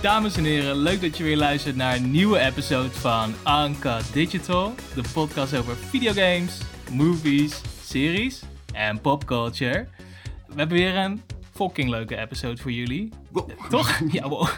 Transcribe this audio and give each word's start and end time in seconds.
Dames 0.00 0.36
en 0.36 0.44
heren, 0.44 0.76
leuk 0.76 1.00
dat 1.00 1.16
je 1.16 1.24
weer 1.24 1.36
luistert 1.36 1.76
naar 1.76 1.96
een 1.96 2.10
nieuwe 2.10 2.38
episode 2.38 2.90
van 2.90 3.34
Anka 3.42 4.00
Digital. 4.12 4.74
De 4.94 5.02
podcast 5.12 5.56
over 5.56 5.76
videogames, 5.76 6.60
movies, 6.90 7.60
series 7.82 8.42
en 8.72 9.00
popculture. 9.00 9.88
We 10.46 10.54
hebben 10.56 10.76
weer 10.76 10.96
een 10.96 11.22
fucking 11.54 11.88
leuke 11.88 12.16
episode 12.16 12.62
voor 12.62 12.72
jullie. 12.72 13.08
Toch? 13.68 14.00
Ja, 14.12 14.28
wow. 14.28 14.48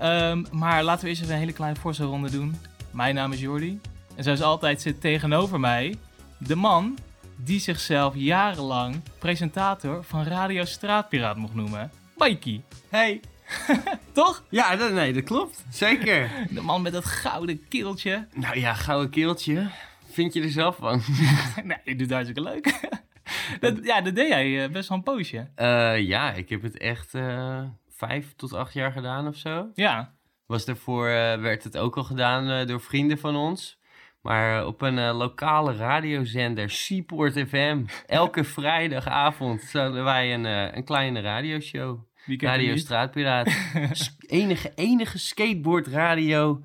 Ehm, 0.00 0.44
maar 0.52 0.82
laten 0.82 1.04
we 1.04 1.08
eerst 1.08 1.22
even 1.22 1.34
een 1.34 1.40
hele 1.40 1.52
kleine 1.52 1.78
voorstelronde 1.78 2.30
doen. 2.30 2.56
Mijn 2.90 3.14
naam 3.14 3.32
is 3.32 3.40
Jordi. 3.40 3.80
En 4.14 4.24
zoals 4.24 4.42
altijd 4.42 4.80
zit 4.80 5.00
tegenover 5.00 5.60
mij 5.60 5.94
de 6.38 6.56
man 6.56 6.98
die 7.36 7.60
zichzelf 7.60 8.14
jarenlang 8.16 9.00
presentator 9.18 10.04
van 10.04 10.24
Radio 10.24 10.64
Straatpiraat 10.64 11.36
mocht 11.36 11.54
noemen. 11.54 11.90
Mikey. 12.16 12.62
Hey. 12.88 13.20
Toch? 14.12 14.44
Ja, 14.48 14.76
dat, 14.76 14.92
nee, 14.92 15.12
dat 15.12 15.24
klopt. 15.24 15.64
Zeker. 15.70 16.30
De 16.50 16.60
man 16.60 16.82
met 16.82 16.92
dat 16.92 17.04
gouden 17.04 17.68
keeltje. 17.68 18.26
nou 18.34 18.58
ja, 18.58 18.74
gouden 18.74 19.10
keeltje. 19.10 19.70
Vind 20.12 20.32
je 20.32 20.42
er 20.42 20.50
zelf 20.50 20.76
van? 20.76 21.02
nee, 21.64 21.78
je 21.84 21.90
doet 21.90 22.00
het 22.00 22.10
hartstikke 22.10 22.42
leuk. 22.42 22.80
dat, 23.60 23.78
ja, 23.82 24.00
dat 24.00 24.14
deed 24.14 24.28
jij 24.28 24.64
eh, 24.64 24.70
best 24.70 24.88
wel 24.88 24.98
een 24.98 25.04
poosje. 25.04 25.48
Eh, 25.54 26.00
ja, 26.00 26.32
ik 26.32 26.48
heb 26.48 26.62
het 26.62 26.78
echt 26.78 27.14
eh, 27.14 27.62
vijf 27.88 28.34
tot 28.36 28.52
acht 28.52 28.72
jaar 28.72 28.92
gedaan 28.92 29.26
of 29.26 29.36
zo. 29.36 29.70
Ja. 29.74 30.14
Was 30.46 30.64
daarvoor 30.64 31.04
werd 31.40 31.64
het 31.64 31.76
ook 31.76 31.96
al 31.96 32.04
gedaan 32.04 32.66
door 32.66 32.80
vrienden 32.80 33.18
van 33.18 33.36
ons. 33.36 33.80
Maar 34.20 34.66
op 34.66 34.82
een 34.82 35.12
lokale 35.12 35.76
radiozender, 35.76 36.70
Seaport 36.70 37.32
FM. 37.48 37.84
Elke 38.06 38.44
vrijdagavond 38.44 39.72
hadden 39.72 40.04
wij 40.04 40.34
een, 40.34 40.44
een 40.76 40.84
kleine 40.84 41.20
radioshow. 41.20 41.98
Radio? 42.26 42.76
Straatpiraat. 42.76 43.48
Enige, 44.26 44.72
enige 44.74 45.18
skateboard 45.18 45.86
radio 45.86 46.62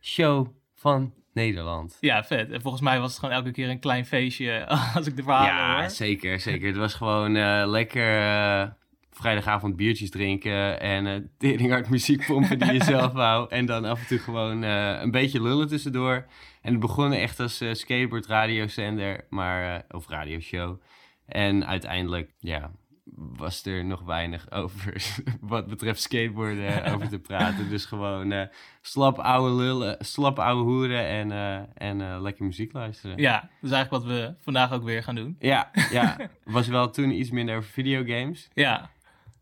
show 0.00 0.46
van 0.74 1.14
Nederland. 1.32 1.96
Ja, 2.00 2.24
vet. 2.24 2.50
En 2.50 2.60
volgens 2.60 2.82
mij 2.82 3.00
was 3.00 3.10
het 3.10 3.18
gewoon 3.18 3.34
elke 3.34 3.50
keer 3.50 3.68
een 3.68 3.80
klein 3.80 4.06
feestje 4.06 4.66
als 4.94 5.06
ik 5.06 5.16
de 5.16 5.22
verhalen 5.22 5.48
Ja, 5.54 5.80
hoor. 5.80 5.90
zeker, 5.90 6.40
zeker. 6.40 6.66
Het 6.66 6.76
was 6.76 6.94
gewoon 6.94 7.36
eh, 7.36 7.62
lekker 7.66 8.18
eh, 8.20 8.68
vrijdagavond 9.10 9.76
biertjes 9.76 10.10
drinken 10.10 10.80
en 10.80 11.06
eh 11.06 11.16
teringhard 11.38 11.88
muziek 11.88 12.26
pompen 12.26 12.58
die 12.58 12.72
je 12.72 12.84
zelf 12.94 13.12
wou. 13.12 13.50
En 13.50 13.66
dan 13.66 13.84
af 13.84 14.00
en 14.00 14.06
toe 14.06 14.18
gewoon 14.18 14.62
een 14.62 15.10
beetje 15.10 15.42
lullen 15.42 15.68
tussendoor. 15.68 16.26
En 16.62 16.70
het 16.72 16.80
begon 16.80 17.12
echt 17.12 17.40
als 17.40 17.62
skateboard 17.72 18.26
radiozender, 18.26 19.26
maar, 19.28 19.84
of 19.90 20.08
radioshow. 20.08 20.80
En 21.26 21.66
uiteindelijk, 21.66 22.30
ja, 22.38 22.70
was 23.16 23.64
er 23.64 23.84
nog 23.84 24.02
weinig 24.02 24.50
over 24.50 25.12
wat 25.40 25.66
betreft 25.66 26.00
skateboarden 26.00 26.84
over 26.94 27.08
te 27.08 27.18
praten. 27.18 27.68
Dus 27.68 27.84
gewoon 27.84 28.32
eh, 28.32 28.46
slap 28.80 29.18
ouwe 29.18 29.50
lullen, 29.50 29.96
slap 29.98 30.38
ouwe 30.38 30.62
hoeren 30.62 31.06
en, 31.06 31.32
eh, 31.32 31.88
en 31.88 32.00
eh, 32.00 32.20
lekker 32.20 32.44
muziek 32.44 32.72
luisteren. 32.72 33.18
Ja, 33.18 33.40
dat 33.40 33.70
is 33.70 33.70
eigenlijk 33.70 34.04
wat 34.04 34.12
we 34.14 34.34
vandaag 34.40 34.72
ook 34.72 34.84
weer 34.84 35.02
gaan 35.02 35.14
doen. 35.14 35.36
Ja, 35.38 35.70
ja. 35.92 36.16
was 36.44 36.68
wel 36.68 36.90
toen 36.90 37.10
iets 37.10 37.30
minder 37.30 37.56
over 37.56 37.70
videogames. 37.70 38.48
Ja, 38.54 38.90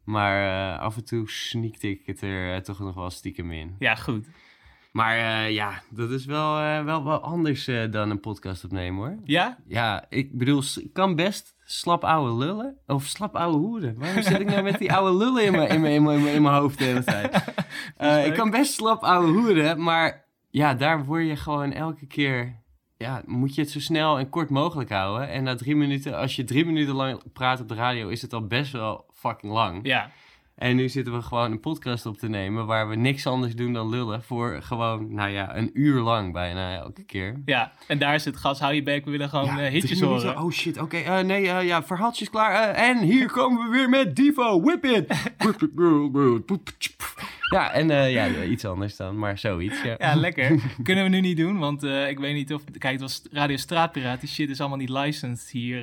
Maar 0.04 0.74
eh, 0.76 0.80
af 0.80 0.96
en 0.96 1.04
toe 1.04 1.30
sneakte 1.30 1.88
ik 1.90 2.02
het 2.06 2.20
er 2.20 2.54
eh, 2.54 2.60
toch 2.60 2.78
nog 2.78 2.94
wel 2.94 3.10
stiekem 3.10 3.52
in. 3.52 3.76
ja 3.78 3.94
goed. 3.94 4.26
Maar 4.92 5.16
eh, 5.18 5.54
ja, 5.54 5.82
dat 5.90 6.10
is 6.10 6.24
wel, 6.24 6.58
eh, 6.58 6.84
wel, 6.84 7.04
wel 7.04 7.20
anders 7.20 7.66
eh, 7.66 7.90
dan 7.90 8.10
een 8.10 8.20
podcast 8.20 8.64
opnemen 8.64 8.96
hoor. 9.06 9.18
Ja? 9.24 9.58
Ja, 9.66 10.04
ik 10.08 10.38
bedoel, 10.38 10.62
ik 10.80 10.92
kan 10.92 11.14
best 11.14 11.56
slap 11.70 12.04
ouwe 12.04 12.32
lullen. 12.32 12.76
Of 12.86 13.04
slap 13.04 13.36
ouwe 13.36 13.56
hoeren. 13.56 13.98
Waarom 13.98 14.22
zit 14.22 14.40
ik 14.40 14.46
nou 14.46 14.62
met 14.62 14.78
die 14.78 14.92
ouwe 14.92 15.16
lullen 15.16 15.44
in 15.44 15.52
mijn, 15.52 15.68
in 15.68 15.80
mijn, 15.80 15.94
in 15.94 16.02
mijn, 16.02 16.26
in 16.26 16.42
mijn 16.42 16.54
hoofd 16.54 16.78
de 16.78 16.84
hele 16.84 17.04
tijd? 17.04 17.36
Eh, 17.96 18.26
ik 18.26 18.34
kan 18.34 18.50
best 18.50 18.72
slap 18.72 19.02
ouwe 19.02 19.28
hoeren, 19.28 19.82
maar 19.82 20.24
ja, 20.50 20.74
daar 20.74 21.04
word 21.04 21.26
je 21.26 21.36
gewoon 21.36 21.72
elke 21.72 22.06
keer... 22.06 22.62
Ja, 22.96 23.22
moet 23.26 23.54
je 23.54 23.60
het 23.60 23.70
zo 23.70 23.80
snel 23.80 24.18
en 24.18 24.28
kort 24.28 24.50
mogelijk 24.50 24.90
houden. 24.90 25.28
En 25.28 25.44
na 25.44 25.54
drie 25.54 25.76
minuten, 25.76 26.16
als 26.16 26.36
je 26.36 26.44
drie 26.44 26.64
minuten 26.64 26.94
lang 26.94 27.32
praat 27.32 27.60
op 27.60 27.68
de 27.68 27.74
radio, 27.74 28.08
is 28.08 28.22
het 28.22 28.32
al 28.32 28.46
best 28.46 28.72
wel 28.72 29.06
fucking 29.12 29.52
lang. 29.52 29.80
Ja. 29.82 30.10
En 30.58 30.76
nu 30.76 30.88
zitten 30.88 31.14
we 31.14 31.22
gewoon 31.22 31.50
een 31.52 31.60
podcast 31.60 32.06
op 32.06 32.18
te 32.18 32.28
nemen 32.28 32.66
waar 32.66 32.88
we 32.88 32.94
niks 32.96 33.26
anders 33.26 33.54
doen 33.54 33.72
dan 33.72 33.88
lullen 33.88 34.22
voor 34.22 34.58
gewoon, 34.62 35.14
nou 35.14 35.30
ja, 35.30 35.56
een 35.56 35.70
uur 35.74 36.00
lang 36.00 36.32
bijna 36.32 36.74
elke 36.76 37.04
keer. 37.04 37.40
Ja, 37.44 37.72
en 37.86 37.98
daar 37.98 38.14
is 38.14 38.24
het 38.24 38.36
gas, 38.36 38.60
hou 38.60 38.74
je 38.74 38.82
bek, 38.82 39.04
we 39.04 39.10
willen 39.10 39.28
gewoon 39.28 39.44
Ja, 39.56 39.58
eh, 39.60 39.70
hitjes 39.72 40.00
minuten. 40.00 40.28
horen. 40.28 40.42
Oh 40.42 40.50
shit, 40.50 40.78
oké. 40.80 40.96
eh, 40.96 41.18
nee, 41.20 41.48
eh, 41.50 41.66
ja, 41.66 41.82
verhaaltjes 41.82 42.30
klaar. 42.30 42.68
en 42.74 42.98
hier 42.98 43.30
komen 43.38 43.64
we 43.70 43.76
weer 43.76 43.88
met 43.88 44.16
Divo, 44.16 44.60
whip 44.62 44.84
it. 44.84 45.14
Ja, 47.52 47.72
en 47.72 48.10
ja, 48.10 48.42
iets 48.42 48.64
anders 48.64 48.96
dan, 48.96 49.18
maar 49.18 49.38
zoiets. 49.38 49.82
Ja. 49.82 49.94
Ja, 49.98 50.14
lekker. 50.14 50.60
Kunnen 50.82 51.04
we 51.04 51.10
nu 51.10 51.20
niet 51.20 51.36
doen, 51.36 51.58
want 51.58 51.82
ik 51.82 52.18
weet 52.18 52.34
niet 52.34 52.54
of... 52.54 52.62
Kijk, 52.78 52.92
het 52.92 53.00
was 53.02 53.22
Radio 53.30 53.56
Straatpiraat, 53.56 54.20
die 54.20 54.28
shit 54.28 54.50
is 54.50 54.60
allemaal 54.60 54.78
niet 54.78 54.88
licensed 54.88 55.50
hier. 55.50 55.82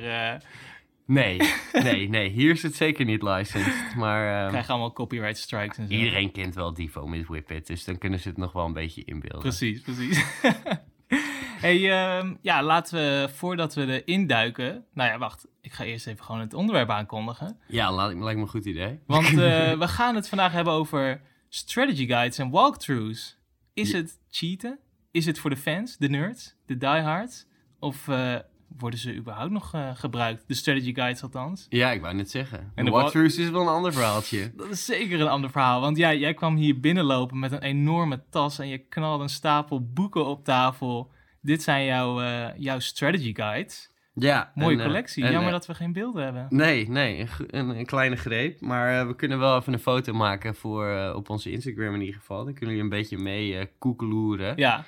Nee, 1.06 1.40
nee, 1.72 2.08
nee. 2.08 2.28
Hier 2.28 2.50
is 2.50 2.62
het 2.62 2.74
zeker 2.76 3.04
niet 3.04 3.22
licensed. 3.22 3.94
Maar 3.96 4.26
eh, 4.44 4.48
krijgen 4.48 4.70
allemaal 4.70 4.92
copyright 4.92 5.38
strikes 5.38 5.78
en 5.78 5.86
zo. 5.88 5.92
iedereen 5.94 6.32
kent 6.32 6.54
wel 6.54 6.74
Divo 6.74 7.06
met 7.06 7.26
Whip 7.26 7.50
it. 7.50 7.66
Dus 7.66 7.84
dan 7.84 7.98
kunnen 7.98 8.20
ze 8.20 8.28
het 8.28 8.36
nog 8.36 8.52
wel 8.52 8.64
een 8.64 8.72
beetje 8.72 9.04
inbeelden. 9.04 9.40
Precies, 9.40 9.80
precies. 9.80 10.24
hey, 11.66 11.90
ehm, 11.90 12.34
ja, 12.40 12.62
laten 12.62 12.94
we, 12.98 13.28
voordat 13.32 13.74
we 13.74 14.02
erin 14.02 14.26
duiken... 14.26 14.84
Nou 14.94 15.10
ja, 15.10 15.18
wacht. 15.18 15.46
Ik 15.60 15.72
ga 15.72 15.84
eerst 15.84 16.06
even 16.06 16.24
gewoon 16.24 16.40
het 16.40 16.54
onderwerp 16.54 16.90
aankondigen. 16.90 17.58
Ja, 17.66 17.92
laat, 17.92 18.14
lijkt 18.14 18.36
me 18.36 18.42
een 18.42 18.48
goed 18.48 18.64
idee. 18.64 18.98
Want 19.06 19.26
eh, 19.38 19.78
we 19.78 19.88
gaan 19.88 20.14
het 20.14 20.28
vandaag 20.28 20.52
hebben 20.52 20.72
over 20.72 21.20
strategy 21.48 22.06
guides 22.06 22.38
en 22.38 22.50
walkthroughs. 22.50 23.38
Is 23.74 23.90
Ja. 23.90 23.96
het 23.96 24.18
cheaten? 24.30 24.78
Is 25.10 25.26
het 25.26 25.38
voor 25.38 25.50
de 25.50 25.56
fans, 25.56 25.96
de 25.96 26.08
nerds, 26.08 26.54
de 26.66 26.76
diehards? 26.76 27.46
Of 27.78 28.08
eh, 28.08 28.34
worden 28.78 28.98
ze 28.98 29.14
überhaupt 29.14 29.50
nog 29.50 29.74
eh, 29.74 29.90
gebruikt? 29.94 30.44
De 30.48 30.54
strategy 30.54 30.94
guides 30.94 31.22
althans. 31.22 31.66
Ja, 31.68 31.90
ik 31.90 32.00
wou 32.00 32.14
net 32.14 32.30
zeggen. 32.30 32.72
En 32.74 32.84
de 32.84 32.90
walkthroughs 32.90 33.38
is 33.38 33.50
wel 33.50 33.60
een 33.60 33.68
ander 33.68 33.92
verhaaltje. 33.92 34.52
Dat 34.56 34.70
is 34.70 34.84
zeker 34.84 35.20
een 35.20 35.28
ander 35.28 35.50
verhaal. 35.50 35.80
Want 35.80 35.96
ja, 35.96 36.14
jij 36.14 36.34
kwam 36.34 36.56
hier 36.56 36.80
binnenlopen 36.80 37.38
met 37.38 37.52
een 37.52 37.62
enorme 37.62 38.22
tas 38.30 38.58
en 38.58 38.68
je 38.68 38.78
knalde 38.78 39.22
een 39.22 39.28
stapel 39.28 39.90
boeken 39.92 40.26
op 40.26 40.44
tafel. 40.44 41.10
Dit 41.40 41.62
zijn 41.62 41.84
jouw, 41.84 42.20
eh, 42.20 42.48
jouw 42.56 42.78
strategy 42.78 43.34
guides. 43.34 43.94
Ja. 44.14 44.52
Mooie 44.54 44.74
en, 44.74 44.80
eh, 44.80 44.86
collectie. 44.86 45.24
en, 45.24 45.32
Jammer 45.32 45.52
dat 45.52 45.66
we 45.66 45.74
geen 45.74 45.92
beelden 45.92 46.24
hebben. 46.24 46.46
Nee, 46.50 46.88
nee, 46.88 47.26
een, 47.46 47.68
een, 47.68 47.86
kleine 47.86 48.16
greep. 48.16 48.60
Maar 48.60 49.06
we 49.06 49.16
kunnen 49.16 49.38
wel 49.38 49.58
even 49.58 49.72
een 49.72 49.78
foto 49.78 50.12
maken 50.12 50.54
voor 50.54 51.12
op 51.14 51.30
onze 51.30 51.50
Instagram 51.50 51.94
in 51.94 52.00
ieder 52.00 52.14
geval. 52.14 52.44
Dan 52.44 52.54
kunnen 52.54 52.76
jullie 52.76 52.90
een 52.90 52.98
beetje 52.98 53.18
mee 53.18 53.68
koekeloeren. 53.78 54.56
Ja, 54.56 54.84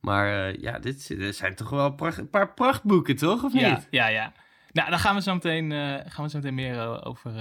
Maar 0.00 0.48
eh, 0.48 0.60
ja, 0.60 0.78
dit, 0.78 1.08
dit 1.08 1.36
zijn 1.36 1.54
toch 1.54 1.70
wel 1.70 1.92
pracht- 1.92 2.18
een 2.18 2.30
paar 2.30 2.54
prachtboeken, 2.54 3.16
toch? 3.16 3.44
Of 3.44 3.52
ja, 3.52 3.70
niet? 3.70 3.86
ja, 3.90 4.06
ja. 4.06 4.32
Nou, 4.72 4.90
daar 4.90 4.98
gaan 4.98 5.14
we 5.14 5.22
zo 5.22 5.34
meteen, 5.34 5.72
eh, 5.72 5.94
gaan 6.06 6.24
we 6.24 6.30
zo 6.30 6.38
meteen 6.38 6.54
meer 6.54 6.78
eh, 6.78 7.00
over, 7.02 7.32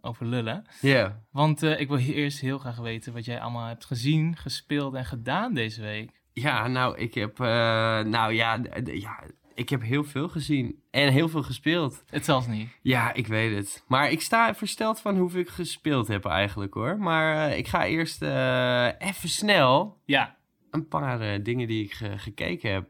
over 0.00 0.26
lullen. 0.26 0.64
Ja. 0.80 1.20
Want 1.30 1.62
ik 1.62 1.88
wil 1.88 1.98
eerst 1.98 2.40
heel 2.40 2.58
graag 2.58 2.76
weten 2.76 3.12
wat 3.12 3.24
jij 3.24 3.40
allemaal 3.40 3.66
hebt 3.66 3.84
gezien, 3.84 4.36
gespeeld 4.36 4.94
en 4.94 5.04
gedaan 5.04 5.54
deze 5.54 5.82
week. 5.82 6.10
Ja, 6.32 6.66
nou, 6.66 6.96
ik 6.98 7.14
heb, 7.14 7.38
nou 7.38 8.32
ja, 8.32 8.60
ja, 8.84 9.22
ik 9.54 9.68
heb 9.68 9.82
heel 9.82 10.04
veel 10.04 10.28
gezien 10.28 10.82
en 10.90 11.12
heel 11.12 11.28
veel 11.28 11.42
gespeeld. 11.42 12.04
Het 12.10 12.24
zelfs 12.24 12.46
niet. 12.46 12.68
Ja, 12.82 13.12
ik 13.12 13.26
weet 13.26 13.56
het. 13.56 13.84
Maar 13.86 14.10
ik 14.10 14.20
sta 14.20 14.54
versteld 14.54 15.00
van 15.00 15.16
hoeveel 15.16 15.40
ik 15.40 15.48
gespeeld 15.48 16.08
heb 16.08 16.24
eigenlijk 16.24 16.74
hoor. 16.74 16.98
Maar 16.98 17.56
ik 17.56 17.68
ga 17.68 17.86
eerst 17.86 18.22
even 18.98 19.28
snel 19.28 20.00
Ja, 20.04 20.35
een 20.76 20.88
paar 20.88 21.20
eh, 21.20 21.44
dingen 21.44 21.68
die 21.68 21.84
ik 21.84 21.92
ge- 21.92 22.18
gekeken 22.18 22.72
heb. 22.72 22.88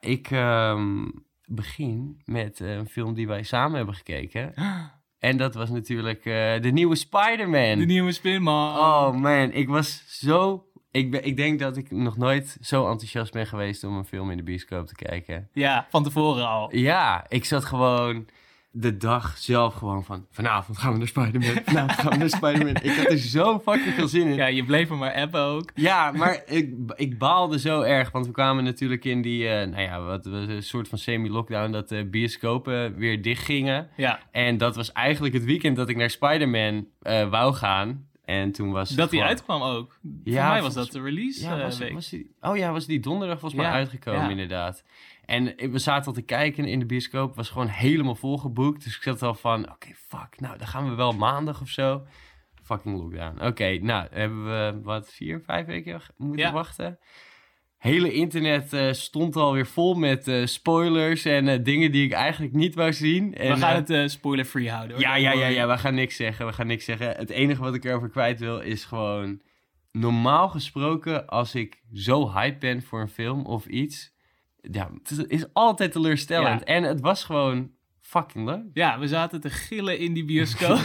Ik 0.00 0.30
ehm, 0.30 1.08
begin 1.44 2.22
met 2.24 2.60
eh, 2.60 2.74
een 2.74 2.88
film 2.88 3.14
die 3.14 3.26
wij 3.26 3.42
samen 3.42 3.76
hebben 3.76 3.94
gekeken. 3.94 4.52
En 5.18 5.36
dat 5.36 5.54
was 5.54 5.70
natuurlijk 5.70 6.24
eh, 6.24 6.60
de 6.60 6.70
nieuwe 6.72 6.94
Spider-Man. 6.96 7.78
de 7.78 7.84
nieuwe 7.84 8.12
Spinman. 8.12 8.76
Oh 8.76 9.14
man, 9.14 9.52
ik 9.52 9.68
was 9.68 10.04
zo... 10.20 10.66
Ik, 10.90 11.10
ben, 11.10 11.24
ik 11.24 11.36
denk 11.36 11.58
dat 11.58 11.76
ik 11.76 11.90
nog 11.90 12.16
nooit 12.16 12.56
zo 12.60 12.90
enthousiast 12.90 13.32
ben 13.32 13.46
geweest 13.46 13.84
om 13.84 13.96
een 13.96 14.04
film 14.04 14.30
in 14.30 14.36
de 14.36 14.42
bioscoop 14.42 14.86
te 14.86 14.94
kijken. 14.94 15.48
Ja, 15.52 15.86
van 15.90 16.02
tevoren 16.02 16.48
al. 16.48 16.76
Ja, 16.76 17.24
ik 17.28 17.44
zat 17.44 17.64
gewoon 17.64 18.26
de 18.70 18.96
dag 18.96 19.38
zelf 19.38 19.74
gewoon 19.74 20.04
van... 20.04 20.26
Vanavond 20.30 20.78
gaan 20.78 20.92
we 20.92 20.98
naar 20.98 21.06
Spider-Man, 21.06 21.62
vanavond 21.64 21.98
gaan 22.00 22.10
we 22.10 22.16
naar 22.16 22.28
Spider-Man. 22.28 22.76
Ik 22.82 22.96
had 22.96 23.06
er 23.10 23.18
zo 23.18 23.58
fucking 23.58 23.94
veel 23.94 24.08
zin 24.08 24.26
in. 24.26 24.34
Ja, 24.34 24.46
je 24.46 24.64
bleef 24.64 24.90
er 24.90 24.96
maar 24.96 25.12
appen 25.14 25.40
ook. 25.40 25.70
Ja, 25.74 26.12
maar 26.12 26.42
ik, 26.46 26.74
ik 26.96 27.18
baalde 27.18 27.58
zo 27.58 27.80
erg, 27.80 28.10
want 28.10 28.26
we 28.26 28.32
kwamen 28.32 28.64
natuurlijk 28.64 29.04
in 29.04 29.22
die, 29.22 29.48
eh, 29.48 29.68
nou 29.68 29.82
ja, 29.82 30.00
wat, 30.00 30.26
een 30.26 30.62
soort 30.62 30.88
van 30.88 30.98
semi-lockdown, 30.98 31.70
dat 31.72 31.88
de 31.88 32.04
bioscopen 32.04 32.94
weer 32.96 33.22
dicht 33.22 33.44
gingen. 33.44 33.88
Ja, 33.96 34.20
En 34.30 34.56
dat 34.56 34.76
was 34.76 34.92
eigenlijk 34.92 35.34
het 35.34 35.44
weekend 35.44 35.76
dat 35.76 35.88
ik 35.88 35.96
naar 35.96 36.10
Spider-Man 36.10 36.86
eh, 37.02 37.28
wou 37.30 37.54
gaan. 37.54 38.06
En 38.24 38.52
toen 38.52 38.70
was 38.72 38.88
dat 38.90 39.10
die 39.10 39.18
gewoon- 39.18 39.34
uitkwam 39.34 39.62
ook. 39.62 39.98
Voor 40.02 40.10
Ja, 40.32 40.48
mij 40.50 40.62
was 40.62 40.74
dat 40.74 40.90
de 40.92 41.00
release 41.02 41.42
Ja, 41.42 41.56
eh, 41.56 41.62
was, 41.62 41.78
week. 41.78 41.92
was 41.92 42.08
die, 42.08 42.30
oh 42.40 42.56
ja, 42.56 42.72
was 42.72 42.86
die 42.86 43.00
donderdag 43.00 43.38
volgens 43.40 43.60
mij 43.60 43.70
Ja, 43.70 43.76
uitgekomen 43.76 44.22
ja. 44.22 44.28
inderdaad. 44.30 44.84
En 45.28 45.54
we 45.70 45.78
zaten 45.78 46.06
al 46.06 46.12
te 46.12 46.22
kijken 46.22 46.64
in 46.64 46.78
de 46.78 46.86
bioscoop, 46.86 47.34
was 47.34 47.48
gewoon 47.48 47.66
helemaal 47.68 48.14
volgeboekt. 48.14 48.84
Dus 48.84 48.96
ik 48.96 49.02
zat 49.02 49.22
al 49.22 49.34
van, 49.34 49.70
oké, 49.70 49.88
fuck, 49.94 50.40
nou 50.40 50.58
dan 50.58 50.66
gaan 50.66 50.88
we 50.88 50.94
wel 50.94 51.12
maandag 51.12 51.60
of 51.60 51.68
zo. 51.68 52.06
Fucking 52.62 52.98
lockdown. 52.98 53.46
Oké, 53.46 53.78
nou 53.78 54.06
hebben 54.10 54.44
we 54.44 54.80
wat 54.82 55.12
vier, 55.12 55.40
vijf 55.44 55.66
weken 55.66 56.00
moeten 56.16 56.46
Ja. 56.46 56.52
wachten. 56.52 56.98
Hele 57.78 58.12
internet 58.12 58.72
eh, 58.72 58.92
stond 58.92 59.36
alweer 59.36 59.66
vol 59.66 59.94
met 59.94 60.28
eh, 60.28 60.46
spoilers 60.46 61.24
en 61.24 61.48
eh, 61.48 61.58
dingen 61.64 61.92
die 61.92 62.04
ik 62.04 62.12
eigenlijk 62.12 62.52
niet 62.54 62.74
wou 62.74 62.92
zien. 62.92 63.34
En, 63.34 63.52
We 63.52 63.58
gaan 63.58 63.84
het 63.84 64.10
spoiler-free 64.10 64.70
houden. 64.70 64.96
hoor. 64.96 65.04
ja, 65.04 65.14
ja, 65.16 65.32
ja, 65.32 65.46
ja, 65.46 65.68
we 65.68 65.78
gaan 65.78 65.94
niks 65.94 66.16
zeggen. 66.16 66.46
We 66.46 66.52
gaan 66.52 66.66
niks 66.66 66.84
zeggen. 66.84 67.08
Het 67.16 67.30
enige 67.30 67.62
wat 67.62 67.74
ik 67.74 67.84
erover 67.84 68.08
kwijt 68.08 68.40
wil 68.40 68.60
is 68.60 68.84
gewoon... 68.84 69.40
Normaal 69.92 70.48
gesproken, 70.48 71.26
als 71.26 71.54
ik 71.54 71.82
zo 71.92 72.32
hype 72.32 72.58
ben 72.58 72.82
voor 72.82 73.00
een 73.00 73.08
film 73.08 73.44
of 73.46 73.66
iets... 73.66 74.16
Ja, 74.60 74.90
het 75.02 75.24
is 75.28 75.44
altijd 75.52 75.92
teleurstellend. 75.92 76.60
Ja. 76.60 76.66
En 76.66 76.82
het 76.82 77.00
was 77.00 77.24
gewoon 77.24 77.70
fucking 78.00 78.46
leuk. 78.46 78.62
Ja, 78.72 78.98
we 78.98 79.08
zaten 79.08 79.40
te 79.40 79.50
gillen 79.50 79.98
in 79.98 80.12
die 80.12 80.24
bioscoop. 80.24 80.78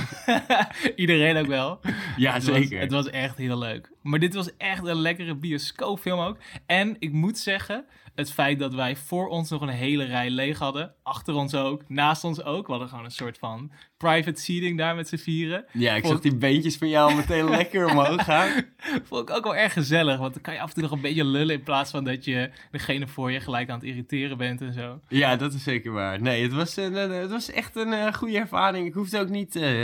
Iedereen 0.95 1.37
ook 1.37 1.47
wel. 1.47 1.79
Ja, 2.17 2.33
Het 2.33 2.45
was- 2.45 2.55
zeker. 2.55 2.79
het 2.79 2.91
was 2.91 3.09
echt 3.09 3.37
heel 3.37 3.57
leuk. 3.57 3.91
Maar 4.01 4.19
dit 4.19 4.33
was 4.33 4.57
echt 4.57 4.85
een 4.87 4.95
lekkere 5.01 5.35
bioscoopfilm 5.35 6.19
ook. 6.19 6.37
En 6.65 6.95
ik 6.99 7.11
moet 7.11 7.37
zeggen, 7.37 7.85
het 8.15 8.31
feit 8.33 8.59
dat 8.59 8.73
wij 8.73 8.95
voor 8.95 9.27
ons 9.27 9.49
nog 9.49 9.61
een 9.61 9.67
hele 9.69 10.03
rij 10.03 10.29
leeg 10.29 10.59
hadden. 10.59 10.93
Achter 11.03 11.33
ons 11.33 11.55
ook, 11.55 11.81
naast 11.87 12.23
ons 12.23 12.43
ook. 12.43 12.65
We 12.65 12.71
hadden 12.71 12.89
gewoon 12.89 13.05
een 13.05 13.11
soort 13.11 13.37
van 13.37 13.71
private 13.97 14.41
seating 14.41 14.77
daar 14.77 14.95
met 14.95 15.07
z'n 15.07 15.15
vieren. 15.17 15.65
Ja, 15.71 15.93
ik 15.95 16.01
Vond- 16.01 16.13
zag 16.13 16.21
die 16.21 16.35
beentjes 16.35 16.77
van 16.77 16.89
jou 16.89 17.15
meteen 17.15 17.49
lekker 17.59 17.89
omhoog 17.89 18.23
gaan. 18.23 18.63
Vond 19.03 19.29
ik 19.29 19.35
ook 19.35 19.43
wel 19.43 19.55
erg 19.55 19.73
gezellig. 19.73 20.17
Want 20.17 20.33
dan 20.33 20.41
kan 20.41 20.53
je 20.53 20.59
af 20.61 20.67
en 20.67 20.73
toe 20.73 20.83
nog 20.83 20.91
een 20.91 21.01
beetje 21.01 21.25
lullen. 21.25 21.55
In 21.55 21.63
plaats 21.63 21.91
van 21.91 22.03
dat 22.03 22.25
je 22.25 22.49
degene 22.71 23.07
voor 23.07 23.31
je 23.31 23.39
gelijk 23.39 23.69
aan 23.69 23.79
het 23.79 23.87
irriteren 23.87 24.37
bent 24.37 24.61
en 24.61 24.73
zo. 24.73 24.99
Ja, 25.07 25.35
dat 25.35 25.53
is 25.53 25.63
zeker 25.63 25.91
waar. 25.91 26.21
Nee, 26.21 26.43
het 26.43 26.53
was, 26.53 26.75
een, 26.75 26.93
het 26.93 27.29
was 27.31 27.51
echt 27.51 27.75
een 27.75 27.93
eh, 27.93 28.13
goede 28.13 28.37
ervaring. 28.37 28.87
Ik 28.87 28.93
hoefde 28.93 29.19
ook 29.19 29.29
niet 29.29 29.55
eh, 29.55 29.83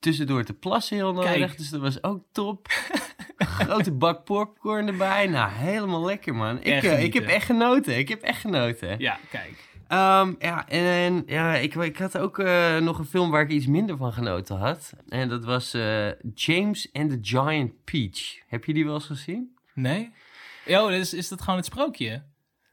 tussendoor 0.00 0.44
te 0.44 0.52
plassen 0.52 0.96
heel 0.96 1.12
nodig. 1.12 1.54
Dus 1.54 1.70
dat 1.70 1.80
was 1.80 2.02
ook 2.02 2.22
top. 2.32 2.68
Grote 3.36 3.92
bak 3.92 4.24
popcorn 4.24 4.86
erbij. 4.86 5.26
Nou, 5.26 5.50
helemaal 5.52 6.04
lekker, 6.04 6.34
man. 6.34 6.62
Ik, 6.62 6.82
eh, 6.82 7.02
ik 7.02 7.14
heb 7.14 7.26
echt 7.26 7.46
genoten. 7.46 7.98
Ik 7.98 8.08
heb 8.08 8.22
echt 8.22 8.40
genoten. 8.40 8.98
Ja, 8.98 9.18
kijk. 9.30 9.68
Ehm, 9.88 10.34
ja, 10.38 10.68
en 10.68 11.22
ja, 11.26 11.54
ik, 11.54 11.74
ik 11.74 11.96
had 11.96 12.18
ook 12.18 12.38
eh, 12.38 12.76
nog 12.76 12.98
een 12.98 13.04
film 13.04 13.30
waar 13.30 13.42
ik 13.42 13.50
iets 13.50 13.66
minder 13.66 13.96
van 13.96 14.12
genoten 14.12 14.56
had. 14.56 14.92
En 15.08 15.28
dat 15.28 15.44
was 15.44 15.74
eh, 15.74 16.08
James 16.34 16.88
and 16.92 17.10
the 17.10 17.18
Giant 17.20 17.72
Peach. 17.84 18.38
Heb 18.46 18.64
je 18.64 18.74
die 18.74 18.84
wel 18.84 18.94
eens 18.94 19.06
gezien? 19.06 19.56
Nee? 19.74 20.12
Jo, 20.64 20.88
is, 20.88 21.14
is 21.14 21.28
dat 21.28 21.40
gewoon 21.40 21.56
het 21.56 21.66
sprookje? 21.66 22.22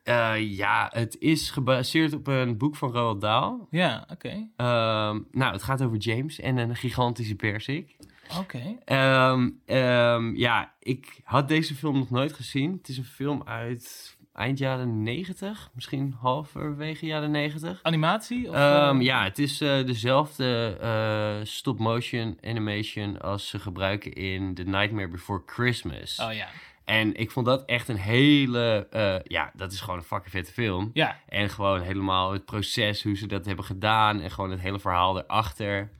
Eh, 0.08 0.58
ja, 0.58 0.90
het 0.94 1.16
is 1.20 1.50
gebaseerd 1.50 2.14
op 2.14 2.28
een 2.28 2.58
boek 2.58 2.76
van 2.76 2.92
Roald 2.92 3.22
Dahl. 3.22 3.68
Ja, 3.70 4.08
oké. 4.12 4.48
Ehm, 4.56 5.20
nou, 5.32 5.54
het 5.54 5.64
gaat 5.64 5.84
over 5.84 5.98
James 5.98 6.40
en 6.40 6.58
een 6.58 6.76
gigantische 6.76 7.36
persik. 7.36 7.96
Oké. 8.40 8.78
Ehm, 8.86 9.50
ehm, 9.66 10.36
ja, 10.36 10.74
ik 10.80 11.20
had 11.24 11.48
deze 11.48 11.76
film 11.76 11.98
nog 11.98 12.10
nooit 12.10 12.34
gezien. 12.34 12.72
Het 12.72 12.88
is 12.88 12.98
een 12.98 13.04
film 13.04 13.42
uit 13.46 14.18
eind 14.34 14.58
jaren 14.58 15.04
90, 15.04 15.70
misschien 15.74 16.16
halverwege 16.20 17.06
jaren 17.06 17.32
90. 17.32 17.80
Animatie? 17.84 18.50
Of, 18.50 18.56
eh, 18.56 18.96
ja, 19.00 19.24
het 19.24 19.40
is 19.40 19.62
eh, 19.62 19.86
dezelfde 19.86 20.78
eh, 20.82 21.46
stop-motion 21.46 22.38
animation 22.44 23.22
als 23.22 23.48
ze 23.48 23.60
gebruiken 23.60 24.14
in 24.14 24.54
The 24.54 24.64
Nightmare 24.64 25.08
Before 25.08 25.42
Christmas. 25.46 26.20
Oh 26.20 26.34
ja. 26.34 26.48
En 26.88 27.16
ik 27.16 27.32
vond 27.32 27.46
dat 27.46 27.66
echt 27.66 27.88
een 27.88 27.98
hele... 27.98 28.88
eh, 28.92 29.16
ja, 29.24 29.52
dat 29.56 29.72
is 29.72 29.80
gewoon 29.80 29.98
een 29.98 30.06
fucking 30.06 30.32
vette 30.32 30.52
film. 30.52 30.90
Ja, 30.94 31.20
En 31.28 31.50
gewoon 31.50 31.82
helemaal 31.82 32.32
het 32.32 32.46
proces, 32.46 33.04
hoe 33.04 33.16
ze 33.16 33.28
dat 33.28 33.46
hebben 33.46 33.66
gedaan. 33.66 34.22
En 34.22 34.32
gewoon 34.32 34.52
het 34.52 34.60
hele 34.60 34.80
verhaal 34.80 35.18
erachter. 35.20 35.92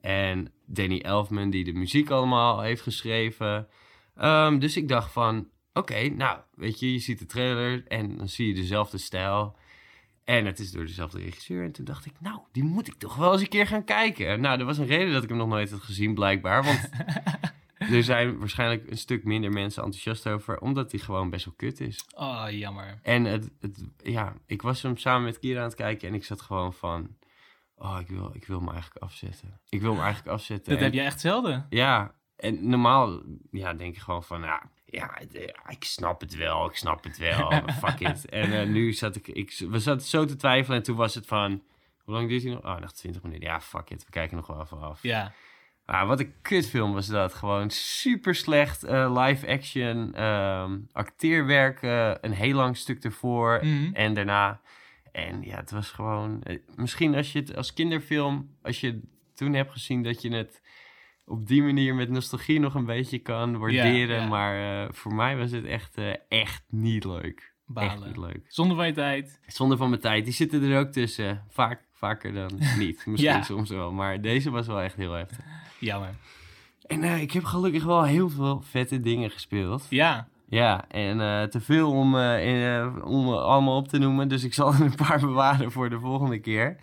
En 0.00 0.52
Danny 0.66 0.98
Elfman, 0.98 1.50
die 1.50 1.64
de 1.64 1.72
muziek 1.72 2.10
allemaal 2.10 2.60
heeft 2.60 2.82
geschreven. 2.82 3.68
Ehm, 4.16 4.58
dus 4.58 4.76
ik 4.76 4.88
dacht 4.88 5.12
van, 5.12 5.48
oké, 5.72 6.08
nou, 6.08 6.38
weet 6.54 6.80
je, 6.80 6.92
je 6.92 6.98
ziet 6.98 7.18
de 7.18 7.26
trailer 7.26 7.84
en 7.86 8.16
dan 8.16 8.28
zie 8.28 8.46
je 8.48 8.54
dezelfde 8.54 8.98
stijl. 8.98 9.56
En 10.24 10.46
het 10.46 10.58
is 10.58 10.70
door 10.70 10.84
dezelfde 10.86 11.18
regisseur. 11.18 11.64
En 11.64 11.72
toen 11.72 11.84
dacht 11.84 12.06
ik, 12.06 12.12
nou, 12.20 12.38
die 12.52 12.64
moet 12.64 12.86
ik 12.86 12.94
toch 12.94 13.16
wel 13.16 13.32
eens 13.32 13.42
een 13.42 13.48
keer 13.48 13.66
gaan 13.66 13.84
kijken. 13.84 14.40
Nou, 14.40 14.58
er 14.58 14.64
was 14.64 14.78
een 14.78 14.86
reden 14.86 15.12
dat 15.12 15.22
ik 15.22 15.28
hem 15.28 15.38
nog 15.38 15.48
nooit 15.48 15.70
had 15.70 15.80
gezien, 15.82 16.14
blijkbaar. 16.14 16.64
Want 16.64 16.88
er 17.96 18.02
zijn 18.02 18.38
waarschijnlijk 18.38 18.90
een 18.90 18.98
stuk 18.98 19.24
minder 19.24 19.50
mensen 19.50 19.82
enthousiast 19.82 20.26
over, 20.28 20.60
omdat 20.60 20.90
hij 20.90 21.00
gewoon 21.00 21.30
best 21.30 21.44
wel 21.44 21.54
kut 21.56 21.80
is. 21.80 22.04
oh 22.16 22.46
jammer. 22.50 22.98
En 23.02 23.24
het, 23.24 23.50
het, 23.60 23.84
ja, 24.02 24.34
ik 24.46 24.62
was 24.62 24.82
hem 24.82 24.96
samen 24.96 25.24
met 25.24 25.38
Kira 25.38 25.58
aan 25.58 25.64
het 25.66 25.74
kijken 25.74 26.08
en 26.08 26.14
ik 26.14 26.24
zat 26.24 26.40
gewoon 26.40 26.72
van... 26.74 27.16
Oh, 27.76 27.98
ik 28.00 28.08
wil, 28.08 28.30
ik 28.34 28.46
wil 28.46 28.58
hem 28.58 28.68
eigenlijk 28.68 29.02
afzetten. 29.04 29.60
Ik 29.68 29.80
wil 29.80 29.92
hem 29.92 30.02
eigenlijk 30.02 30.32
afzetten. 30.34 30.68
Dat 30.72 30.78
En- 30.78 30.84
heb 30.84 30.94
je 30.94 31.00
echt 31.00 31.20
zelden. 31.20 31.66
Ja, 31.70 32.14
en 32.36 32.68
normaal 32.68 33.22
ja, 33.50 33.74
denk 33.74 33.94
je 33.94 34.00
gewoon 34.00 34.24
van... 34.24 34.42
Ja, 34.42 34.62
ja, 34.84 35.18
eh, 35.32 35.48
ik 35.68 35.84
snap 35.84 36.20
het 36.20 36.34
wel, 36.36 36.66
ik 36.66 36.76
snap 36.76 37.04
het 37.04 37.18
wel. 37.18 37.52
Fuck 37.82 38.00
it. 38.00 38.28
En 38.28 38.60
eh, 38.60 38.66
nu 38.66 38.92
zat 38.92 39.16
ik, 39.16 39.28
ik... 39.28 39.64
We 39.68 39.78
zaten 39.78 40.06
zo 40.06 40.24
te 40.24 40.36
twijfelen 40.36 40.78
en 40.78 40.84
toen 40.84 40.96
was 40.96 41.14
het 41.14 41.26
van... 41.26 41.62
Hoe 42.04 42.14
lang 42.14 42.28
duurt 42.28 42.42
hij 42.42 42.52
nog? 42.52 42.64
Oh, 42.64 42.76
nog 42.78 42.92
20 42.92 43.22
minuten. 43.22 43.46
Ja, 43.46 43.60
fuck 43.60 43.90
it. 43.90 44.04
We 44.04 44.10
kijken 44.10 44.36
nog 44.36 44.46
wel 44.46 44.60
even 44.60 44.80
af. 44.80 45.02
Ja. 45.02 45.32
Ah, 45.86 46.06
wat 46.08 46.20
een 46.20 46.32
kutfilm 46.42 46.92
was 46.92 47.06
dat. 47.06 47.34
Gewoon 47.34 47.70
super 47.70 48.34
slecht 48.34 48.84
eh, 48.84 49.24
live-action 49.24 50.14
ehm, 50.14 50.78
acteerwerk. 50.92 51.78
een 52.20 52.32
heel 52.32 52.54
lang 52.54 52.76
stuk 52.76 53.04
ervoor 53.04 53.58
Mhm. 53.62 53.94
en 53.94 54.14
daarna. 54.14 54.60
En 55.12 55.42
ja, 55.42 55.56
het 55.56 55.70
was 55.70 55.90
gewoon... 55.90 56.42
eh, 56.42 56.58
misschien 56.76 57.14
als 57.14 57.32
je 57.32 57.38
het 57.38 57.56
als 57.56 57.72
kinderfilm... 57.72 58.56
Als 58.62 58.80
je 58.80 59.00
toen 59.34 59.52
hebt 59.54 59.72
gezien 59.72 60.02
dat 60.02 60.22
je 60.22 60.34
het 60.34 60.62
op 61.24 61.46
die 61.46 61.62
manier 61.62 61.94
met 61.94 62.08
nostalgie 62.10 62.60
nog 62.60 62.74
een 62.74 62.84
beetje 62.86 63.18
kan 63.18 63.58
waarderen. 63.58 64.20
ja. 64.20 64.26
Maar 64.28 64.82
eh, 64.86 64.92
voor 64.92 65.14
mij 65.14 65.36
was 65.36 65.50
het 65.50 65.64
echt, 65.64 65.98
echt 66.28 66.64
niet 66.68 67.04
leuk. 67.04 67.52
Echt 67.74 67.94
niet 68.04 68.14
Balen. 68.14 68.20
leuk. 68.20 68.44
Zonder 68.48 68.76
van 68.76 68.86
je 68.86 68.92
tijd. 68.92 69.40
Zonde 69.46 69.76
van 69.76 69.88
mijn 69.88 70.00
tijd. 70.00 70.24
Die 70.24 70.32
zitten 70.34 70.62
er 70.62 70.78
ook 70.80 70.92
tussen. 70.92 71.44
Vaak, 71.48 71.80
vaker 72.04 72.32
dan 72.34 72.50
niet. 72.78 73.06
Misschien 73.06 73.32
Ja. 73.36 73.42
soms 73.42 73.70
wel. 73.70 73.92
Maar 73.92 74.20
deze 74.20 74.50
was 74.50 74.66
wel 74.66 74.80
echt 74.80 74.96
heel 74.96 75.12
heftig. 75.12 75.38
Jammer. 75.78 76.08
En 76.86 77.02
eh, 77.02 77.20
ik 77.22 77.32
heb 77.32 77.44
gelukkig 77.44 77.84
wel 77.84 78.02
heel 78.04 78.28
veel 78.28 78.62
vette 78.70 79.00
dingen 79.00 79.30
gespeeld. 79.30 79.86
Ja. 79.90 80.28
Ja, 80.48 80.84
en 80.88 81.20
eh, 81.20 81.42
te 81.42 81.60
veel 81.60 81.90
om, 81.90 82.16
eh, 82.18 82.46
in, 82.46 83.02
om 83.04 83.28
allemaal 83.32 83.76
op 83.76 83.88
te 83.88 83.98
noemen. 83.98 84.28
Dus 84.28 84.44
ik 84.44 84.54
zal 84.54 84.72
er 84.74 84.80
een 84.80 84.94
paar 84.94 85.20
bewaren 85.30 85.72
voor 85.72 85.90
de 85.90 86.00
volgende 86.00 86.38
keer. 86.38 86.76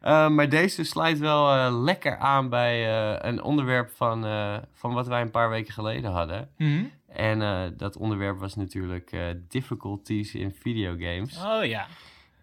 Maar 0.00 0.48
deze 0.48 0.84
sluit 0.84 1.18
wel 1.18 1.72
lekker 1.72 2.16
aan 2.18 2.48
bij 2.48 2.90
een 3.24 3.42
onderwerp 3.42 3.90
van, 3.94 4.24
van 4.72 4.92
wat 4.94 5.06
wij 5.06 5.20
een 5.20 5.30
paar 5.30 5.50
weken 5.50 5.72
geleden 5.72 6.10
hadden. 6.10 6.48
Mhm. 6.56 6.84
En 7.08 7.38
dat 7.76 7.96
onderwerp 7.96 8.38
was 8.38 8.54
natuurlijk 8.54 9.16
difficulties 9.48 10.34
in 10.34 10.54
videogames. 10.60 11.44
Oh 11.44 11.64
ja. 11.64 11.86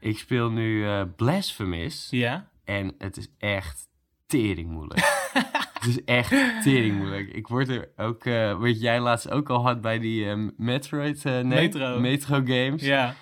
Ik 0.04 0.18
speel 0.18 0.52
nu 0.52 0.86
eh, 0.86 1.02
Blasphemous. 1.16 2.08
Ja. 2.10 2.50
En 2.64 2.96
het 2.98 3.18
is 3.18 3.28
echt 3.38 3.88
tering 4.26 4.70
moeilijk. 4.70 5.00
het 5.80 5.86
is 5.86 6.04
echt 6.04 6.30
tering 6.64 6.98
moeilijk. 6.98 7.30
Ik 7.30 7.48
word 7.48 7.70
er 7.70 7.90
ook, 7.98 8.26
eh 8.26 8.60
wat 8.60 8.82
jij 8.82 9.00
laatst 9.00 9.30
ook 9.30 9.50
al 9.50 9.62
had 9.62 9.82
bij 9.82 10.00
die 10.00 10.30
eh, 10.30 10.48
Metroid, 10.58 11.26
eh, 11.26 11.34
nee, 11.34 11.44
Metro. 11.44 12.00
Metro 12.00 12.36
games. 12.36 12.82
Ja. 12.82 13.16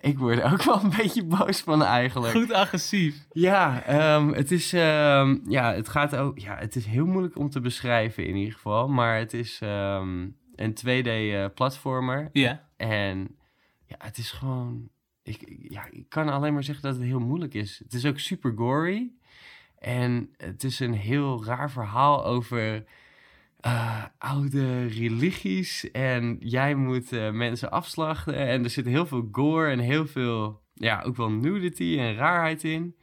Ik 0.00 0.18
word 0.18 0.38
er 0.38 0.52
ook 0.52 0.62
wel 0.62 0.82
een 0.82 0.92
beetje 0.96 1.24
boos 1.24 1.60
van 1.60 1.82
eigenlijk. 1.82 2.32
Goed 2.32 2.52
agressief. 2.52 3.26
Ja, 3.32 3.82
ehm, 3.82 4.28
het 4.28 4.50
is, 4.50 4.72
ehm, 4.72 5.38
ja, 5.44 5.72
het 5.72 5.88
gaat 5.88 6.16
ook, 6.16 6.38
ja, 6.38 6.56
het 6.56 6.76
is 6.76 6.86
heel 6.86 7.06
moeilijk 7.06 7.38
om 7.38 7.50
te 7.50 7.60
beschrijven 7.60 8.26
in 8.26 8.36
ieder 8.36 8.52
geval. 8.54 8.88
Maar 8.88 9.18
het 9.18 9.32
is 9.32 9.58
ehm, 9.62 10.28
een 10.54 10.74
2D-platformer. 10.74 12.28
Ja. 12.32 12.68
En 12.76 13.36
ja, 13.86 13.96
het 13.98 14.18
is 14.18 14.30
gewoon. 14.30 14.90
Ik, 15.28 15.56
ja, 15.68 15.88
ik 15.90 16.08
kan 16.08 16.28
alleen 16.28 16.52
maar 16.52 16.64
zeggen 16.64 16.84
dat 16.84 16.94
het 16.94 17.04
heel 17.04 17.20
moeilijk 17.20 17.54
is. 17.54 17.78
Het 17.78 17.92
is 17.92 18.06
ook 18.06 18.18
super 18.18 18.52
gory. 18.56 19.12
En 19.78 20.30
het 20.36 20.64
is 20.64 20.80
een 20.80 20.92
heel 20.92 21.44
raar 21.44 21.70
verhaal 21.70 22.24
over 22.24 22.84
eh, 23.60 24.04
oude 24.18 24.86
religies. 24.86 25.90
En 25.90 26.36
jij 26.40 26.74
moet 26.74 27.12
eh, 27.12 27.30
mensen 27.30 27.70
afslachten. 27.70 28.34
En 28.34 28.64
er 28.64 28.70
zit 28.70 28.86
heel 28.86 29.06
veel 29.06 29.28
gore 29.32 29.70
en 29.70 29.78
heel 29.78 30.06
veel, 30.06 30.62
ja, 30.74 31.02
ook 31.02 31.16
wel 31.16 31.30
nudity 31.30 31.96
en 31.98 32.14
raarheid 32.14 32.64
in. 32.64 32.96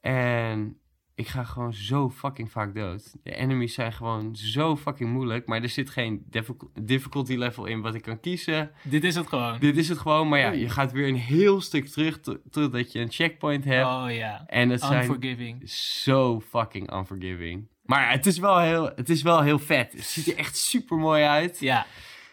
En 0.00 0.80
ik 1.14 1.28
ga 1.28 1.44
gewoon 1.44 1.72
zo 1.74 2.10
fucking 2.10 2.50
vaak 2.50 2.74
dood. 2.74 3.14
De 3.22 3.34
enemies 3.34 3.74
zijn 3.74 3.92
gewoon 3.92 4.36
zo 4.36 4.76
fucking 4.76 5.10
moeilijk. 5.10 5.46
Maar 5.46 5.62
er 5.62 5.68
zit 5.68 5.90
geen 5.90 6.22
difficul- 6.30 6.70
difficulty 6.80 7.34
level 7.36 7.64
in 7.66 7.80
wat 7.80 7.94
ik 7.94 8.02
kan 8.02 8.20
kiezen. 8.20 8.70
Dit 8.82 9.04
is 9.04 9.14
het 9.14 9.26
gewoon. 9.26 9.58
Dit 9.58 9.76
is 9.76 9.88
het 9.88 9.98
gewoon, 9.98 10.28
maar 10.28 10.38
ja, 10.38 10.50
je 10.50 10.68
gaat 10.68 10.92
weer 10.92 11.08
een 11.08 11.14
heel 11.14 11.60
stuk 11.60 11.86
terug 11.88 12.20
to- 12.20 12.38
totdat 12.50 12.92
je 12.92 12.98
een 13.00 13.10
checkpoint 13.10 13.64
hebt. 13.64 13.86
Oh 13.86 14.06
ja. 14.08 14.44
En 14.46 14.68
het 14.70 14.80
zijn 14.80 15.00
Unforgiving. 15.02 15.70
zo 15.70 16.40
fucking 16.40 16.92
unforgiving. 16.94 17.68
Maar 17.84 18.10
het 18.10 18.26
is 18.26 18.38
wel 18.38 18.58
heel, 18.60 18.90
het 18.96 19.08
is 19.08 19.22
wel 19.22 19.40
heel 19.42 19.58
vet. 19.58 19.92
Het 19.92 20.04
ziet 20.04 20.26
er 20.26 20.36
echt 20.36 20.56
super 20.56 20.96
mooi 20.96 21.22
uit. 21.24 21.58
Ja. 21.60 21.86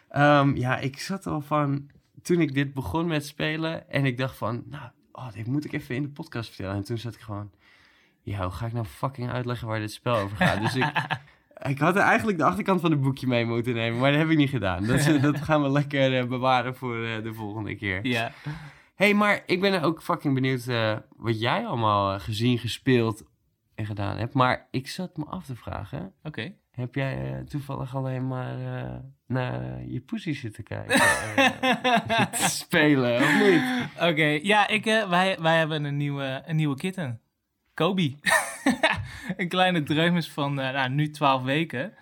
Ehm, 0.09 0.55
ja, 0.55 0.77
ik 0.77 0.99
zat 0.99 1.27
al 1.27 1.41
van 1.41 1.89
toen 2.21 2.41
ik 2.41 2.53
dit 2.53 2.73
begon 2.73 3.07
met 3.07 3.25
spelen 3.25 3.89
en 3.89 4.05
ik 4.05 4.17
dacht 4.17 4.37
van, 4.37 4.63
nou, 4.65 4.89
oh, 5.11 5.31
dit 5.33 5.47
moet 5.47 5.65
ik 5.65 5.73
even 5.73 5.95
in 5.95 6.01
de 6.01 6.09
podcast 6.09 6.47
vertellen. 6.49 6.75
En 6.75 6.83
toen 6.83 6.97
zat 6.97 7.13
ik 7.13 7.19
gewoon, 7.21 7.51
ja, 8.29 8.41
hoe 8.43 8.51
ga 8.51 8.65
ik 8.65 8.73
nou 8.73 8.85
fucking 8.85 9.31
uitleggen 9.31 9.67
waar 9.67 9.79
dit 9.79 9.91
spel 9.91 10.15
over 10.15 10.37
gaat? 10.37 10.61
dus 10.61 10.75
ik 10.75 10.91
Ik 11.67 11.79
had 11.79 11.95
eigenlijk 11.95 12.37
de 12.37 12.43
achterkant 12.43 12.81
van 12.81 12.91
het 12.91 13.01
boekje 13.01 13.27
mee 13.27 13.45
moeten 13.45 13.73
nemen, 13.73 13.99
maar 13.99 14.11
dat 14.11 14.19
heb 14.19 14.29
ik 14.29 14.37
niet 14.37 14.49
gedaan. 14.49 14.85
Dat, 14.85 14.95
is- 15.07 15.21
dat 15.21 15.41
gaan 15.41 15.61
we 15.61 15.69
lekker 15.69 16.17
eh, 16.19 16.25
bewaren 16.27 16.75
voor 16.75 17.05
eh, 17.05 17.23
de 17.23 17.33
volgende 17.33 17.75
keer. 17.75 18.05
Ja. 18.05 18.31
hey, 18.95 19.13
maar 19.13 19.43
ik 19.45 19.61
ben 19.61 19.81
ook 19.81 20.01
fucking 20.03 20.33
benieuwd 20.33 20.67
eh, 20.67 20.97
wat 21.15 21.39
jij 21.39 21.65
allemaal 21.65 22.13
eh, 22.13 22.19
gezien, 22.19 22.57
gespeeld 22.57 23.23
en 23.75 23.85
gedaan 23.85 24.17
hebt. 24.17 24.33
Maar 24.33 24.67
ik 24.71 24.87
zat 24.87 25.17
me 25.17 25.25
af 25.25 25.45
te 25.45 25.55
vragen, 25.55 26.13
Oké. 26.23 26.53
heb 26.71 26.95
jij 26.95 27.33
eh, 27.33 27.39
toevallig 27.45 27.95
alleen 27.95 28.27
maar 28.27 28.59
eh, 28.83 28.95
naar 29.27 29.61
eh, 29.61 29.91
je 29.91 29.99
poesie 29.99 30.35
zitten 30.35 30.63
kijken? 30.63 30.95
eh, 31.35 32.25
te 32.25 32.49
spelen, 32.49 33.21
of 33.21 33.39
niet? 33.39 33.61
Oké, 34.09 34.39
ja, 34.41 34.67
ik, 34.67 34.85
eh, 34.85 35.09
wij, 35.09 35.37
wij 35.41 35.57
hebben 35.57 35.83
een 35.83 35.97
nieuwe, 35.97 36.41
een 36.45 36.55
nieuwe 36.55 36.75
kitten. 36.75 37.19
Kobe. 37.79 38.15
een 39.37 39.47
kleine 39.47 39.83
dreumes 39.83 40.29
van 40.29 40.59
eh, 40.59 40.73
nou, 40.73 40.89
nu 40.89 41.09
12 41.09 41.43
weken. 41.43 41.93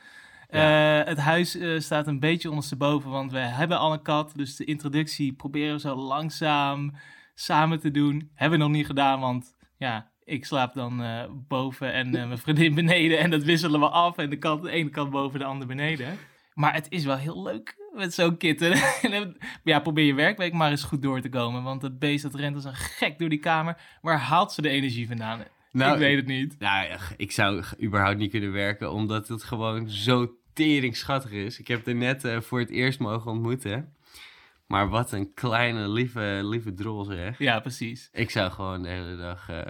Ja. 0.50 1.00
Eh, 1.00 1.07
het 1.07 1.17
huis 1.17 1.55
eh, 1.55 1.79
staat 1.79 2.07
een 2.07 2.19
beetje 2.19 2.50
ondersteboven, 2.50 3.10
want 3.10 3.31
we 3.31 3.39
hebben 3.39 3.79
al 3.79 3.93
een 3.93 4.01
kat. 4.01 4.31
Dus 4.36 4.55
de 4.55 4.65
introductie 4.65 5.34
proberen 5.34 5.74
we 5.74 5.79
zo 5.79 5.96
langzaam 5.96 6.93
samen 7.34 7.79
te 7.79 7.91
doen. 7.91 8.31
Hebben 8.34 8.60
we 8.60 8.65
nog 8.65 8.74
niet 8.74 8.86
gedaan, 8.86 9.19
want 9.19 9.55
ja, 9.77 10.10
ik 10.24 10.46
slaap 10.46 10.74
dan 10.74 11.03
boven 11.48 11.93
en 11.93 12.10
mijn 12.10 12.38
vriendin 12.38 12.75
beneden. 12.86 13.19
En 13.19 13.29
dat 13.29 13.43
wisselen 13.43 13.79
we 13.79 13.89
af. 13.89 14.17
En 14.17 14.29
de, 14.29 14.69
ene 14.69 14.89
kant 14.89 15.10
boven, 15.10 15.39
de 15.39 15.46
andere 15.46 15.65
beneden. 15.65 16.17
Maar 16.53 16.74
het 16.74 16.86
is 16.89 17.05
wel 17.05 17.17
heel 17.17 17.43
leuk 17.43 17.77
met 17.93 18.13
zo'n 18.13 18.38
kitten. 18.38 18.77
Ja, 19.63 19.79
probeer 19.79 20.05
je 20.05 20.13
werkweek 20.13 20.53
maar 20.53 20.72
eens 20.72 20.84
goed 20.84 21.01
door 21.01 21.22
te 21.22 21.29
komen. 21.29 21.63
Want 21.63 21.81
het 21.81 22.00
beest 22.00 22.24
dat 22.24 22.36
rent 22.36 22.55
als 22.55 22.65
een 22.65 22.75
gek 22.75 23.19
door 23.19 23.29
die 23.29 23.39
kamer. 23.39 23.77
Waar 24.01 24.19
haalt 24.19 24.51
ze 24.51 24.62
de 24.62 24.69
energie 24.69 25.07
vandaan? 25.07 25.41
Nou, 25.72 25.94
ik 25.94 26.00
weet 26.00 26.16
het 26.16 26.28
niet. 26.28 26.60
Nou, 26.60 27.00
ik 27.18 27.32
zou 27.32 27.64
überhaupt 27.82 28.18
niet 28.18 28.32
kunnen 28.32 28.52
werken, 28.52 28.92
omdat 28.92 29.28
het 29.28 29.44
gewoon 29.44 29.90
zo 29.90 30.38
tering 30.54 30.96
schattig 30.96 31.32
is. 31.32 31.60
Ik 31.60 31.68
heb 31.68 31.88
er 31.88 31.96
net 31.96 32.24
eh, 32.24 32.42
voor 32.42 32.60
het 32.60 32.70
eerst 32.70 33.00
mogen 33.00 33.32
ontmoeten. 33.32 33.96
Maar 34.68 34.90
wat 34.90 35.12
een 35.12 35.34
kleine, 35.34 35.90
lieve, 35.90 36.40
lieve 36.44 36.74
drol 36.74 37.04
zeg. 37.04 37.40
Ja, 37.40 37.60
precies. 37.60 38.10
Ik 38.12 38.30
zou 38.30 38.52
gewoon 38.52 38.82
de 38.82 38.90
hele 38.90 39.16
dag, 39.16 39.50
eh, 39.50 39.62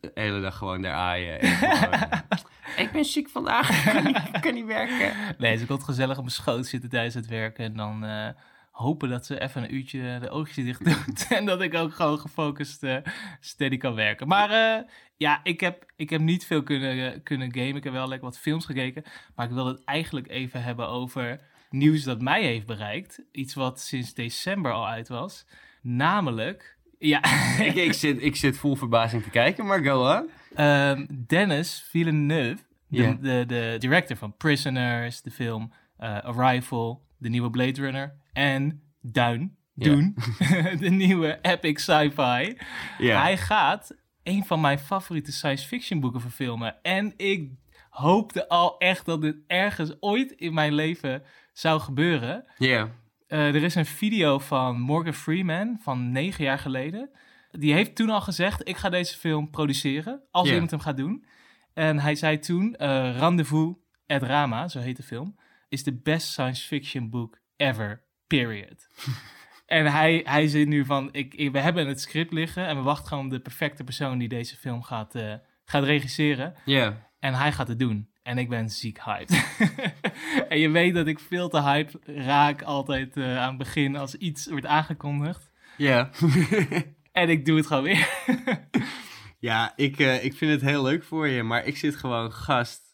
de 0.00 0.10
hele 0.14 0.40
dag 0.40 0.56
gewoon 0.56 0.82
daar 0.82 0.94
aaien. 0.94 1.40
en 1.40 1.56
gewoon, 1.56 2.44
ik 2.84 2.90
ben 2.92 3.04
ziek 3.04 3.28
vandaag, 3.28 3.86
ik 3.86 3.92
kan 3.92 4.04
niet, 4.04 4.16
ik 4.32 4.40
kan 4.40 4.54
niet 4.54 4.66
werken. 4.66 5.12
Nee, 5.38 5.56
ze 5.56 5.66
komt 5.66 5.84
gezellig 5.84 6.16
op 6.16 6.22
mijn 6.22 6.34
schoot 6.34 6.66
zitten 6.66 6.90
tijdens 6.90 7.14
het 7.14 7.26
werken. 7.26 7.64
En 7.64 7.76
dan 7.76 8.04
eh, 8.04 8.28
hopen 8.76 9.08
dat 9.08 9.26
ze 9.26 9.40
even 9.40 9.62
een 9.62 9.74
uurtje 9.74 10.18
de 10.20 10.30
oogjes 10.30 10.64
dicht 10.64 10.84
doet. 10.84 11.26
en 11.38 11.44
dat 11.44 11.60
ik 11.60 11.74
ook 11.74 11.94
gewoon 11.94 12.18
gefocust 12.18 12.82
eh, 12.82 12.96
steady 13.40 13.76
kan 13.76 13.94
werken. 13.94 14.28
Maar 14.28 14.50
eh, 14.50 14.88
ja, 15.16 15.40
ik 15.42 15.60
heb, 15.60 15.84
ik 15.96 16.10
heb 16.10 16.20
niet 16.20 16.46
veel 16.46 16.62
kunnen, 16.62 17.12
eh, 17.12 17.20
kunnen 17.22 17.54
gamen. 17.54 17.76
Ik 17.76 17.84
heb 17.84 17.92
wel 17.92 18.08
lekker 18.08 18.28
wat 18.28 18.38
films 18.38 18.64
gekeken. 18.64 19.04
Maar 19.34 19.46
ik 19.46 19.52
wil 19.52 19.66
het 19.66 19.84
eigenlijk 19.84 20.28
even 20.28 20.62
hebben 20.62 20.88
over 20.88 21.40
nieuws 21.70 22.02
dat 22.02 22.20
mij 22.20 22.42
heeft 22.42 22.66
bereikt. 22.66 23.22
Iets 23.32 23.54
wat 23.54 23.80
sinds 23.80 24.14
december 24.14 24.72
al 24.72 24.88
uit 24.88 25.08
was. 25.08 25.46
Namelijk, 25.82 26.78
ja, 26.98 27.20
ik, 27.68 27.74
ik, 27.74 27.92
zit, 27.92 28.22
ik 28.22 28.36
zit 28.36 28.58
vol 28.58 28.76
verbazing 28.76 29.22
te 29.22 29.30
kijken, 29.30 29.66
maar 29.66 29.84
go 29.84 30.16
on. 30.16 30.30
Ehm, 30.54 31.06
Dennis 31.26 31.86
Villeneuve, 31.90 32.62
de, 32.88 33.18
de, 33.20 33.44
de 33.46 33.76
director 33.78 34.16
van 34.16 34.36
Prisoners, 34.36 35.22
de 35.22 35.30
film 35.30 35.72
Arrival, 35.98 37.02
de 37.18 37.28
nieuwe 37.28 37.50
Blade 37.50 37.80
Runner 37.80 38.24
en 38.36 38.82
Duin. 39.00 39.56
Doen, 39.74 40.14
de 40.80 40.90
nieuwe 40.90 41.38
epic 41.42 41.78
sci-fi. 41.78 42.56
Ja. 42.98 43.22
Hij 43.22 43.36
gaat 43.36 43.96
een 44.22 44.44
van 44.44 44.60
mijn 44.60 44.78
favoriete 44.78 45.32
science 45.32 45.66
fiction 45.66 46.00
boeken 46.00 46.20
verfilmen. 46.20 46.82
En 46.82 47.12
ik 47.16 47.50
hoopte 47.90 48.48
al 48.48 48.78
echt 48.78 49.06
dat 49.06 49.20
dit 49.20 49.36
ergens 49.46 49.96
ooit 50.00 50.32
in 50.32 50.54
mijn 50.54 50.74
leven 50.74 51.22
zou 51.52 51.80
gebeuren. 51.80 52.44
Ja. 52.58 52.90
Eh, 53.26 53.54
er 53.54 53.62
is 53.62 53.74
een 53.74 53.86
video 53.86 54.38
van 54.38 54.80
Morgan 54.80 55.14
Freeman 55.14 55.78
van 55.82 56.12
negen 56.12 56.44
jaar 56.44 56.58
geleden. 56.58 57.10
Die 57.50 57.72
heeft 57.72 57.94
toen 57.94 58.10
al 58.10 58.20
gezegd: 58.20 58.68
Ik 58.68 58.76
ga 58.76 58.88
deze 58.88 59.18
film 59.18 59.50
produceren. 59.50 60.22
Als 60.30 60.50
iemand 60.50 60.70
hem 60.70 60.80
gaat 60.80 60.96
doen. 60.96 61.26
En 61.74 61.98
hij 61.98 62.14
zei 62.14 62.38
toen: 62.38 62.74
eh, 62.74 63.18
Rendezvous 63.18 63.76
et 64.06 64.22
Rama, 64.22 64.68
zo 64.68 64.78
heet 64.78 64.96
de 64.96 65.02
film, 65.02 65.36
is 65.68 65.82
de 65.82 66.00
best 66.00 66.28
science 66.28 66.66
fiction 66.66 67.10
book 67.10 67.40
ever. 67.56 68.05
Period. 68.26 68.86
en 69.66 69.86
hij, 69.92 70.20
hij 70.24 70.46
zit 70.48 70.68
nu 70.68 70.84
van: 70.84 71.08
ik, 71.12 71.34
ik- 71.34 71.52
We 71.52 71.58
hebben 71.60 71.86
het 71.86 72.00
script 72.00 72.32
liggen 72.32 72.66
en 72.66 72.76
we 72.76 72.82
wachten 72.82 73.06
gewoon 73.08 73.24
op 73.24 73.30
de 73.30 73.40
perfecte 73.40 73.84
persoon 73.84 74.18
die 74.18 74.28
deze 74.28 74.56
film 74.56 74.82
gaat, 74.82 75.14
eh, 75.14 75.34
gaat 75.64 75.84
regisseren. 75.84 76.54
Ja. 76.64 77.08
En 77.18 77.34
hij 77.34 77.52
gaat 77.52 77.68
het 77.68 77.78
doen. 77.78 78.08
En 78.22 78.38
ik 78.38 78.48
ben 78.48 78.70
ziek 78.70 79.00
hyped. 79.04 79.46
en 80.48 80.58
je 80.58 80.68
weet 80.70 80.94
dat 80.94 81.06
ik 81.06 81.18
veel 81.18 81.48
te 81.48 81.62
hyped 81.62 81.96
raak 82.04 82.62
altijd 82.62 83.16
eh, 83.16 83.38
aan 83.38 83.48
het 83.48 83.58
begin 83.58 83.96
als 83.96 84.14
iets 84.14 84.46
wordt 84.46 84.66
aangekondigd. 84.66 85.50
Ja. 85.76 86.10
En 87.12 87.28
ik 87.28 87.44
doe 87.44 87.56
het 87.56 87.66
gewoon 87.66 87.82
weer. 87.82 88.08
Ja, 89.38 89.72
ik, 89.76 89.98
eh, 89.98 90.24
ik 90.24 90.34
vind 90.34 90.50
het 90.52 90.60
heel 90.60 90.82
leuk 90.82 91.04
voor 91.04 91.28
je, 91.28 91.42
maar 91.42 91.64
ik 91.64 91.76
zit 91.76 91.96
gewoon 91.96 92.32
gast. 92.32 92.85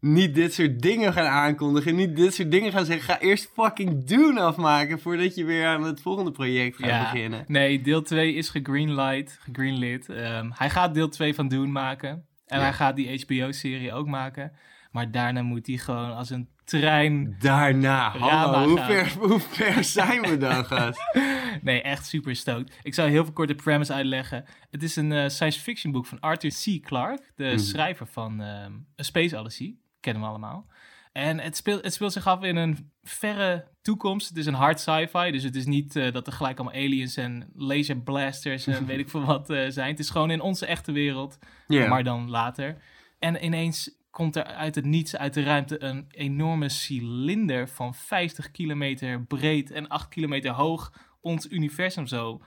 Niet 0.00 0.34
dit 0.34 0.54
soort 0.54 0.80
dingen 0.82 1.12
gaan 1.12 1.26
aankondigen, 1.26 1.94
niet 1.94 2.16
dit 2.16 2.34
soort 2.34 2.50
dingen 2.50 2.72
gaan 2.72 2.84
zeggen. 2.84 3.04
Ga 3.14 3.20
eerst 3.20 3.50
fucking 3.54 4.04
doen 4.04 4.38
afmaken 4.38 5.00
voordat 5.00 5.34
je 5.34 5.44
weer 5.44 5.66
aan 5.66 5.82
het 5.82 6.00
volgende 6.00 6.30
project 6.30 6.76
gaat 6.76 6.88
Ja. 6.90 7.12
beginnen. 7.12 7.44
Nee, 7.46 7.80
deel 7.80 8.02
2 8.02 8.34
is 8.34 8.48
gegreenlight, 8.48 9.38
gegreenlit. 9.40 10.08
Ehm, 10.08 10.50
hij 10.54 10.70
gaat 10.70 10.94
deel 10.94 11.08
2 11.08 11.34
van 11.34 11.48
Doen 11.48 11.72
maken. 11.72 12.08
En 12.46 12.58
Ja. 12.58 12.64
hij 12.64 12.72
gaat 12.72 12.96
die 12.96 13.20
HBO-serie 13.24 13.92
ook 13.92 14.06
maken. 14.06 14.52
Maar 14.90 15.10
daarna 15.10 15.42
moet 15.42 15.66
hij 15.66 15.76
gewoon 15.76 16.14
als 16.16 16.30
een 16.30 16.48
trein... 16.64 17.36
Daarna, 17.38 18.10
hallo, 18.18 18.68
hoe 18.68 18.78
ver, 18.80 19.12
hoe 19.18 19.40
ver 19.40 19.84
zijn 19.84 20.20
we 20.22 20.36
dan, 20.36 20.64
gast? 20.64 21.00
Nee, 21.62 21.82
echt 21.82 22.06
super 22.06 22.36
stoked. 22.36 22.78
Ik 22.82 22.94
zou 22.94 23.10
heel 23.10 23.24
veel 23.24 23.32
kort 23.32 23.48
de 23.48 23.54
premise 23.54 23.92
uitleggen. 23.92 24.44
Het 24.70 24.82
is 24.82 24.96
een 24.96 25.12
eh, 25.12 25.28
science 25.28 25.60
fiction 25.60 25.92
boek 25.92 26.06
van 26.06 26.20
Arthur 26.20 26.50
C. 26.50 26.82
Clarke, 26.86 27.22
de 27.36 27.44
Mhm. 27.44 27.58
schrijver 27.58 28.06
van 28.06 28.40
ehm 28.40 28.72
A 29.00 29.02
Space 29.02 29.38
Odyssey. 29.38 29.74
Kennen 30.00 30.22
we 30.22 30.28
allemaal. 30.28 30.66
En 31.12 31.38
het 31.38 31.56
speelt, 31.56 31.84
het 31.84 31.92
speelt 31.92 32.12
zich 32.12 32.26
af 32.26 32.42
in 32.42 32.56
een 32.56 32.92
verre 33.02 33.68
toekomst. 33.82 34.28
Het 34.28 34.36
is 34.36 34.46
een 34.46 34.54
hard 34.54 34.80
sci-fi, 34.80 35.30
dus 35.30 35.42
het 35.42 35.56
is 35.56 35.66
niet 35.66 35.96
eh, 35.96 36.12
dat 36.12 36.26
er 36.26 36.32
gelijk 36.32 36.58
allemaal 36.58 36.80
aliens 36.80 37.16
en 37.16 37.50
laser 37.54 37.96
blasters 37.96 38.66
en 38.66 38.86
weet 38.86 38.98
ik 38.98 39.08
veel 39.08 39.24
wat 39.24 39.50
eh, 39.50 39.64
zijn. 39.68 39.90
Het 39.90 39.98
is 39.98 40.10
gewoon 40.10 40.30
in 40.30 40.40
onze 40.40 40.66
echte 40.66 40.92
wereld, 40.92 41.38
maar 41.66 42.04
dan 42.04 42.30
later. 42.30 42.82
En 43.18 43.44
ineens 43.44 43.98
komt 44.10 44.36
er 44.36 44.44
uit 44.44 44.74
het 44.74 44.84
niets, 44.84 45.16
uit 45.16 45.34
de 45.34 45.42
ruimte, 45.42 45.82
een 45.82 46.04
enorme 46.08 46.68
cilinder 46.68 47.68
van 47.68 47.94
50 47.94 48.50
kilometer 48.50 49.24
breed 49.24 49.70
en 49.70 49.88
8 49.88 50.08
kilometer 50.08 50.50
hoog 50.50 50.92
ons 51.20 51.50
universum 51.50 52.06
zo 52.06 52.42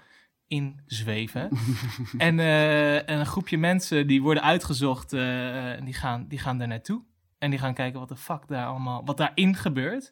inzweven. 0.48 1.50
en, 2.18 2.40
eh, 2.40 2.96
en 2.96 3.20
een 3.20 3.26
groepje 3.26 3.58
mensen 3.58 4.08
die 4.08 4.22
worden 4.22 4.44
uitgezocht 4.44 5.14
en 5.14 5.86
die 5.86 5.94
gaan, 5.94 6.28
die 6.28 6.40
gaan 6.40 6.58
daar 6.58 6.68
naartoe. 6.68 7.04
En 7.44 7.50
die 7.50 7.60
gaan 7.60 7.74
kijken 7.74 8.00
wat 8.00 8.10
de 8.10 8.16
fuck 8.16 8.48
daar 8.48 8.66
allemaal, 8.68 9.06
wat 9.06 9.18
daarin 9.18 9.56
gebeurt. 9.56 10.12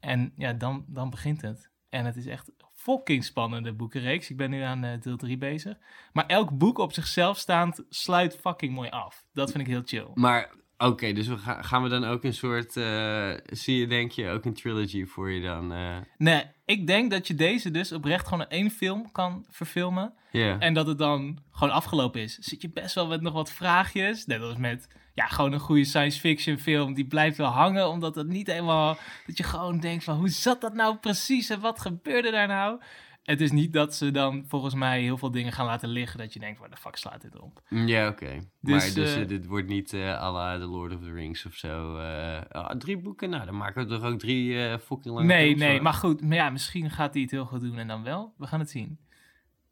En 0.00 0.32
ja, 0.36 0.52
dan, 0.52 0.84
dan 0.88 1.10
begint 1.10 1.42
het. 1.42 1.70
En 1.88 2.04
het 2.04 2.16
is 2.16 2.26
echt 2.26 2.50
fucking 2.74 3.24
spannende 3.24 3.72
boekenreeks. 3.72 4.30
Ik 4.30 4.36
ben 4.36 4.50
nu 4.50 4.60
aan 4.60 4.84
eh, 4.84 5.00
deel 5.00 5.16
3 5.16 5.38
bezig. 5.38 5.76
Maar 6.12 6.26
elk 6.26 6.58
boek 6.58 6.78
op 6.78 6.92
zichzelf 6.92 7.38
staand 7.38 7.84
sluit 7.88 8.36
fucking 8.40 8.74
mooi 8.74 8.88
af. 8.90 9.24
Dat 9.32 9.50
vind 9.50 9.62
ik 9.62 9.70
heel 9.70 9.82
chill. 9.84 10.06
Maar, 10.14 10.50
oké, 10.78 11.12
dus 11.12 11.26
we 11.26 11.38
ga- 11.38 11.62
gaan 11.62 11.82
we 11.82 11.88
dan 11.88 12.04
ook 12.04 12.24
een 12.24 12.34
soort, 12.34 12.76
eh, 12.76 13.32
zie 13.46 13.78
je 13.78 13.86
denk 13.86 14.10
je 14.12 14.28
ook 14.28 14.44
een 14.44 14.54
trilogy 14.54 15.04
voor 15.04 15.30
je 15.30 15.42
dan? 15.42 15.72
eh? 15.72 15.96
Nee, 16.18 16.44
ik 16.64 16.86
denk 16.86 17.10
dat 17.10 17.26
je 17.26 17.34
deze 17.34 17.70
dus 17.70 17.92
oprecht 17.92 18.28
gewoon 18.28 18.42
in 18.42 18.48
één 18.50 18.70
film 18.70 19.12
kan 19.12 19.46
verfilmen. 19.50 20.14
Ja. 20.30 20.58
En 20.58 20.74
dat 20.74 20.86
het 20.86 20.98
dan 20.98 21.38
gewoon 21.50 21.74
afgelopen 21.74 22.20
is. 22.20 22.34
Zit 22.38 22.62
je 22.62 22.70
best 22.70 22.94
wel 22.94 23.06
met 23.06 23.20
nog 23.20 23.32
wat 23.32 23.52
vraagjes. 23.52 24.26
Net 24.26 24.40
als 24.40 24.56
met 24.56 24.88
ja, 25.16 25.26
gewoon 25.26 25.52
een 25.52 25.60
goede 25.60 25.84
science 25.84 26.20
fiction 26.20 26.58
film. 26.58 26.94
Die 26.94 27.06
blijft 27.06 27.36
wel 27.36 27.50
hangen, 27.50 27.88
omdat 27.88 28.14
het 28.14 28.26
niet 28.26 28.46
helemaal... 28.46 28.96
Dat 29.26 29.36
je 29.36 29.44
gewoon 29.44 29.80
denkt 29.80 30.04
van, 30.04 30.16
hoe 30.16 30.28
zat 30.28 30.60
dat 30.60 30.74
nou 30.74 30.96
precies? 30.96 31.50
En 31.50 31.60
wat 31.60 31.80
gebeurde 31.80 32.30
daar 32.30 32.48
nou? 32.48 32.80
Het 33.22 33.40
is 33.40 33.50
niet 33.50 33.72
dat 33.72 33.94
ze 33.94 34.10
dan 34.10 34.44
volgens 34.48 34.74
mij 34.74 35.02
heel 35.02 35.18
veel 35.18 35.30
dingen 35.30 35.52
gaan 35.52 35.66
laten 35.66 35.88
liggen. 35.88 36.18
Dat 36.18 36.32
je 36.32 36.38
denkt, 36.38 36.58
waar 36.58 36.70
de 36.70 36.76
fuck 36.76 36.96
slaat 36.96 37.20
dit 37.22 37.40
op? 37.40 37.60
Ja, 37.68 38.08
oké. 38.08 38.40
Dus, 38.60 38.84
maar 38.84 38.94
dus, 38.94 39.14
eh, 39.16 39.26
dit 39.28 39.46
wordt 39.46 39.68
niet 39.68 39.92
eh 39.92 40.22
à 40.22 40.32
la 40.32 40.58
The 40.58 40.66
Lord 40.66 40.94
of 40.94 41.00
the 41.00 41.12
Rings 41.12 41.46
of 41.46 41.54
zo. 41.54 41.98
eh, 41.98 42.40
ah, 42.50 42.76
drie 42.78 42.96
boeken? 42.98 43.30
Nou, 43.30 43.44
dan 43.44 43.56
maken 43.56 43.82
we 43.86 43.94
toch 43.94 44.04
ook 44.04 44.18
drie 44.18 44.58
eh 44.64 44.78
fucking 44.78 45.14
lange 45.14 45.26
Nee, 45.26 45.56
nee, 45.56 45.80
maar 45.80 45.94
goed. 45.94 46.22
Maar 46.22 46.36
ja, 46.36 46.50
misschien 46.50 46.90
gaat 46.90 47.12
hij 47.12 47.22
het 47.22 47.30
heel 47.30 47.44
goed 47.44 47.60
doen 47.60 47.78
en 47.78 47.88
dan 47.88 48.02
wel. 48.02 48.34
We 48.36 48.46
gaan 48.46 48.60
het 48.60 48.70
zien. 48.70 48.98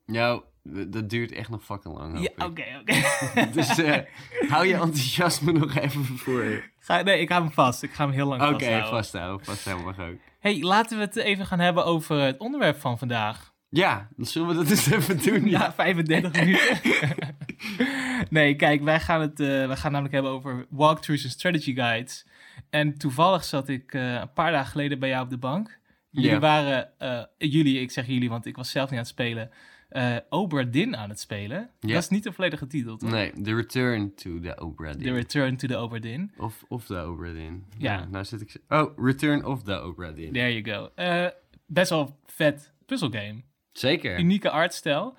Nou, 0.07 0.43
dat 0.87 1.11
duurt 1.11 1.33
echt 1.33 1.49
nog 1.49 1.65
fucking 1.65 1.97
lang, 1.99 2.21
Ja, 2.21 2.47
oké, 2.47 2.65
oké. 2.81 2.95
Dus 3.57 3.79
eh, 3.79 3.99
hou 4.49 4.67
je 4.67 4.73
enthousiasme 4.75 5.53
nog 5.53 5.75
even 5.75 6.05
voor. 6.05 6.71
Ga- 6.79 7.03
Nee, 7.03 7.21
ik 7.21 7.29
hou 7.29 7.43
hem 7.43 7.53
vast. 7.53 7.83
Ik 7.83 7.93
ga 7.93 8.05
hem 8.05 8.13
heel 8.15 8.27
lang 8.27 8.43
Oké, 8.43 8.53
vasthouden. 8.53 8.89
vasthouden. 8.91 9.45
Vasthouden 9.47 9.87
mag 9.87 9.99
ook. 9.99 10.17
hey, 10.41 10.61
laten 10.63 10.99
we 10.99 11.05
het 11.05 11.17
even 11.17 11.47
gaan 11.47 11.61
hebben 11.61 11.85
over 11.85 12.21
het 12.21 12.39
onderwerp 12.39 12.81
van 12.81 12.99
vandaag. 12.99 13.53
Ja, 13.69 14.09
dan 14.17 14.27
zullen 14.27 14.49
we 14.49 14.55
dat 14.55 14.71
eens 14.71 14.91
even 14.91 15.23
doen. 15.23 15.49
Ja, 15.49 15.73
35 15.73 16.33
minuten. 16.45 16.79
nee, 18.31 18.57
kijk, 18.57 18.83
wij 18.83 19.01
gaan 19.01 19.21
het 19.21 19.41
uh, 19.41 19.67
wij 19.67 19.77
gaan 19.77 19.91
namelijk 19.91 20.15
hebben 20.15 20.33
over 20.33 20.67
walkthroughs 20.71 21.25
en 21.25 21.31
strategy 21.31 21.75
guides. 21.75 22.27
En 22.71 22.99
toevallig 22.99 23.45
zat 23.45 23.69
ik 23.69 23.95
eh, 23.95 24.13
een 24.15 24.33
paar 24.33 24.53
dagen 24.53 24.71
geleden 24.71 24.99
bij 24.99 25.09
jou 25.09 25.25
op 25.25 25.31
de 25.31 25.39
bank. 25.39 25.79
Jullie 26.11 26.39
waren, 26.39 26.99
eh, 26.99 27.23
jullie, 27.39 27.81
ik 27.81 27.91
zeg 27.91 28.07
jullie, 28.07 28.29
want 28.29 28.47
ik 28.47 28.57
was 28.57 28.71
zelf 28.71 28.85
niet 28.91 28.99
aan 28.99 29.05
het 29.05 29.13
spelen, 29.15 29.51
Obra 30.29 30.63
Dinn 30.63 30.97
aan 30.97 31.09
het 31.09 31.21
spelen. 31.21 31.71
Ja. 31.81 31.93
Dat 31.95 32.03
is 32.03 32.09
niet 32.09 32.23
de 32.23 32.33
volledige 32.33 32.67
titel, 32.67 32.97
toch? 32.97 33.11
Nee, 33.11 33.33
The 33.43 33.55
Return 33.55 34.15
to 34.15 34.41
the 34.41 34.59
Obra 34.61 34.93
The. 34.93 35.13
Return 35.13 35.57
to 35.57 35.69
the 35.69 35.77
Obra 35.77 35.99
Dinn. 35.99 36.33
Of, 36.39 36.65
of 36.69 36.85
the 36.87 36.97
Obra 36.97 37.33
Dinn. 37.33 37.65
Ja. 37.79 38.05
nou 38.05 38.25
zit 38.25 38.41
ik... 38.41 38.57
Oh, 38.69 38.99
Return 38.99 39.45
of 39.45 39.63
the 39.63 39.81
Obra 39.81 40.13
Dinn. 40.13 40.33
There 40.33 40.61
you 40.63 40.77
go. 40.77 40.91
Eh, 40.95 41.27
best 41.67 41.91
wel 41.91 42.19
vet 42.27 42.73
puzzelgame. 42.87 43.43
Zeker. 43.73 44.19
Unieke 44.19 44.51
artstijl. 44.51 45.17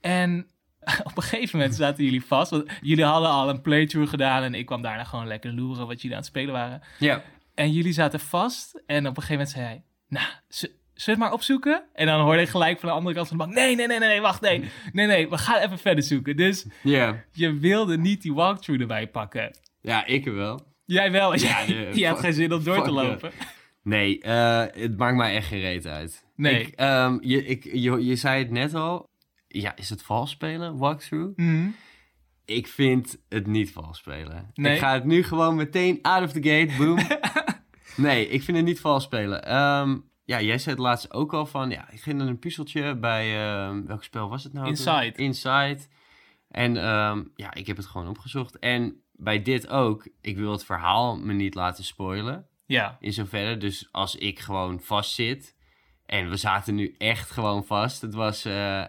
En 0.00 0.46
op 1.10 1.16
een 1.16 1.22
gegeven 1.22 1.58
moment 1.58 1.76
zaten 1.76 2.04
jullie 2.04 2.24
vast. 2.24 2.50
Want 2.50 2.70
jullie 2.80 3.04
hadden 3.04 3.30
al 3.30 3.48
een 3.48 3.60
playthrough 3.60 4.10
gedaan 4.10 4.42
en 4.42 4.54
ik 4.54 4.66
kwam 4.66 4.82
daarna 4.82 5.04
gewoon 5.04 5.26
lekker 5.26 5.52
loeren 5.52 5.86
wat 5.86 5.96
jullie 6.02 6.16
aan 6.16 6.22
het 6.22 6.30
spelen 6.30 6.52
waren. 6.52 6.82
Ja. 6.98 7.22
En 7.54 7.72
jullie 7.72 7.92
zaten 7.92 8.20
vast 8.20 8.82
en 8.86 9.06
op 9.06 9.16
een 9.16 9.22
gegeven 9.22 9.32
moment 9.32 9.50
zei 9.50 9.64
hij, 9.64 9.82
nou, 10.08 10.26
z- 10.48 10.64
zullen 10.94 11.18
we 11.20 11.24
maar 11.24 11.34
opzoeken? 11.34 11.82
En 11.94 12.06
dan 12.06 12.20
hoorde 12.20 12.40
ik 12.42 12.48
gelijk 12.48 12.80
van 12.80 12.88
de 12.88 12.94
andere 12.94 13.14
kant 13.14 13.28
van 13.28 13.36
de 13.38 13.44
bank, 13.44 13.56
nee, 13.56 13.76
nee, 13.76 13.86
nee, 13.86 13.98
nee, 13.98 14.20
wacht, 14.20 14.40
nee. 14.40 14.64
Nee, 14.92 15.06
nee, 15.06 15.28
we 15.28 15.38
gaan 15.38 15.60
even 15.60 15.78
verder 15.78 16.04
zoeken. 16.04 16.36
Dus 16.36 16.66
Ja. 16.82 17.24
je 17.32 17.58
wilde 17.58 17.98
niet 17.98 18.22
die 18.22 18.34
walkthrough 18.34 18.80
erbij 18.82 19.08
pakken. 19.08 19.56
Ja, 19.80 20.06
ik 20.06 20.24
wel. 20.24 20.66
Jij 20.84 21.12
wel, 21.12 21.36
Ja, 21.38 21.60
je 21.92 22.06
had 22.06 22.18
geen 22.20 22.32
zin 22.32 22.52
om 22.52 22.64
door 22.64 22.82
te 22.84 22.92
yeah. 22.92 23.08
lopen. 23.08 23.30
Nee, 23.82 24.20
eh, 24.20 24.64
het 24.72 24.96
maakt 24.98 25.16
mij 25.16 25.34
echt 25.36 25.46
geen 25.46 25.60
reet 25.60 25.86
uit. 25.86 26.24
Nee. 26.36 26.60
Ik, 26.60 26.74
ehm, 26.74 27.18
je, 27.20 27.46
ik, 27.46 27.64
je, 27.64 28.04
je 28.04 28.16
zei 28.16 28.38
het 28.42 28.50
net 28.50 28.74
al. 28.74 29.10
Ja, 29.48 29.76
is 29.76 29.90
het 29.90 30.02
vals 30.02 30.30
spelen, 30.30 30.76
walkthrough? 30.78 31.32
Mhm. 31.36 31.66
Ik 32.44 32.66
vind 32.66 33.18
het 33.28 33.46
niet 33.46 33.72
vals 33.72 33.98
spelen. 33.98 34.50
Nee? 34.54 34.72
Ik 34.72 34.78
ga 34.78 34.92
het 34.92 35.04
nu 35.04 35.22
gewoon 35.22 35.54
meteen 35.54 35.98
out 36.02 36.22
of 36.22 36.32
the 36.32 36.42
gate, 36.42 36.72
boom. 36.78 36.98
nee, 38.06 38.28
ik 38.28 38.42
vind 38.42 38.56
het 38.56 38.66
niet 38.66 38.80
vals 38.80 39.04
spelen. 39.04 39.44
Ehm, 39.44 39.96
ja, 40.24 40.40
jij 40.40 40.58
zei 40.58 40.74
het 40.74 40.84
laatst 40.84 41.12
ook 41.12 41.32
al 41.34 41.46
van... 41.46 41.70
Ja, 41.70 41.90
ik 41.90 42.00
ging 42.00 42.18
naar 42.18 42.26
een 42.26 42.38
puzzeltje 42.38 42.96
bij... 42.96 43.46
ehm, 43.46 43.84
welk 43.86 44.04
spel 44.04 44.28
was 44.28 44.44
het 44.44 44.52
nou? 44.52 44.66
Inside. 44.66 45.12
Inside. 45.12 45.78
En 46.48 46.76
ehm, 46.76 47.22
ja, 47.34 47.54
ik 47.54 47.66
heb 47.66 47.76
het 47.76 47.86
gewoon 47.86 48.08
opgezocht. 48.08 48.58
En 48.58 49.02
bij 49.12 49.42
dit 49.42 49.68
ook. 49.68 50.08
Ik 50.20 50.36
wil 50.36 50.52
het 50.52 50.64
verhaal 50.64 51.16
me 51.18 51.32
niet 51.32 51.54
laten 51.54 51.84
spoilen. 51.84 52.46
Ja, 52.66 52.96
In 53.00 53.12
zoverre. 53.12 53.56
Dus 53.56 53.88
als 53.90 54.16
ik 54.16 54.38
gewoon 54.38 54.80
vast 54.80 55.12
zit. 55.14 55.56
En 56.06 56.28
we 56.30 56.36
zaten 56.36 56.74
nu 56.74 56.94
echt 56.98 57.30
gewoon 57.30 57.64
vast. 57.64 58.00
Het 58.00 58.14
was. 58.14 58.44
eh, 58.44 58.84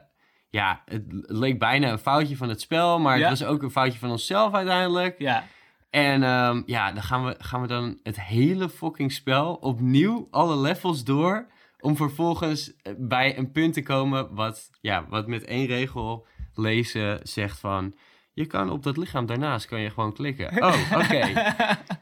ja, 0.49 0.81
het 0.85 1.03
leek 1.09 1.59
bijna 1.59 1.91
een 1.91 1.99
foutje 1.99 2.37
van 2.37 2.49
het 2.49 2.61
spel. 2.61 2.99
Maar 2.99 3.19
Ja. 3.19 3.29
het 3.29 3.39
was 3.39 3.47
ook 3.49 3.63
een 3.63 3.71
foutje 3.71 3.99
van 3.99 4.09
onszelf 4.11 4.53
uiteindelijk. 4.53 5.19
ja. 5.19 5.47
En 5.95 6.23
ehm, 6.23 6.61
ja, 6.65 6.91
dan 6.91 7.03
gaan 7.03 7.25
we, 7.25 7.35
gaan 7.37 7.61
we 7.61 7.67
dan 7.67 7.99
het 8.03 8.21
hele 8.21 8.69
fucking 8.69 9.11
spel 9.11 9.53
opnieuw, 9.53 10.27
alle 10.31 10.57
levels 10.57 11.03
door. 11.03 11.47
Om 11.79 11.95
vervolgens 11.95 12.75
eh, 12.75 12.93
bij 12.97 13.37
een 13.37 13.51
punt 13.51 13.73
te 13.73 13.83
komen 13.83 14.33
wat, 14.33 14.69
ja, 14.81 15.05
wat 15.09 15.27
met 15.27 15.43
één 15.43 15.65
regel 15.65 16.27
lezen 16.53 17.19
zegt 17.23 17.59
van... 17.59 17.95
Je 18.33 18.45
kan 18.45 18.69
op 18.69 18.83
dat 18.83 18.97
lichaam 18.97 19.25
daarnaast 19.25 19.65
kan 19.65 19.79
je 19.79 19.89
gewoon 19.89 20.13
klikken. 20.13 20.63
Oh, 20.63 20.91
oké. 21.01 21.53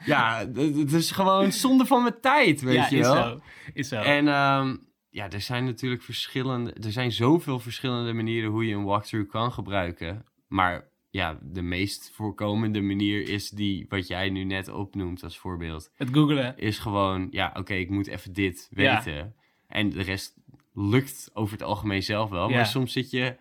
ja, 0.06 0.38
het 0.54 0.94
is 0.94 1.12
gewoon 1.12 1.52
zonde 1.52 1.86
van 1.86 2.02
mijn 2.02 2.20
tijd, 2.22 2.62
weet 2.62 2.76
ja, 2.76 2.88
je 2.90 2.98
is 2.98 3.08
wel. 3.08 3.16
zo. 3.16 3.40
Is 3.74 3.88
zo. 3.88 3.96
En 3.96 4.28
ehm, 4.28 4.76
ja, 5.10 5.30
er 5.30 5.42
zijn 5.42 5.66
natuurlijk 5.66 6.02
verschillende... 6.02 6.74
Er 6.74 6.92
zijn 6.92 7.12
zoveel 7.12 7.60
verschillende 7.60 8.14
manieren 8.14 8.50
hoe 8.50 8.68
je 8.68 8.76
een 8.76 8.84
walkthrough 8.84 9.30
kan 9.30 9.52
gebruiken. 9.52 10.26
Maar 10.48 10.92
ja, 11.14 11.40
de 11.42 11.62
meest 11.62 12.12
voorkomende 12.14 12.82
manier 12.82 13.30
is 13.30 13.50
die 13.50 13.86
wat 13.90 14.08
jij 14.08 14.30
nu 14.30 14.44
net 14.44 14.68
opnoemt 14.68 15.24
als 15.24 15.38
voorbeeld. 15.38 15.92
Het 15.96 16.10
googelen. 16.12 16.58
Is 16.58 16.78
gewoon, 16.80 17.28
ja, 17.32 17.54
oké, 17.58 17.74
ik 17.74 17.90
moet 17.90 18.08
even 18.08 18.34
dit 18.34 18.70
Ja. 18.76 18.96
weten. 19.04 19.36
En 19.68 19.90
de 19.90 20.02
rest 20.02 20.36
lukt 20.74 21.30
over 21.34 21.54
het 21.54 21.64
algemeen 21.64 22.04
zelf 22.04 22.30
wel. 22.30 22.50
Ja. 22.50 22.56
Maar 22.56 22.66
soms 22.66 22.92
zit 22.94 23.10
je 23.12 23.36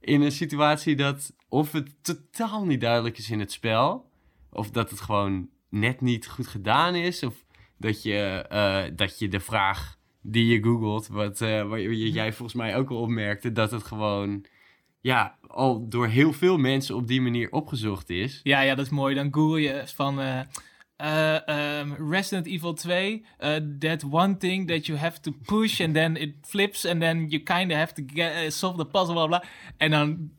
in 0.00 0.20
een 0.20 0.32
situatie 0.32 0.96
dat 0.96 1.34
of 1.48 1.72
het 1.72 1.94
totaal 2.04 2.64
niet 2.64 2.80
duidelijk 2.80 3.18
is 3.18 3.30
in 3.30 3.40
het 3.40 3.52
spel... 3.52 4.10
of 4.50 4.70
dat 4.70 4.90
het 4.90 5.00
gewoon 5.00 5.48
net 5.68 6.00
niet 6.00 6.28
goed 6.28 6.46
gedaan 6.46 6.94
is... 6.94 7.22
of 7.22 7.44
dat 7.78 8.02
je, 8.02 8.46
eh, 8.48 8.84
dat 8.96 9.18
je 9.18 9.28
de 9.28 9.40
vraag 9.40 9.98
die 10.20 10.46
je 10.46 10.62
googelt... 10.62 11.06
wat 11.08 11.40
eh, 11.40 11.68
waar 11.68 11.80
je- 11.80 12.10
jij 12.12 12.32
volgens 12.32 12.56
mij 12.58 12.76
ook 12.76 12.90
al 12.90 13.00
opmerkte... 13.00 13.52
dat 13.52 13.70
het 13.70 13.82
gewoon 13.82 14.44
ja, 15.02 15.36
al 15.46 15.88
door 15.88 16.06
heel 16.06 16.32
veel 16.32 16.56
mensen 16.58 16.94
op 16.96 17.06
die 17.06 17.20
manier 17.20 17.50
opgezocht 17.50 18.10
is. 18.10 18.40
Ja, 18.42 18.60
ja, 18.60 18.74
dat 18.74 18.84
is 18.84 18.90
mooi. 18.92 19.14
Dan 19.14 19.28
google 19.34 19.60
je 19.60 19.82
van 19.84 20.20
eh, 20.20 20.40
eh, 20.96 21.48
ehm, 21.78 22.10
Resident 22.10 22.46
Evil 22.46 22.72
2. 22.74 23.24
eh, 23.38 23.54
that 23.78 24.04
one 24.10 24.36
thing 24.36 24.68
that 24.68 24.86
you 24.86 24.98
have 24.98 25.20
to 25.20 25.32
push 25.44 25.80
and 25.80 25.94
then 25.94 26.16
it 26.16 26.34
flips 26.42 26.86
and 26.86 27.00
then 27.00 27.28
you 27.28 27.42
kind 27.42 27.70
of 27.70 27.76
have 27.76 27.92
to 27.92 28.02
get, 28.14 28.52
solve 28.52 28.76
the 28.76 28.86
puzzle, 28.86 29.14
bla 29.14 29.26
bla. 29.26 29.44
En 29.76 29.90
dan 29.90 30.30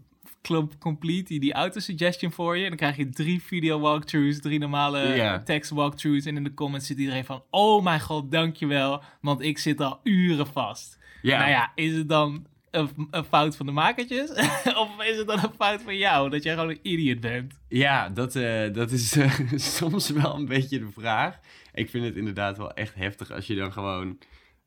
klopt 0.42 0.78
complete 0.78 1.24
die, 1.28 1.40
die 1.40 1.54
auto-suggestion 1.54 2.32
voor 2.32 2.58
je. 2.58 2.64
En 2.64 2.68
dan 2.70 2.78
krijg 2.78 2.96
je 2.98 3.10
drie 3.10 3.42
video 3.42 3.80
walkthroughs, 3.80 4.40
drie 4.42 4.60
normale 4.60 5.00
Ja. 5.00 5.44
tekst 5.44 5.70
walkthroughs. 5.72 6.26
En 6.26 6.36
in 6.36 6.44
de 6.44 6.54
comments 6.54 6.88
zit 6.88 6.98
iedereen 6.98 7.26
van, 7.26 7.44
oh 7.50 7.84
mijn 7.84 8.02
god, 8.02 8.32
dankjewel. 8.32 9.02
Want 9.22 9.42
ik 9.42 9.58
zit 9.58 9.82
al 9.82 10.00
uren 10.04 10.48
vast. 10.48 11.00
Ja, 11.22 11.38
Nou 11.38 11.50
ja, 11.50 11.72
is 11.76 11.96
het 11.96 12.10
dan 12.10 12.46
een, 12.74 13.08
een 13.12 13.24
fout 13.24 13.56
van 13.56 13.66
de 13.66 13.72
makertjes? 13.72 14.30
of 14.82 15.04
is 15.04 15.18
het 15.18 15.28
dan 15.28 15.40
een 15.44 15.54
fout 15.58 15.82
van 15.82 15.98
jou? 15.98 16.30
Dat 16.30 16.44
jij 16.44 16.54
gewoon 16.54 16.70
een 16.70 16.80
idiot 16.82 17.20
bent? 17.20 17.60
ja 17.68 18.10
dat, 18.10 18.36
eh, 18.36 18.74
dat 18.74 18.92
is 18.92 19.16
eh, 19.18 19.40
soms 19.56 20.10
wel 20.10 20.36
een 20.36 20.46
beetje 20.46 20.80
de 20.80 20.90
vraag. 20.98 21.40
Ik 21.74 21.90
vind 21.90 22.06
het 22.06 22.16
inderdaad 22.16 22.58
wel 22.58 22.72
echt 22.74 22.96
heftig 22.96 23.32
als 23.32 23.48
je 23.48 23.56
dan 23.56 23.72
gewoon... 23.72 24.18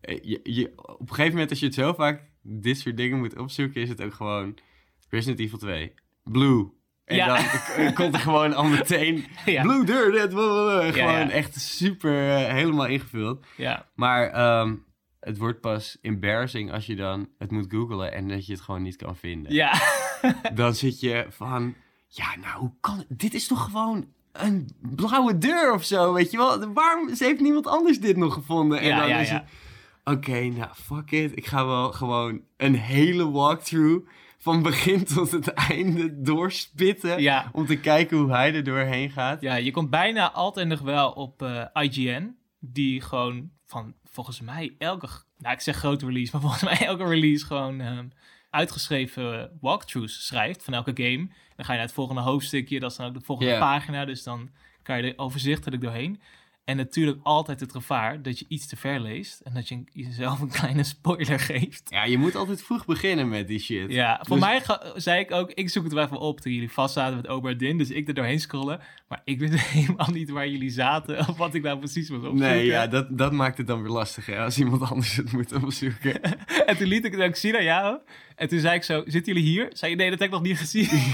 eh, 0.01 0.19
je, 0.23 0.41
je, 0.43 0.73
op 0.77 1.01
een 1.01 1.09
gegeven 1.09 1.33
moment 1.33 1.51
als 1.51 1.59
je 1.61 1.67
het 1.67 1.75
zo 1.75 1.93
vaak 1.93 2.23
dit 2.43 2.79
soort 2.79 2.97
dingen 2.97 3.19
moet 3.19 3.39
opzoeken... 3.39 3.81
is 3.83 3.89
het 3.89 4.03
ook 4.03 4.15
gewoon 4.15 4.59
Resident 5.09 5.41
Evil 5.41 5.59
2, 5.59 5.93
Blue... 6.25 6.75
En 7.05 7.17
Ja. 7.17 7.27
dan 7.77 7.93
komt 7.99 8.15
er 8.15 8.21
gewoon 8.21 8.55
al 8.55 8.65
meteen 8.65 9.25
Ja. 9.45 9.63
Blue 9.63 9.85
Dirt, 9.85 10.33
gewoon 10.33 10.95
ja. 10.95 11.31
echt 11.31 11.61
super 11.61 12.13
helemaal 12.53 12.87
ingevuld. 12.87 13.47
Ja, 13.57 13.87
Maar 13.95 14.31
ehm, 14.31 14.75
het 15.27 15.39
wordt 15.39 15.61
pas 15.61 15.99
embarrassing 16.03 16.73
als 16.73 16.87
je 16.87 16.97
dan 16.97 17.29
het 17.39 17.51
moet 17.51 17.67
googlen 17.69 18.13
en 18.13 18.29
dat 18.29 18.47
je 18.47 18.53
het 18.53 18.61
gewoon 18.61 18.83
niet 18.83 18.97
kan 18.97 19.17
vinden. 19.17 19.53
ja. 19.53 19.73
Dan 20.55 20.75
zit 20.75 21.01
je 21.01 21.27
van, 21.29 21.75
ja, 22.09 22.37
nou, 22.41 22.59
hoe 22.59 22.73
kan 22.81 22.99
het? 22.99 23.07
Dit 23.09 23.35
is 23.35 23.47
toch 23.47 23.65
gewoon 23.65 24.07
een 24.33 24.69
blauwe 24.81 25.39
deur 25.39 25.73
of 25.73 25.85
zo, 25.85 26.13
weet 26.13 26.31
je 26.31 26.37
wel? 26.37 26.73
Waarom 26.73 27.09
heeft 27.19 27.41
niemand 27.41 27.67
anders 27.67 28.01
dit 28.01 28.17
nog 28.17 28.35
gevonden? 28.35 28.81
En 28.81 28.87
Ja, 28.87 28.99
dan 28.99 29.09
ja, 29.09 29.19
is 29.19 29.29
ja. 29.29 29.35
het, 30.05 30.17
oké, 30.17 30.41
nou, 30.41 30.71
fuck 30.75 31.11
it. 31.11 31.37
Ik 31.37 31.47
ga 31.47 31.67
wel 31.67 31.93
gewoon 31.93 32.41
een 32.57 32.75
hele 32.75 33.31
walkthrough 33.31 34.09
van 34.39 34.63
begin 34.63 35.05
tot 35.05 35.31
het 35.31 35.49
einde 35.49 36.23
doorspitten. 36.23 37.23
Ja. 37.23 37.51
Om 37.53 37.67
te 37.67 37.81
kijken 37.81 38.17
hoe 38.17 38.31
hij 38.31 38.55
er 38.55 38.65
doorheen 38.65 39.11
gaat. 39.11 39.41
Ja, 39.41 39.55
je 39.55 39.71
komt 39.71 39.91
bijna 39.91 40.33
altijd 40.33 40.69
nog 40.69 40.81
wel 40.81 41.11
op 41.11 41.43
eh, 41.43 41.65
IGN. 41.73 42.37
Die 42.61 43.01
gewoon 43.01 43.51
van 43.67 43.95
volgens 44.05 44.41
mij 44.41 44.75
elke, 44.79 45.09
nou 45.39 45.55
ik 45.55 45.61
zeg 45.61 45.77
grote 45.77 46.07
release, 46.07 46.33
maar 46.33 46.41
volgens 46.51 46.63
mij 46.63 46.87
elke 46.87 47.05
release 47.05 47.47
gewoon 47.47 47.81
ehm, 47.81 48.09
uitgeschreven 48.51 49.59
walkthroughs 49.61 50.27
schrijft 50.27 50.63
van 50.63 50.75
elke 50.75 50.93
game. 50.95 51.29
Dan 51.57 51.65
ga 51.65 51.73
je 51.73 51.79
naar 51.79 51.87
het 51.87 51.93
volgende 51.93 52.21
hoofdstukje, 52.21 52.81
dat 52.81 52.91
is 52.91 52.97
dan 52.97 53.07
ook 53.07 53.15
de 53.15 53.21
volgende 53.21 53.59
pagina. 53.59 54.05
Dus 54.05 54.23
dan 54.23 54.51
kan 54.83 54.97
je 54.97 55.13
er 55.13 55.19
overzichtelijk 55.19 55.83
doorheen. 55.83 56.21
En 56.67 56.77
natuurlijk 56.77 57.19
altijd 57.23 57.61
het 57.61 57.73
gevaar 57.73 58.23
dat 58.23 58.39
je 58.39 58.45
iets 58.49 58.67
te 58.67 58.77
ver 58.77 59.01
leest 59.01 59.41
en 59.41 59.55
dat 59.55 59.69
je 59.69 59.85
jezelf 59.93 60.41
een 60.41 60.49
kleine 60.51 60.85
spoiler 60.85 61.41
geeft. 61.41 61.83
Ja, 61.89 62.05
je 62.05 62.19
moet 62.19 62.35
altijd 62.35 62.63
vroeg 62.63 62.85
beginnen 62.85 63.29
met 63.29 63.49
die 63.49 63.59
shit. 63.59 63.93
Ja, 63.93 64.21
voor 64.23 64.37
Dus- 64.37 64.47
mij 64.47 64.63
zei 64.95 65.21
ik 65.21 65.31
ook, 65.33 65.51
ik 65.51 65.69
zoek 65.69 65.85
het 65.85 65.93
wel 65.93 66.05
even 66.05 66.19
op 66.19 66.41
toen 66.41 66.53
jullie 66.53 66.71
vast 66.73 66.95
zaten 66.95 67.17
met 67.17 67.29
Oberdin. 67.29 67.79
Dus 67.79 67.91
ik 67.91 68.09
er 68.09 68.15
doorheen 68.15 68.41
scrollen. 68.41 68.81
Maar 69.09 69.21
ik 69.25 69.39
wist 69.39 69.55
helemaal 69.73 70.11
niet 70.11 70.31
waar 70.31 70.49
jullie 70.49 70.71
zaten 70.71 71.19
of 71.29 71.37
wat 71.37 71.55
ik 71.55 71.63
nou 71.63 71.79
precies 71.79 72.09
was 72.09 72.19
opzoeken. 72.19 72.49
Nee, 72.49 72.65
ja, 72.67 72.87
dat, 72.87 73.19
dat 73.19 73.33
maakt 73.33 73.59
het 73.59 73.67
dan 73.67 73.83
weer 73.83 73.93
lastig, 73.93 74.27
hè, 74.27 74.39
als 74.39 74.59
iemand 74.59 74.83
anders 74.83 75.17
het 75.17 75.33
moet 75.33 75.53
opzoeken. 75.53 76.21
En 76.67 76.77
toen 76.77 76.87
liet 76.87 77.05
ik 77.05 77.13
het 77.13 77.21
ook 77.23 77.37
zien 77.37 77.57
aan 77.57 77.65
jou. 77.65 77.99
En 78.37 78.49
toen 78.49 78.61
zei 78.61 78.75
ik 78.75 78.83
zo, 78.83 79.03
zitten 79.07 79.35
jullie 79.35 79.49
hier? 79.49 79.71
Zei 79.73 79.91
je, 79.91 79.97
nee, 79.97 80.11
dat 80.11 80.19
heb 80.19 80.29
ik 80.29 80.35
nog 80.35 80.43
niet 80.43 80.59
gezien. 80.59 80.89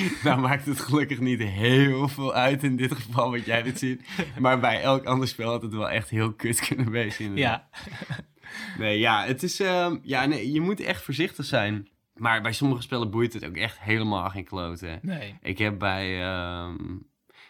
nou 0.24 0.40
maakt 0.40 0.66
het 0.66 0.80
gelukkig 0.80 1.20
niet 1.20 1.42
heel 1.42 2.08
veel 2.08 2.34
uit 2.34 2.62
in 2.62 2.76
dit 2.76 2.92
geval 2.94 3.30
wat 3.30 3.44
jij 3.44 3.62
dit 3.62 3.78
ziet. 3.78 4.02
Maar 4.38 4.60
bij 4.60 4.82
elk 4.82 5.04
ander 5.04 5.28
spel 5.28 5.50
had 5.50 5.62
het 5.62 5.74
wel 5.74 5.90
echt 5.90 6.10
heel 6.10 6.32
kut 6.32 6.66
kunnen 6.66 6.90
wezen. 6.90 7.24
inderdaad. 7.24 7.68
ja, 7.72 8.24
Nee, 8.78 8.98
ja, 8.98 9.24
het 9.24 9.42
is, 9.42 9.60
ehm, 9.60 9.98
ja, 10.02 10.26
nee, 10.26 10.52
je 10.52 10.60
moet 10.60 10.80
echt 10.80 11.02
voorzichtig 11.02 11.44
zijn. 11.44 11.88
Maar 12.14 12.42
bij 12.42 12.52
sommige 12.52 12.82
spellen 12.82 13.10
boeit 13.10 13.32
het 13.32 13.44
ook 13.44 13.56
echt 13.56 13.80
helemaal 13.80 14.30
geen 14.30 14.44
kloten. 14.44 14.98
nee. 15.02 15.38
Ik 15.42 15.58
heb 15.58 15.78
bij, 15.78 16.22
ehm, 16.22 16.76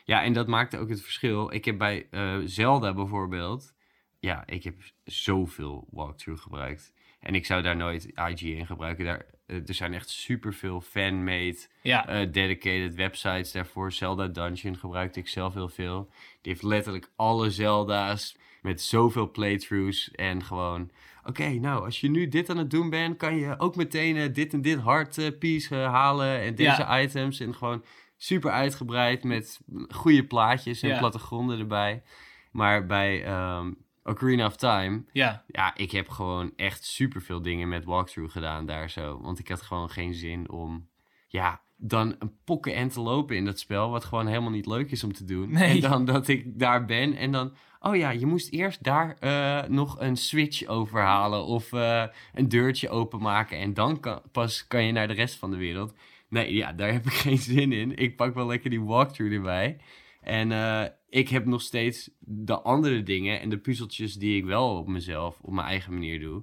ja, 0.04 0.22
en 0.22 0.32
dat 0.32 0.46
maakte 0.46 0.78
ook 0.78 0.88
het 0.88 1.02
verschil. 1.02 1.52
Ik 1.52 1.64
heb 1.64 1.78
bij 1.78 2.06
eh, 2.10 2.36
Zelda 2.44 2.94
bijvoorbeeld, 2.94 3.74
ja, 4.18 4.46
ik 4.46 4.64
heb 4.64 4.74
zoveel 5.04 5.88
walkthrough 5.90 6.42
gebruikt. 6.42 6.92
En 7.20 7.34
ik 7.34 7.46
zou 7.46 7.62
daar 7.62 7.76
nooit 7.76 8.04
IGN 8.04 8.64
gebruiken. 8.64 9.04
Daar, 9.04 9.26
er 9.66 9.74
zijn 9.74 9.94
echt 9.94 10.08
superveel 10.08 10.80
fan-made, 10.80 11.58
Ja, 11.82 12.08
eh, 12.08 12.32
dedicated 12.32 12.94
websites 12.94 13.52
daarvoor. 13.52 13.92
Zelda 13.92 14.26
Dungeon 14.28 14.76
gebruikte 14.76 15.20
ik 15.20 15.28
zelf 15.28 15.54
heel 15.54 15.68
veel. 15.68 16.08
Die 16.40 16.52
heeft 16.52 16.62
letterlijk 16.64 17.10
alle 17.16 17.50
Zelda's 17.50 18.36
met 18.62 18.82
zoveel 18.82 19.30
playthroughs. 19.30 20.10
En 20.10 20.42
gewoon, 20.44 20.90
oké, 21.24 21.48
nou, 21.48 21.84
als 21.84 22.00
je 22.00 22.10
nu 22.10 22.28
dit 22.28 22.50
aan 22.50 22.56
het 22.56 22.70
doen 22.70 22.90
bent, 22.90 23.16
kan 23.16 23.36
je 23.36 23.54
ook 23.58 23.76
meteen 23.76 24.16
eh, 24.16 24.34
dit 24.34 24.52
en 24.52 24.62
dit 24.62 24.78
hard 24.78 25.18
eh, 25.18 25.38
piece 25.38 25.74
eh, 25.76 25.92
halen. 25.92 26.40
En 26.40 26.54
deze 26.54 26.86
items. 26.90 27.40
En 27.40 27.54
gewoon 27.54 27.84
super 28.16 28.50
uitgebreid 28.50 29.24
met 29.24 29.60
goede 29.88 30.24
plaatjes 30.24 30.82
en 30.82 30.88
Ja. 30.88 30.98
plattegronden 30.98 31.58
erbij. 31.58 32.02
Maar 32.50 32.86
bij 32.86 33.24
ehm, 33.24 33.72
Ocarina 34.04 34.46
of 34.46 34.56
Time, 34.56 35.04
ja, 35.12 35.44
ja, 35.46 35.76
ik 35.76 35.90
heb 35.90 36.08
gewoon 36.08 36.52
echt 36.56 36.84
superveel 36.84 37.42
dingen 37.42 37.68
met 37.68 37.84
walkthrough 37.84 38.32
gedaan 38.32 38.66
daar 38.66 38.90
zo. 38.90 39.20
Want 39.20 39.38
ik 39.38 39.48
had 39.48 39.62
gewoon 39.62 39.90
geen 39.90 40.14
zin 40.14 40.50
om, 40.50 40.88
ja, 41.28 41.60
dan 41.76 42.16
een 42.18 42.32
pokken 42.44 42.74
en 42.74 42.88
te 42.88 43.00
lopen 43.00 43.36
in 43.36 43.44
dat 43.44 43.58
spel. 43.58 43.90
Wat 43.90 44.04
gewoon 44.04 44.26
helemaal 44.26 44.50
niet 44.50 44.66
leuk 44.66 44.90
is 44.90 45.04
om 45.04 45.12
te 45.12 45.24
doen. 45.24 45.50
Nee. 45.52 45.70
En 45.70 45.80
dan 45.80 46.04
dat 46.04 46.28
ik 46.28 46.58
daar 46.58 46.84
ben 46.84 47.16
en 47.16 47.32
dan... 47.32 47.54
Oh 47.80 47.96
ja, 47.96 48.10
je 48.10 48.26
moest 48.26 48.52
eerst 48.52 48.82
daar 48.82 49.16
eh, 49.18 49.68
nog 49.68 50.00
een 50.00 50.16
switch 50.16 50.66
overhalen 50.66 51.44
of 51.44 51.72
eh, 51.72 52.04
een 52.34 52.48
deurtje 52.48 52.88
openmaken. 52.88 53.58
En 53.58 53.74
dan 53.74 54.00
kan, 54.00 54.22
pas 54.32 54.66
kan 54.66 54.84
je 54.84 54.92
naar 54.92 55.08
de 55.08 55.14
rest 55.14 55.34
van 55.34 55.50
de 55.50 55.56
wereld. 55.56 55.94
Nee, 56.28 56.54
ja, 56.54 56.72
daar 56.72 56.92
heb 56.92 57.06
ik 57.06 57.12
geen 57.12 57.38
zin 57.38 57.72
in. 57.72 57.96
Ik 57.96 58.16
pak 58.16 58.34
wel 58.34 58.46
lekker 58.46 58.70
die 58.70 58.82
walkthrough 58.82 59.34
erbij. 59.34 59.78
En 60.22 60.52
eh, 60.52 60.84
ik 61.08 61.28
heb 61.28 61.44
nog 61.44 61.60
steeds 61.62 62.10
de 62.18 62.60
andere 62.60 63.02
dingen 63.02 63.40
en 63.40 63.48
de 63.48 63.58
puzzeltjes 63.58 64.14
die 64.14 64.36
ik 64.36 64.44
wel 64.44 64.76
op 64.76 64.88
mezelf, 64.88 65.38
op 65.40 65.52
mijn 65.52 65.66
eigen 65.66 65.92
manier 65.92 66.20
doe. 66.20 66.42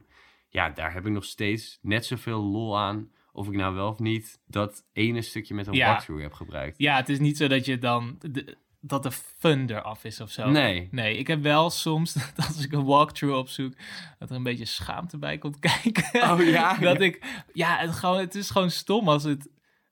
Ja, 0.50 0.70
daar 0.70 0.94
heb 0.94 1.06
ik 1.06 1.12
nog 1.12 1.26
steeds 1.26 1.80
net 1.82 2.06
zoveel 2.06 2.42
lol 2.42 2.78
aan. 2.78 3.10
Of 3.32 3.48
ik 3.48 3.56
nou 3.56 3.76
wel 3.76 3.90
of 3.90 4.00
niet 4.00 4.40
dat 4.48 4.86
ene 4.94 5.22
stukje 5.22 5.54
met 5.54 5.68
een 5.68 5.74
Ja. 5.74 5.88
walkthrough 5.88 6.24
heb 6.24 6.34
gebruikt. 6.34 6.78
ja, 6.78 6.96
het 6.96 7.10
is 7.10 7.20
niet 7.20 7.38
zo 7.38 7.48
dat 7.48 7.66
je 7.66 7.78
dan... 7.78 8.16
De, 8.22 8.58
dat 8.82 9.04
de 9.04 9.12
fun 9.12 9.70
eraf 9.70 10.04
is 10.04 10.22
of 10.22 10.32
zo. 10.32 10.50
Nee. 10.50 10.88
Nee, 10.92 11.18
ik 11.18 11.28
heb 11.28 11.42
wel 11.42 11.70
soms, 11.70 12.14
dat 12.36 12.46
als 12.48 12.64
ik 12.66 12.72
een 12.72 12.86
walkthrough 12.86 13.38
opzoek, 13.38 13.74
dat 14.20 14.30
er 14.30 14.36
een 14.36 14.44
beetje 14.44 14.66
schaamte 14.66 15.18
bij 15.18 15.38
komt 15.38 15.60
kijken. 15.82 16.32
Oh 16.32 16.44
ja? 16.44 16.78
dat 16.78 17.02
ik, 17.02 17.44
ja, 17.54 17.78
het, 17.78 17.92
gewoon, 17.92 18.20
het 18.20 18.36
is 18.36 18.50
gewoon 18.50 18.72
stom 18.72 19.10
als 19.10 19.24
het, 19.24 19.50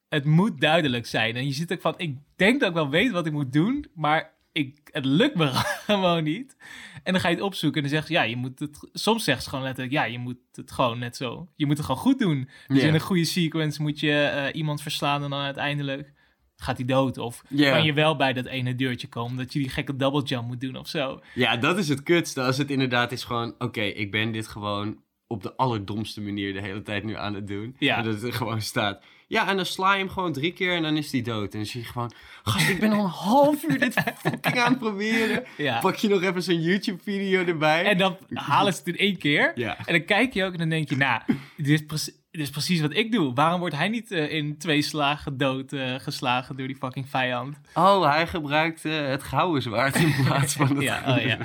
het 0.10 0.26
moet 0.26 0.62
duidelijk 0.62 1.06
zijn. 1.06 1.36
En 1.36 1.46
je 1.46 1.54
zit 1.54 1.74
ook 1.74 1.82
van, 1.82 1.93
ik 1.98 2.17
denk 2.36 2.60
dat 2.60 2.70
ik 2.70 2.76
wel 2.76 2.89
weet 2.89 3.12
wat 3.12 3.26
ik 3.26 3.32
moet 3.32 3.54
doen, 3.54 3.86
maar 3.93 4.36
ik, 4.52 4.80
het 4.91 5.06
lukt 5.06 5.36
me 5.36 5.48
gewoon 5.86 6.24
niet. 6.24 6.56
En 7.04 7.12
dan 7.13 7.22
ga 7.22 7.28
je 7.28 7.36
het 7.36 7.43
opzoeken 7.43 7.84
en 7.84 7.88
dan 7.88 7.98
zegt 7.98 8.08
ze, 8.08 8.13
ja, 8.13 8.24
je 8.24 8.36
moet 8.36 8.60
het, 8.60 8.89
soms 8.93 9.24
zegt 9.24 9.43
ze 9.43 9.50
gewoon 9.50 9.63
letterlijk, 9.63 9.96
ja, 9.96 10.04
je 10.04 10.20
moet 10.20 10.38
het 10.52 10.72
gewoon 10.72 11.00
net 11.00 11.15
zo, 11.15 11.48
je 11.56 11.65
moet 11.65 11.78
het 11.78 11.86
gewoon 11.86 12.02
goed 12.02 12.20
doen. 12.20 12.50
Dus 12.67 12.84
in 12.84 12.93
een 12.93 13.00
goede 13.00 13.26
sequence 13.26 13.82
moet 13.82 14.00
je 14.00 14.24
eh, 14.24 14.56
iemand 14.56 14.82
verslaan 14.82 15.24
en 15.24 15.30
dan 15.30 15.39
uiteindelijk 15.39 16.13
gaat 16.56 16.78
hij 16.78 16.86
dood. 16.86 17.17
Of 17.17 17.43
kan 17.58 17.84
je 17.84 17.93
wel 17.93 18.15
bij 18.15 18.34
dat 18.34 18.46
ene 18.46 18.76
deurtje 18.76 19.08
komen, 19.08 19.38
dat 19.38 19.54
je 19.54 19.60
die 19.60 19.70
gekke 19.70 19.96
double 19.96 20.24
jump 20.24 20.48
moet 20.48 20.62
doen 20.62 20.76
of 20.76 20.88
zo. 20.88 21.22
Ja, 21.34 21.58
dat 21.58 21.78
is 21.78 21.89
het 21.89 22.04
kutste. 22.04 22.41
Als 22.41 22.58
het 22.58 22.70
inderdaad 22.70 23.12
is 23.12 23.24
gewoon, 23.24 23.56
oké, 23.58 23.82
ik 23.82 24.12
ben 24.12 24.32
dit 24.32 24.48
gewoon 24.48 24.98
op 25.28 25.44
de 25.44 25.56
allerdomste 25.56 26.22
manier 26.22 26.54
de 26.54 26.62
hele 26.62 26.82
tijd 26.82 27.04
nu 27.04 27.16
aan 27.16 27.34
het 27.34 27.48
doen. 27.48 27.76
Ja. 27.80 27.98
En 27.98 28.04
dat 28.04 28.13
het 28.13 28.24
er 28.24 28.34
gewoon 28.34 28.62
staat. 28.62 29.04
Ja, 29.28 29.48
en 29.50 29.56
dan 29.56 29.66
sla 29.66 29.94
je 29.94 30.00
hem 30.00 30.10
gewoon 30.10 30.34
drie 30.34 30.54
keer 30.54 30.76
en 30.76 30.82
dan 30.82 30.98
is 30.98 31.12
hij 31.12 31.22
dood. 31.22 31.52
En 31.54 31.60
dan 31.60 31.66
zie 31.68 31.82
je 31.82 31.88
gewoon, 31.88 32.12
gast, 32.44 32.70
ik 32.70 32.80
ben 32.80 32.92
al 32.92 33.04
een 33.04 33.10
half 33.10 33.63
uur 33.63 33.80
dit 33.80 33.94
fucking 34.22 34.60
aan 34.60 34.70
het 34.70 34.80
proberen. 34.80 35.44
Ja. 35.58 35.80
Pak 35.80 35.96
je 35.96 36.08
nog 36.08 36.24
even 36.24 36.44
zo'n 36.44 36.62
YouTube-video 36.62 37.46
erbij. 37.46 37.84
En 37.84 37.98
dan 37.98 38.18
halen 38.34 38.74
ze 38.74 38.80
het 38.80 38.88
in 38.88 38.98
één 38.98 39.18
keer. 39.18 39.52
Ja. 39.56 39.78
En 39.86 39.94
dan 39.94 40.06
kijk 40.06 40.34
je 40.34 40.44
ook 40.44 40.52
en 40.54 40.60
dan 40.60 40.70
denk 40.70 40.90
je, 40.90 40.96
nou, 40.98 41.22
dit 41.58 41.68
is, 41.68 41.86
preci- 41.86 42.13
is 42.38 42.50
precies 42.50 42.82
wat 42.82 42.95
ik 42.95 43.12
doe. 43.12 43.34
Waarom 43.34 43.60
wordt 43.60 43.76
hij 43.76 43.88
niet 43.88 44.12
eh, 44.12 44.32
in 44.32 44.58
twee 44.58 44.82
slagen 44.82 45.38
dood 45.38 45.73
eh, 45.73 45.95
geslagen 45.95 46.58
door 46.58 46.67
die 46.67 46.76
fucking 46.76 47.10
vijand? 47.10 47.60
Oh, 47.73 48.12
hij 48.12 48.28
gebruikt 48.28 48.86
eh, 48.86 49.08
het 49.08 49.23
gouden 49.23 49.62
zwaard 49.62 49.95
in 49.95 50.13
plaats 50.26 50.54
van 50.54 50.67
het 50.76 50.84
Ja, 50.84 51.15
oh 51.15 51.21
ja. 51.21 51.38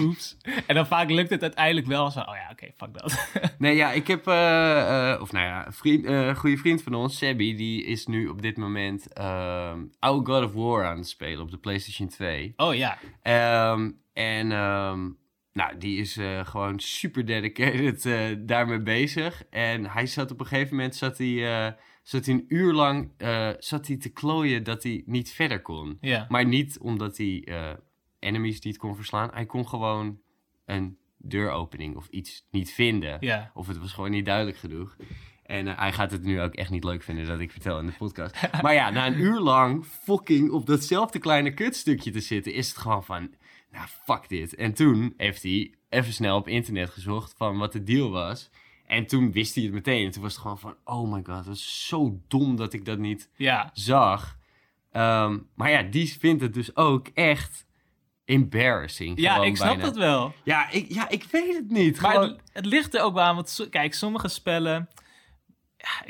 Oeps. 0.00 0.36
En 0.66 0.74
dan 0.74 0.86
vaak 0.86 1.10
lukt 1.10 1.30
het 1.30 1.42
uiteindelijk 1.42 1.86
wel. 1.86 2.10
Zo, 2.10 2.20
oh 2.20 2.34
ja, 2.34 2.48
oké, 2.50 2.66
fuck 2.76 2.94
dat. 2.94 3.18
Nee, 3.58 3.76
ja, 3.76 3.92
ik 3.92 4.06
heb, 4.06 4.20
of 5.20 5.32
nou 5.32 5.46
ja, 5.46 5.66
een 5.84 6.36
goede 6.36 6.56
vriend 6.56 6.82
van 6.82 6.94
ons, 6.94 7.18
Sebby, 7.18 7.56
die 7.56 7.84
is 7.84 8.06
nu 8.06 8.28
op 8.28 8.42
dit 8.42 8.56
moment 8.56 9.12
ehm 9.12 9.78
oude 9.98 10.32
God 10.32 10.44
of 10.44 10.52
War 10.52 10.84
aan 10.84 10.96
het 10.96 11.08
spelen 11.08 11.40
op 11.40 11.50
de 11.50 11.58
PlayStation 11.58 12.08
2. 12.08 12.52
Oh 12.56 12.74
ja, 12.74 12.98
Ehm, 13.22 13.90
en 14.12 14.52
ehm, 14.52 15.08
nou, 15.52 15.78
die 15.78 15.98
is 15.98 16.16
eh, 16.16 16.46
gewoon 16.46 16.80
super 16.80 17.26
dedicated 17.26 18.06
eh, 18.06 18.36
daarmee 18.38 18.80
bezig. 18.80 19.44
En 19.50 19.86
hij 19.86 20.06
zat 20.06 20.30
op 20.30 20.40
een 20.40 20.46
gegeven 20.46 20.76
moment, 20.76 20.96
zat 20.96 21.18
hij, 21.18 21.66
eh, 21.66 21.72
zat 22.02 22.26
hij 22.26 22.34
een 22.34 22.44
uur 22.48 22.72
lang 22.72 23.12
zat 23.58 23.86
hij 23.86 23.96
te 23.96 24.12
klooien 24.12 24.64
dat 24.64 24.82
hij 24.82 25.02
niet 25.06 25.30
verder 25.30 25.62
kon. 25.62 25.98
ja. 26.00 26.26
Maar 26.28 26.46
niet 26.46 26.78
omdat 26.78 27.16
hij 27.16 27.48
enemies 28.18 28.60
niet 28.60 28.76
kon 28.76 28.96
verslaan. 28.96 29.30
Hij 29.32 29.46
kon 29.46 29.68
gewoon 29.68 30.20
een 30.64 30.98
deuropening 31.16 31.96
of 31.96 32.08
iets 32.08 32.46
niet 32.50 32.72
vinden. 32.72 33.16
Ja. 33.20 33.50
Of 33.54 33.66
het 33.66 33.78
was 33.78 33.92
gewoon 33.92 34.10
niet 34.10 34.24
duidelijk 34.24 34.56
genoeg. 34.56 34.96
En 35.42 35.66
hij 35.66 35.92
gaat 35.92 36.10
het 36.10 36.22
nu 36.22 36.40
ook 36.40 36.54
echt 36.54 36.70
niet 36.70 36.84
leuk 36.84 37.02
vinden 37.02 37.26
dat 37.26 37.40
ik 37.40 37.50
vertel 37.50 37.78
in 37.78 37.86
de 37.86 37.92
podcast. 37.92 38.36
maar 38.62 38.74
ja, 38.74 38.90
na 38.90 39.06
een 39.06 39.20
uur 39.20 39.40
lang 39.40 39.84
fucking 39.84 40.50
op 40.50 40.66
datzelfde 40.66 41.18
kleine 41.18 41.54
kutstukje 41.54 42.10
te 42.10 42.20
zitten, 42.20 42.52
is 42.52 42.68
het 42.68 42.76
gewoon 42.76 43.04
van, 43.04 43.34
nou 43.70 43.86
fuck 44.04 44.28
dit. 44.28 44.54
En 44.54 44.74
toen 44.74 45.14
heeft 45.16 45.42
hij 45.42 45.74
even 45.88 46.12
snel 46.12 46.36
op 46.36 46.48
internet 46.48 46.90
gezocht 46.90 47.34
van 47.36 47.58
wat 47.58 47.72
de 47.72 47.82
deal 47.82 48.10
was. 48.10 48.50
En 48.86 49.06
toen 49.06 49.32
wist 49.32 49.54
hij 49.54 49.64
het 49.64 49.72
meteen. 49.72 50.04
En 50.04 50.10
toen 50.10 50.22
was 50.22 50.32
het 50.32 50.40
gewoon 50.40 50.58
van, 50.58 50.74
oh 50.84 51.12
my 51.12 51.22
god, 51.24 51.36
het 51.36 51.46
was 51.46 51.86
zo 51.88 52.20
dom 52.28 52.56
dat 52.56 52.72
ik 52.72 52.84
dat 52.84 52.98
niet 52.98 53.28
Ja, 53.36 53.70
zag. 53.72 54.38
Ehm, 54.92 55.38
maar 55.54 55.70
ja, 55.70 55.82
die 55.82 56.16
vindt 56.18 56.42
het 56.42 56.54
dus 56.54 56.76
ook 56.76 57.08
echt 57.14 57.66
embarrassing. 58.24 59.20
ja 59.20 59.42
ik 59.42 59.56
snap 59.56 59.68
bijna. 59.68 59.82
dat 59.82 59.96
wel. 59.96 60.34
Ja 60.44 60.70
ik, 60.70 60.92
ja, 60.92 61.08
ik 61.08 61.24
weet 61.30 61.54
het 61.56 61.70
niet. 61.70 62.00
Maar 62.00 62.10
Gewoon- 62.12 62.28
het, 62.28 62.40
het 62.52 62.66
ligt 62.66 62.94
er 62.94 63.02
ook 63.02 63.14
wel 63.14 63.22
aan, 63.24 63.34
want 63.34 63.66
kijk, 63.70 63.94
sommige 63.94 64.28
spellen... 64.28 64.88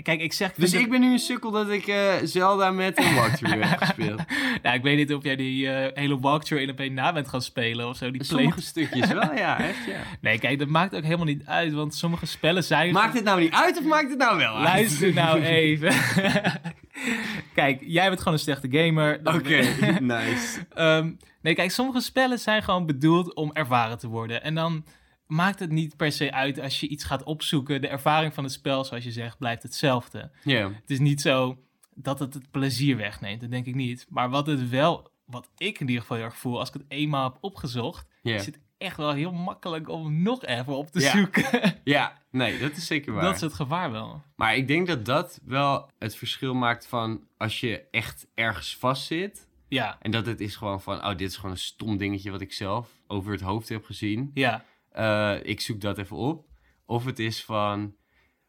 Kijk, 0.03 0.21
ik 0.21 0.33
zeg... 0.33 0.53
Dus 0.55 0.73
ik 0.73 0.91
ben 0.91 1.01
nu 1.01 1.13
een 1.13 1.19
sukkel 1.19 1.51
dat 1.51 1.71
ik 1.71 1.87
eh, 1.87 2.13
Zelda 2.23 2.71
met 2.71 2.99
een 2.99 3.15
walkthrough 3.15 3.69
heb 3.69 3.79
gespeeld. 3.85 4.21
Nou, 4.63 4.77
ik 4.77 4.83
weet 4.83 4.97
niet 4.97 5.15
of 5.15 5.25
jij 5.25 5.37
die 5.37 5.71
eh, 5.71 5.91
hele 5.95 6.19
walkthrough 6.19 6.65
in 6.65 6.71
op 6.71 6.79
één 6.81 6.95
na 6.95 7.13
bent 7.13 7.29
gaan 7.29 7.43
spelen 7.43 7.89
of 7.89 7.97
zo. 7.97 8.11
Die 8.11 8.27
play... 8.27 8.41
Sommige 8.41 8.61
stukjes 8.61 9.13
wel, 9.13 9.35
ja, 9.35 9.59
echt, 9.69 9.85
ja. 9.87 10.01
Nee, 10.21 10.39
kijk, 10.39 10.59
dat 10.59 10.69
maakt 10.69 10.95
ook 10.95 11.03
helemaal 11.03 11.27
niet 11.27 11.47
uit, 11.47 11.73
want 11.73 11.95
sommige 11.95 12.27
spellen 12.27 12.65
zijn... 12.65 12.93
Maakt 12.93 13.15
het 13.15 13.25
nou 13.25 13.41
niet 13.41 13.53
uit 13.53 13.79
of 13.79 13.85
maakt 13.85 14.09
het 14.09 14.19
nou 14.19 14.37
wel 14.39 14.55
uit? 14.55 14.65
Luister 14.65 15.15
nou 15.15 15.43
even. 15.65 15.93
kijk, 17.55 17.83
jij 17.87 18.09
bent 18.09 18.19
gewoon 18.19 18.35
een 18.35 18.41
slechte 18.41 18.69
gamer. 18.71 19.21
Oké, 19.25 19.63
nice. 20.01 20.59
Ehm, 20.75 21.11
nee, 21.43 21.55
kijk, 21.55 21.71
sommige 21.71 22.01
spellen 22.01 22.39
zijn 22.39 22.63
gewoon 22.63 22.87
bedoeld 22.87 23.35
om 23.35 23.51
ervaren 23.53 23.99
te 23.99 24.09
worden. 24.09 24.43
En 24.43 24.55
dan 24.55 24.85
maakt 25.31 25.59
het 25.59 25.71
niet 25.71 25.97
per 25.97 26.13
se 26.13 26.33
uit 26.33 26.61
als 26.61 26.81
je 26.81 26.89
iets 26.89 27.05
gaat 27.05 27.23
opzoeken. 27.23 27.81
De 27.81 27.89
ervaring 27.89 28.35
van 28.35 28.45
het 28.45 28.53
spel, 28.53 28.85
zoals 28.85 29.05
je 29.05 29.13
zegt, 29.13 29.39
blijft 29.39 29.63
hetzelfde. 29.63 30.31
Ja, 30.45 30.71
Het 30.73 30.91
is 30.91 30.99
niet 30.99 31.21
zo 31.21 31.59
dat 31.95 32.19
het 32.19 32.35
het 32.35 32.51
plezier 32.51 32.97
wegneemt, 32.97 33.41
dat 33.41 33.51
denk 33.51 33.67
ik 33.67 33.75
niet. 33.75 34.07
Maar 34.09 34.31
wat 34.31 34.47
het 34.47 34.69
wel, 34.69 35.11
wat 35.25 35.49
ik 35.57 35.81
in 35.81 35.87
ieder 35.87 36.01
geval 36.01 36.17
heel 36.17 36.27
erg 36.27 36.37
voel, 36.37 36.59
als 36.59 36.69
ik 36.69 36.75
het 36.75 36.85
eenmaal 36.89 37.25
heb 37.33 37.39
opgezocht, 37.41 38.09
is 38.23 38.47
het 38.47 38.59
echt 38.79 38.97
wel 38.97 39.13
heel 39.13 39.33
makkelijk 39.33 39.89
om 39.89 40.23
nog 40.23 40.45
even 40.45 40.77
op 40.77 40.91
te 40.91 41.01
Ja. 41.01 41.11
zoeken. 41.11 41.75
ja, 41.85 42.19
nee, 42.31 42.59
dat 42.59 42.77
is 42.77 42.87
zeker 42.87 43.13
waar. 43.13 43.23
dat 43.23 43.35
is 43.35 43.41
het 43.41 43.55
gevaar 43.55 43.91
wel. 43.91 44.23
Maar 44.37 44.57
ik 44.57 44.67
denk 44.69 44.87
dat 44.87 45.05
dat 45.05 45.41
wel 45.45 45.91
het 45.99 46.17
verschil 46.17 46.55
maakt 46.55 46.87
van 46.87 47.25
als 47.37 47.61
je 47.61 47.83
echt 47.91 48.27
ergens 48.35 48.77
vastzit. 48.77 49.49
Ja, 49.69 49.97
En 50.01 50.11
dat 50.11 50.27
het 50.27 50.41
is 50.41 50.57
gewoon 50.57 50.81
van, 50.81 50.97
oh, 51.05 51.09
dit 51.17 51.29
is 51.31 51.37
gewoon 51.37 51.51
een 51.51 51.57
stom 51.59 51.97
dingetje 51.97 52.31
wat 52.31 52.41
ik 52.41 52.53
zelf 52.53 52.91
over 53.07 53.33
het 53.33 53.41
hoofd 53.41 53.69
heb 53.69 53.85
gezien. 53.85 54.31
ja, 54.35 54.65
Eh, 54.91 55.35
ik 55.43 55.61
zoek 55.61 55.81
dat 55.81 55.99
even 55.99 56.17
op. 56.17 56.47
Of 56.87 57.05
het 57.05 57.19
is 57.19 57.45
van, 57.45 57.95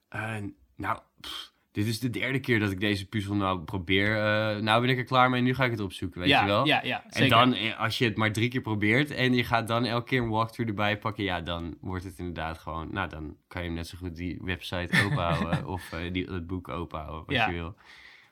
eh, 0.10 0.36
nou, 0.75 0.99
pff, 1.21 1.54
dit 1.71 1.86
is 1.88 1.99
de 1.99 2.10
derde 2.10 2.39
keer 2.39 2.60
dat 2.60 2.71
ik 2.71 2.80
deze 2.80 3.08
puzzel 3.08 3.36
nou 3.36 3.60
probeer. 3.63 4.15
Eh, 4.17 4.58
nou 4.62 4.82
ben 4.82 4.89
ik 4.89 4.97
er 4.97 5.04
klaar 5.04 5.30
mee, 5.30 5.41
nu 5.41 5.54
ga 5.56 5.65
ik 5.65 5.71
het 5.71 5.80
opzoeken, 5.80 6.19
weet 6.19 6.30
ja, 6.30 6.41
je 6.41 6.47
wel? 6.47 6.65
ja, 6.65 6.84
ja, 6.84 7.04
En 7.04 7.12
zeker. 7.12 7.30
dan, 7.30 7.54
eh, 7.54 7.80
als 7.80 7.97
je 7.97 8.06
het 8.06 8.17
maar 8.17 8.32
drie 8.32 8.49
keer 8.49 8.62
probeert 8.62 9.12
en 9.12 9.34
je 9.34 9.43
gaat 9.43 9.67
dan 9.67 9.86
elke 9.86 10.06
keer 10.08 10.21
een 10.21 10.30
walkthrough 10.30 10.69
erbij 10.71 10.97
pakken, 10.97 11.23
ja, 11.23 11.41
dan 11.41 11.77
wordt 11.82 12.04
het 12.04 12.17
inderdaad 12.17 12.58
gewoon, 12.58 12.88
nou, 12.93 13.10
dan 13.10 13.38
kan 13.47 13.62
je 13.62 13.67
hem 13.67 13.77
net 13.77 13.88
zo 13.88 13.97
goed 13.97 14.15
die 14.15 14.39
website 14.41 15.04
openhouden 15.06 15.65
of 15.75 15.89
die, 16.12 16.25
het 16.25 16.47
boek 16.47 16.67
openhouden, 16.69 17.25
wat 17.25 17.36
Ja. 17.36 17.47
je 17.49 17.54
wil. 17.54 17.75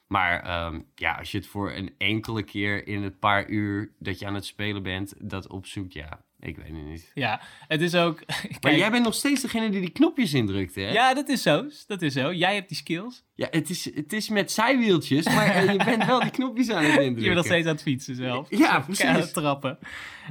Maar 0.10 0.44
ehm, 0.44 0.80
ja, 0.96 1.14
als 1.14 1.32
je 1.32 1.38
het 1.38 1.48
voor 1.48 1.72
een 1.72 1.94
enkele 1.98 2.44
keer 2.44 2.88
in 2.88 3.04
het 3.04 3.20
paar 3.20 3.50
uur 3.50 3.92
dat 4.00 4.20
je 4.20 4.26
aan 4.26 4.34
het 4.36 4.46
spelen 4.46 4.84
bent, 4.84 5.14
dat 5.20 5.48
opzoekt, 5.48 5.94
ja, 5.94 6.22
ik 6.40 6.56
weet 6.58 6.66
het 6.68 6.86
niet. 6.86 7.12
Ja, 7.14 7.42
het 7.68 7.82
is 7.82 7.96
ook... 7.96 8.24
Maar 8.62 8.76
jij 8.76 8.92
bent 8.92 9.04
nog 9.04 9.14
steeds 9.14 9.42
degene 9.42 9.70
die 9.70 9.82
die 9.82 9.90
knopjes 9.90 10.34
indrukt, 10.34 10.76
hè? 10.76 10.90
Ja, 10.92 11.14
dat 11.14 11.30
is 11.30 11.42
zo. 11.42 11.68
Dat 11.88 12.02
is 12.02 12.14
zo. 12.14 12.34
Jij 12.34 12.56
hebt 12.56 12.68
die 12.68 12.78
skills. 12.78 13.24
Ja, 13.36 13.48
het 13.52 13.70
is, 13.70 13.96
het 13.96 14.14
is 14.14 14.30
met 14.30 14.52
zijwieltjes, 14.52 15.26
maar 15.26 15.48
eh, 15.48 15.72
je 15.72 15.84
bent 15.84 16.06
wel 16.06 16.20
die 16.20 16.32
knopjes 16.32 16.70
aan 16.70 16.84
het 16.84 16.92
indrukken. 16.92 17.22
Je 17.22 17.24
bent 17.24 17.36
nog 17.36 17.46
steeds 17.46 17.68
aan 17.68 17.74
het 17.74 17.82
fietsen 17.82 18.16
zelf. 18.16 18.50
Ja, 18.50 18.80
precies. 18.80 19.32
trappen. 19.32 19.78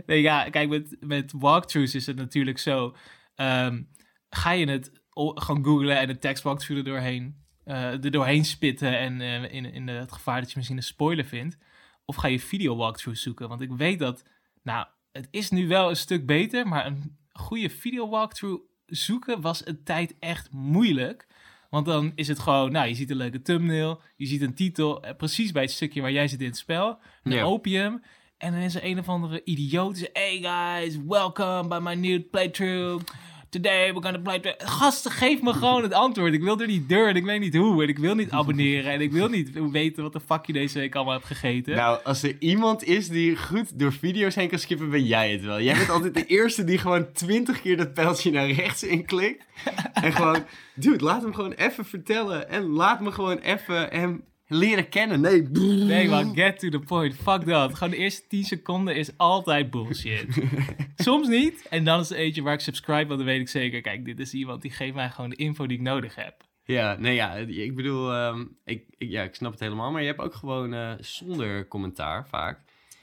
Nee, 0.07 0.21
ja, 0.21 0.51
kijk, 0.51 0.69
met, 0.69 0.97
met 1.01 1.33
walkthroughs 1.37 1.95
is 1.95 2.07
het 2.07 2.17
natuurlijk 2.17 2.59
zo. 2.59 2.97
ehm, 3.35 3.83
ga 4.31 4.51
je 4.51 4.67
het 4.71 4.91
gewoon 5.15 5.65
googlen 5.65 5.99
en 5.99 6.09
een 6.09 6.19
tekst 6.19 6.43
walkthrough 6.43 6.87
er 6.87 6.93
doorheen 6.93 7.47
eh, 7.69 8.05
er 8.05 8.11
doorheen 8.11 8.45
spitten 8.45 8.99
en 8.99 9.21
eh, 9.21 9.53
in, 9.55 9.73
in 9.73 9.87
de, 9.87 9.93
het 9.93 10.13
gevaar 10.13 10.41
dat 10.41 10.51
je 10.51 10.57
misschien 10.57 10.77
een 10.77 10.83
spoiler 10.83 11.25
vindt? 11.25 11.59
Of 12.05 12.17
ga 12.17 12.29
je 12.29 12.41
video 12.41 12.77
walkthrough 12.77 13.21
zoeken? 13.21 13.49
Want 13.49 13.61
ik 13.61 13.71
weet 13.71 13.99
dat, 13.99 14.25
nou, 14.63 14.87
het 15.13 15.29
is 15.31 15.51
nu 15.51 15.69
wel 15.69 15.89
een 15.89 15.97
stuk 15.97 16.27
beter, 16.27 16.69
maar 16.69 16.87
een 16.87 17.19
goede 17.33 17.71
video 17.71 18.09
walkthrough 18.09 18.63
zoeken 18.87 19.41
was 19.41 19.67
een 19.67 19.83
tijd 19.85 20.15
echt 20.19 20.53
moeilijk. 20.53 21.27
Want 21.71 21.87
dan 21.87 22.13
is 22.15 22.29
het 22.29 22.39
gewoon, 22.39 22.73
nou, 22.73 22.89
je 22.89 22.95
ziet 22.95 23.11
een 23.11 23.17
leuke 23.17 23.43
thumbnail, 23.43 24.01
je 24.17 24.27
ziet 24.27 24.43
een 24.43 24.55
titel, 24.55 25.03
eh, 25.03 25.17
precies 25.17 25.53
bij 25.53 25.63
het 25.63 25.71
stukje 25.71 26.01
waar 26.01 26.13
jij 26.13 26.29
zit 26.29 26.41
in 26.41 26.47
het 26.47 26.57
spel. 26.57 26.99
Je 27.23 27.79
hem 27.79 28.03
en 28.39 28.53
dan 28.53 28.61
is 28.61 28.75
er 28.75 28.85
een 28.85 28.99
of 28.99 29.09
andere 29.09 29.45
idioot 29.45 30.09
Hey 30.13 30.39
guys, 30.41 30.99
welcome 31.07 31.69
by 31.69 31.79
my 31.83 31.95
new 31.95 32.31
playthrough. 32.31 33.05
Today 33.51 33.93
we're 33.93 34.03
gonna 34.03 34.19
play... 34.19 34.55
Gasten, 34.59 35.11
geef 35.11 35.43
me 35.43 35.53
gewoon 35.53 35.83
het 35.83 35.93
antwoord. 35.93 36.33
Ik 36.33 36.43
wil 36.43 36.61
er 36.61 36.67
niet 36.67 36.89
door 36.89 37.09
en 37.09 37.17
ik 37.17 37.25
weet 37.25 37.41
niet 37.41 37.55
hoe. 37.55 37.83
En 37.83 37.89
ik 37.89 37.99
wil 37.99 38.15
niet 38.15 38.31
abonneren 38.31 38.93
en 38.93 39.01
ik 39.01 39.13
wil 39.13 39.29
niet 39.29 39.51
weten 39.71 40.03
wat 40.03 40.13
de 40.13 40.21
fuck 40.21 40.47
je 40.47 40.53
deze 40.53 40.79
week 40.79 40.95
allemaal 40.95 41.15
hebt 41.15 41.27
gegeten. 41.27 41.77
Nou, 41.77 42.05
als 42.05 42.23
er 42.23 42.37
iemand 42.39 42.85
is 42.85 43.09
die 43.09 43.37
goed 43.37 43.79
door 43.79 43.93
video's 43.93 44.35
heen 44.35 44.49
kan 44.49 44.59
skippen, 44.59 44.91
ben 44.91 45.05
jij 45.05 45.33
het 45.33 45.45
wel. 45.45 45.61
Jij 45.61 45.77
bent 45.77 45.91
altijd 45.91 46.15
de 46.15 46.27
eerste 46.27 46.65
die 46.65 46.79
gewoon 46.79 47.13
twintig 47.13 47.61
keer 47.61 47.77
dat 47.77 47.95
pijltje 47.95 48.31
naar 48.31 48.51
rechts 48.51 48.83
inklikt. 48.83 49.45
En 49.93 50.13
gewoon, 50.13 50.45
dude, 50.75 51.05
laat 51.05 51.23
hem 51.23 51.35
gewoon 51.35 51.53
even 51.53 51.85
vertellen. 51.85 52.49
En 52.49 52.67
laat 52.67 53.01
me 53.01 53.13
gewoon 53.13 53.39
even 53.39 53.89
hem 53.91 54.25
leren 54.49 54.89
kennen. 54.89 55.21
Nee, 55.21 55.43
Nee 55.43 56.09
man, 56.09 56.35
get 56.35 56.59
to 56.59 56.69
the 56.69 56.79
point. 56.79 57.15
Fuck 57.15 57.47
dat. 57.47 57.75
Gewoon 57.75 57.91
de 57.91 57.97
eerste 57.97 58.27
10 58.29 58.45
seconden 58.45 58.97
is 58.97 59.11
altijd 59.17 59.71
bullshit. 59.71 60.43
Soms 60.97 61.29
niet. 61.29 61.67
En 61.71 61.85
dan 61.85 62.01
is 62.01 62.11
er 62.11 62.17
eentje 62.17 62.43
waar 62.43 62.55
ik 62.55 62.61
subscribe, 62.61 63.07
want 63.07 63.19
dan 63.19 63.29
weet 63.29 63.41
ik 63.41 63.49
zeker... 63.49 63.81
Kijk, 63.81 64.05
dit 64.05 64.21
is 64.21 64.35
iemand 64.35 64.63
die 64.63 64.71
geeft 64.71 64.95
mij 64.95 65.11
gewoon 65.11 65.31
de 65.31 65.37
info 65.37 65.67
die 65.67 65.77
ik 65.77 65.83
nodig 65.83 66.15
heb. 66.15 66.47
Ja, 66.65 66.97
nee, 66.99 67.15
ja, 67.15 67.35
ik 67.35 67.75
bedoel, 67.75 68.13
ehm, 68.13 68.45
ik, 68.65 68.85
ik, 68.97 69.11
ja, 69.11 69.23
ik 69.23 69.35
snap 69.35 69.51
het 69.51 69.61
helemaal. 69.61 69.91
Maar 69.91 70.01
je 70.01 70.07
hebt 70.07 70.21
ook 70.21 70.35
gewoon 70.35 70.75
eh, 70.75 70.93
zonder 71.01 71.69
commentaar 71.69 72.29
vaak. 72.29 72.61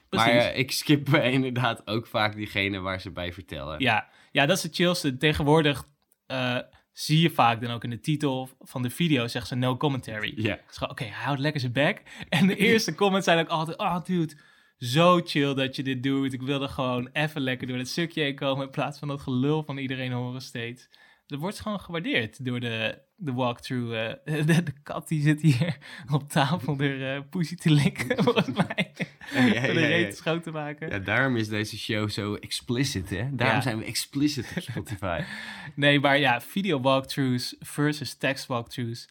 Precies. 0.10 0.27
Maar 0.27 0.38
eh, 0.38 0.58
ik 0.58 0.71
skip 0.71 1.15
inderdaad 1.38 1.88
ook 1.88 2.08
vaak 2.08 2.36
diegene 2.36 2.79
waar 2.79 3.01
ze 3.01 3.12
bij 3.12 3.34
vertellen. 3.34 3.79
Ja, 3.79 4.08
ja, 4.31 4.45
dat 4.45 4.58
is 4.58 4.63
het 4.63 4.75
chillste. 4.75 5.17
Tegenwoordig 5.17 5.88
eh, 6.25 6.58
zie 6.95 7.21
je 7.21 7.29
vaak 7.29 7.62
dan 7.62 7.71
ook 7.71 7.84
in 7.84 7.89
de 7.89 7.99
titel 7.99 8.49
van 8.62 8.81
de 8.81 8.89
video, 8.89 9.27
zeggen 9.27 9.47
ze 9.47 9.55
no 9.55 9.77
commentary. 9.77 10.34
Ja. 10.36 10.60
Oké, 10.79 11.03
hij 11.03 11.23
houdt 11.23 11.39
lekker 11.39 11.62
zijn 11.62 11.71
bek. 11.71 12.01
En 12.29 12.47
de 12.47 12.55
eerste 12.55 12.95
comments 13.01 13.25
zijn 13.25 13.39
ook 13.39 13.47
altijd, 13.47 13.77
oh 13.77 14.03
dude, 14.03 14.34
zo 14.77 15.21
chill 15.23 15.53
dat 15.53 15.75
je 15.75 15.84
dit 15.84 16.03
doet. 16.03 16.34
Ik 16.34 16.41
wilde 16.41 16.67
gewoon 16.67 17.10
even 17.13 17.41
lekker 17.41 17.67
door 17.67 17.77
het 17.77 17.88
stukje 17.88 18.21
heen 18.21 18.36
komen 18.36 18.65
in 18.65 18.71
plaats 18.71 18.99
van 18.99 19.08
dat 19.08 19.21
gelul 19.21 19.63
van 19.63 19.77
iedereen 19.77 20.12
horen 20.12 20.41
steeds. 20.41 20.89
Dat 21.27 21.39
wordt 21.39 21.59
gewoon 21.59 21.79
gewaardeerd 21.79 22.45
door 22.45 22.59
de, 22.59 22.97
de 23.15 23.33
walkthrough. 23.33 23.93
eh, 24.25 24.45
de, 24.47 24.63
de 24.63 24.73
kat 24.83 25.07
die 25.07 25.21
zit 25.21 25.41
hier 25.41 25.77
op 26.11 26.29
tafel 26.29 26.79
er 26.79 27.15
eh 27.15 27.21
poesie 27.29 27.57
te 27.57 27.69
likken, 27.71 28.17
volgens 28.23 28.47
mij. 28.57 28.91
Voor 29.31 29.73
de 29.73 29.85
reet 29.85 30.17
schoon 30.17 30.41
te 30.41 30.51
maken. 30.51 30.89
Ja, 30.89 30.99
daarom 30.99 31.35
is 31.38 31.47
deze 31.47 31.77
show 31.77 32.09
zo 32.09 32.35
explicit, 32.35 33.09
hè? 33.09 33.35
Daarom 33.35 33.55
Ja. 33.55 33.61
zijn 33.61 33.77
we 33.77 33.83
explicit 33.85 34.53
op 34.55 34.61
Spotify. 34.61 35.21
Nee, 35.75 35.99
maar 35.99 36.17
ja, 36.17 36.41
video 36.41 36.81
walkthroughs 36.81 37.55
versus 37.59 38.13
text 38.13 38.45
walkthroughs. 38.45 39.09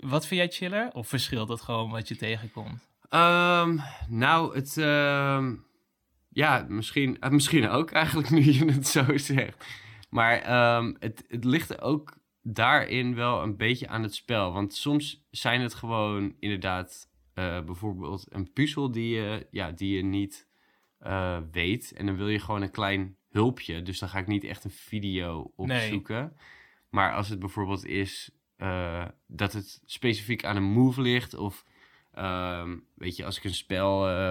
Wat 0.00 0.26
vind 0.26 0.40
jij 0.40 0.50
chiller? 0.50 0.90
Of 0.92 1.08
verschilt 1.08 1.48
dat 1.48 1.60
gewoon 1.60 1.90
wat 1.90 2.08
je 2.08 2.16
tegenkomt? 2.16 2.86
Ehm, 3.08 3.78
nou, 4.08 4.54
het... 4.54 4.76
ehm, 4.76 5.54
ja, 6.28 6.66
misschien, 6.68 7.20
eh, 7.20 7.30
misschien 7.30 7.68
ook 7.68 7.90
eigenlijk 7.90 8.30
nu 8.30 8.52
je 8.52 8.64
het 8.64 8.88
zo 8.88 9.16
zegt. 9.16 9.64
Maar 10.08 10.38
ehm, 10.38 10.94
het, 10.98 11.24
het 11.28 11.44
ligt 11.44 11.70
er 11.70 11.80
ook 11.80 12.16
daarin 12.42 13.14
wel 13.14 13.42
een 13.42 13.56
beetje 13.56 13.88
aan 13.88 14.02
het 14.02 14.14
spel. 14.14 14.52
Want 14.52 14.74
soms 14.74 15.26
zijn 15.30 15.60
het 15.60 15.74
gewoon 15.74 16.34
inderdaad 16.38 17.10
eh, 17.34 17.60
bijvoorbeeld 17.60 18.26
een 18.28 18.52
puzzel 18.52 18.90
die 18.90 19.14
je, 19.14 19.46
ja, 19.50 19.70
die 19.70 19.96
je 19.96 20.02
niet 20.04 20.46
eh, 20.98 21.38
weet. 21.52 21.92
En 21.92 22.06
dan 22.06 22.16
wil 22.16 22.28
je 22.28 22.38
gewoon 22.40 22.62
een 22.62 22.70
klein 22.70 23.16
hulpje. 23.30 23.82
Dus 23.82 23.98
dan 23.98 24.08
ga 24.08 24.18
ik 24.18 24.26
niet 24.26 24.44
echt 24.44 24.64
een 24.64 24.70
video 24.70 25.52
Nee. 25.56 25.76
opzoeken. 25.82 26.36
Maar 26.90 27.14
als 27.14 27.28
het 27.28 27.38
bijvoorbeeld 27.38 27.84
is 27.86 28.30
eh, 28.56 29.04
dat 29.26 29.52
het 29.52 29.80
specifiek 29.84 30.44
aan 30.44 30.56
een 30.56 30.62
move 30.72 31.00
ligt... 31.00 31.34
of 31.34 31.64
Ehm, 32.12 32.76
weet 32.94 33.16
je, 33.16 33.24
als 33.24 33.36
ik 33.36 33.44
een 33.44 33.54
spel 33.54 34.08
eh, 34.08 34.30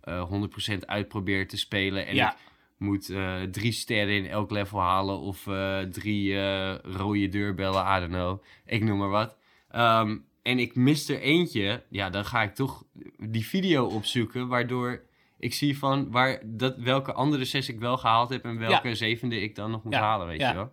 eh, 0.00 0.30
100% 0.30 0.86
uitprobeer 0.86 1.48
te 1.48 1.56
spelen 1.56 2.06
en 2.06 2.14
Ja. 2.14 2.32
ik 2.32 2.38
moet 2.78 3.10
eh, 3.10 3.42
drie 3.42 3.72
sterren 3.72 4.14
in 4.14 4.26
elk 4.26 4.50
level 4.50 4.80
halen 4.80 5.18
of 5.18 5.46
eh, 5.46 5.78
drie 5.80 6.38
eh, 6.38 6.74
rode 6.82 7.28
deurbellen, 7.28 7.96
I 7.96 8.00
don't 8.00 8.12
know, 8.12 8.42
ik 8.66 8.84
noem 8.84 8.98
maar 8.98 9.08
wat. 9.08 9.36
Ehm, 9.70 10.18
en 10.42 10.58
ik 10.58 10.74
mis 10.74 11.08
er 11.08 11.20
eentje, 11.20 11.84
ja, 11.90 12.10
dan 12.10 12.24
ga 12.24 12.42
ik 12.42 12.54
toch 12.54 12.84
die 13.16 13.46
video 13.46 13.86
opzoeken, 13.86 14.48
waardoor 14.48 15.02
ik 15.38 15.54
zie 15.54 15.78
van 15.78 16.10
waar, 16.10 16.40
dat, 16.44 16.76
welke 16.76 17.12
andere 17.12 17.44
zes 17.44 17.68
ik 17.68 17.78
wel 17.78 17.96
gehaald 17.96 18.28
heb 18.28 18.44
en 18.44 18.58
welke 18.58 18.94
zevende 18.94 19.40
ik 19.40 19.54
dan 19.54 19.70
nog 19.70 19.84
moet 19.84 19.92
Ja, 19.92 20.00
halen, 20.00 20.26
weet 20.26 20.40
ja. 20.40 20.48
je 20.48 20.54
wel. 20.54 20.72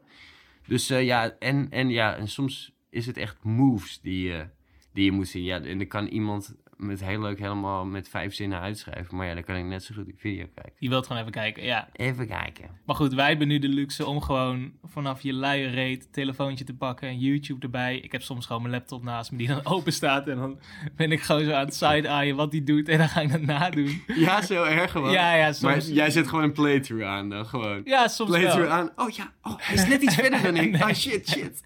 Dus 0.68 0.88
ja, 0.88 1.36
en, 1.39 1.68
en 1.70 1.89
ja, 1.89 2.15
en 2.15 2.28
soms 2.28 2.74
is 2.89 3.06
het 3.06 3.18
echt 3.18 3.44
moves 3.44 4.02
die, 4.02 4.28
je 4.28 4.48
die 4.94 5.06
je 5.06 5.12
moet 5.12 5.28
zien. 5.28 5.44
Ja, 5.44 5.62
en 5.62 5.78
dan 5.78 5.88
kan 5.88 6.08
iemand 6.08 6.56
met 6.77 7.03
heel 7.03 7.21
leuk 7.21 7.39
helemaal 7.39 7.85
met 7.85 8.09
vijf 8.09 8.33
zinnen 8.33 8.59
uitschrijven. 8.59 9.15
Maar 9.17 9.27
ja, 9.27 9.33
dan 9.33 9.43
kan 9.43 9.55
ik 9.55 9.65
net 9.65 9.83
zo 9.83 9.93
goed 9.95 10.05
die 10.05 10.15
video 10.17 10.45
kijken. 10.55 10.73
Je 10.79 10.89
wilt 10.89 11.05
gewoon 11.07 11.21
even 11.21 11.33
kijken, 11.33 11.63
ja. 11.63 11.88
Even 11.93 12.27
kijken. 12.27 12.69
Maar 12.85 12.95
goed, 12.95 13.13
wij 13.13 13.27
hebben 13.27 13.47
nu 13.47 13.59
de 13.59 13.67
luxe 13.67 14.05
om 14.05 14.21
gewoon 14.21 14.71
vanaf 14.83 15.21
je 15.21 15.33
luie 15.33 15.67
reet 15.67 16.13
telefoontje 16.13 16.65
te 16.65 16.73
pakken 16.75 17.07
en 17.07 17.19
YouTube 17.19 17.65
erbij. 17.65 17.97
Ik 17.97 18.11
heb 18.11 18.21
soms 18.21 18.45
gewoon 18.45 18.61
mijn 18.61 18.73
laptop 18.73 19.03
naast 19.03 19.31
me 19.31 19.38
die 19.38 19.47
dan 19.47 19.65
open 19.75 19.93
staat 19.93 20.27
en 20.27 20.38
dan 20.38 20.59
ben 20.95 21.11
ik 21.11 21.21
gewoon 21.21 21.43
zo 21.45 21.51
aan 21.51 21.65
het 21.65 21.75
side-eyen 21.75 22.35
wat 22.35 22.51
die 22.51 22.63
doet 22.63 22.89
en 22.89 22.97
dan 22.97 23.09
ga 23.09 23.21
ik 23.21 23.31
dat 23.31 23.41
nadoen. 23.41 24.03
Ja, 24.07 24.41
zo 24.41 24.63
erg 24.63 24.91
gewoon. 24.91 25.11
Ja, 25.11 25.35
ja, 25.35 25.53
maar 25.61 25.81
soms. 25.81 25.88
jij 25.95 26.09
zet 26.09 26.27
gewoon 26.27 26.43
een 26.43 26.53
playthrough 26.53 27.05
aan 27.05 27.29
dan, 27.29 27.45
gewoon. 27.45 27.81
Ja, 27.85 28.07
soms 28.07 28.29
Playthrough 28.29 28.67
wel. 28.67 28.77
aan. 28.77 28.91
Oh 28.95 29.09
ja, 29.09 29.33
oh, 29.41 29.53
hij 29.57 29.75
is 29.75 29.88
net 29.88 30.01
iets 30.01 30.15
verder 30.15 30.41
dan 30.43 30.55
ik. 30.55 30.71
Nee. 30.75 30.81
Oh 30.83 30.93
shit, 30.93 31.29
shit. 31.29 31.63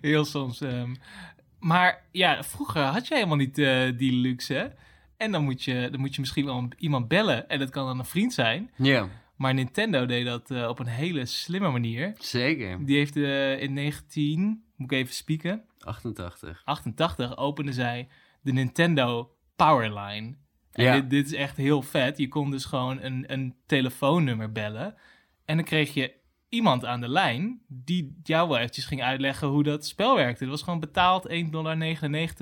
Heel 0.00 0.24
soms. 0.24 0.60
ehm. 0.60 0.94
Maar 1.64 2.02
ja, 2.10 2.42
vroeger 2.42 2.82
had 2.82 3.08
je 3.08 3.14
helemaal 3.14 3.36
niet 3.36 3.58
eh, 3.58 3.82
die 3.96 4.12
luxe. 4.12 4.72
En 5.16 5.32
dan 5.32 5.44
moet, 5.44 5.62
je, 5.62 5.88
dan 5.90 6.00
moet 6.00 6.14
je 6.14 6.20
misschien 6.20 6.44
wel 6.44 6.68
iemand 6.78 7.08
bellen. 7.08 7.48
En 7.48 7.58
dat 7.58 7.70
kan 7.70 7.86
dan 7.86 7.98
een 7.98 8.04
vriend 8.04 8.32
zijn. 8.32 8.70
Ja, 8.76 9.08
Maar 9.36 9.54
Nintendo 9.54 10.06
deed 10.06 10.26
dat 10.26 10.50
eh, 10.50 10.68
op 10.68 10.78
een 10.78 10.86
hele 10.86 11.26
slimme 11.26 11.70
manier. 11.70 12.12
zeker. 12.18 12.84
Die 12.86 12.96
heeft 12.96 13.16
eh, 13.16 13.62
in 13.62 13.72
19, 13.72 14.64
moet 14.76 14.92
ik 14.92 14.98
even 14.98 15.14
spieken, 15.14 15.62
88. 15.78 16.62
88 16.64 17.36
opende 17.36 17.72
zij 17.72 18.08
de 18.42 18.52
Nintendo 18.52 19.34
Powerline. 19.56 20.34
En 20.72 20.84
Ja. 20.84 20.94
dit, 20.94 21.10
dit 21.10 21.26
is 21.26 21.32
echt 21.32 21.56
heel 21.56 21.82
vet. 21.82 22.18
Je 22.18 22.28
kon 22.28 22.50
dus 22.50 22.64
gewoon 22.64 23.02
een, 23.02 23.24
een 23.32 23.54
telefoonnummer 23.66 24.52
bellen. 24.52 24.94
En 25.44 25.56
dan 25.56 25.64
kreeg 25.64 25.94
je 25.94 26.12
iemand 26.54 26.84
aan 26.84 27.00
de 27.00 27.08
lijn 27.08 27.60
die 27.68 28.18
jou 28.22 28.48
wel 28.48 28.58
eventjes 28.58 28.84
ging 28.84 29.02
uitleggen 29.02 29.48
hoe 29.48 29.62
dat 29.62 29.86
spel 29.86 30.16
werkte. 30.16 30.42
Het 30.42 30.52
was 30.52 30.62
gewoon 30.62 30.80
betaald 30.80 31.28
1,99 31.28 31.50
dollar 31.50 31.76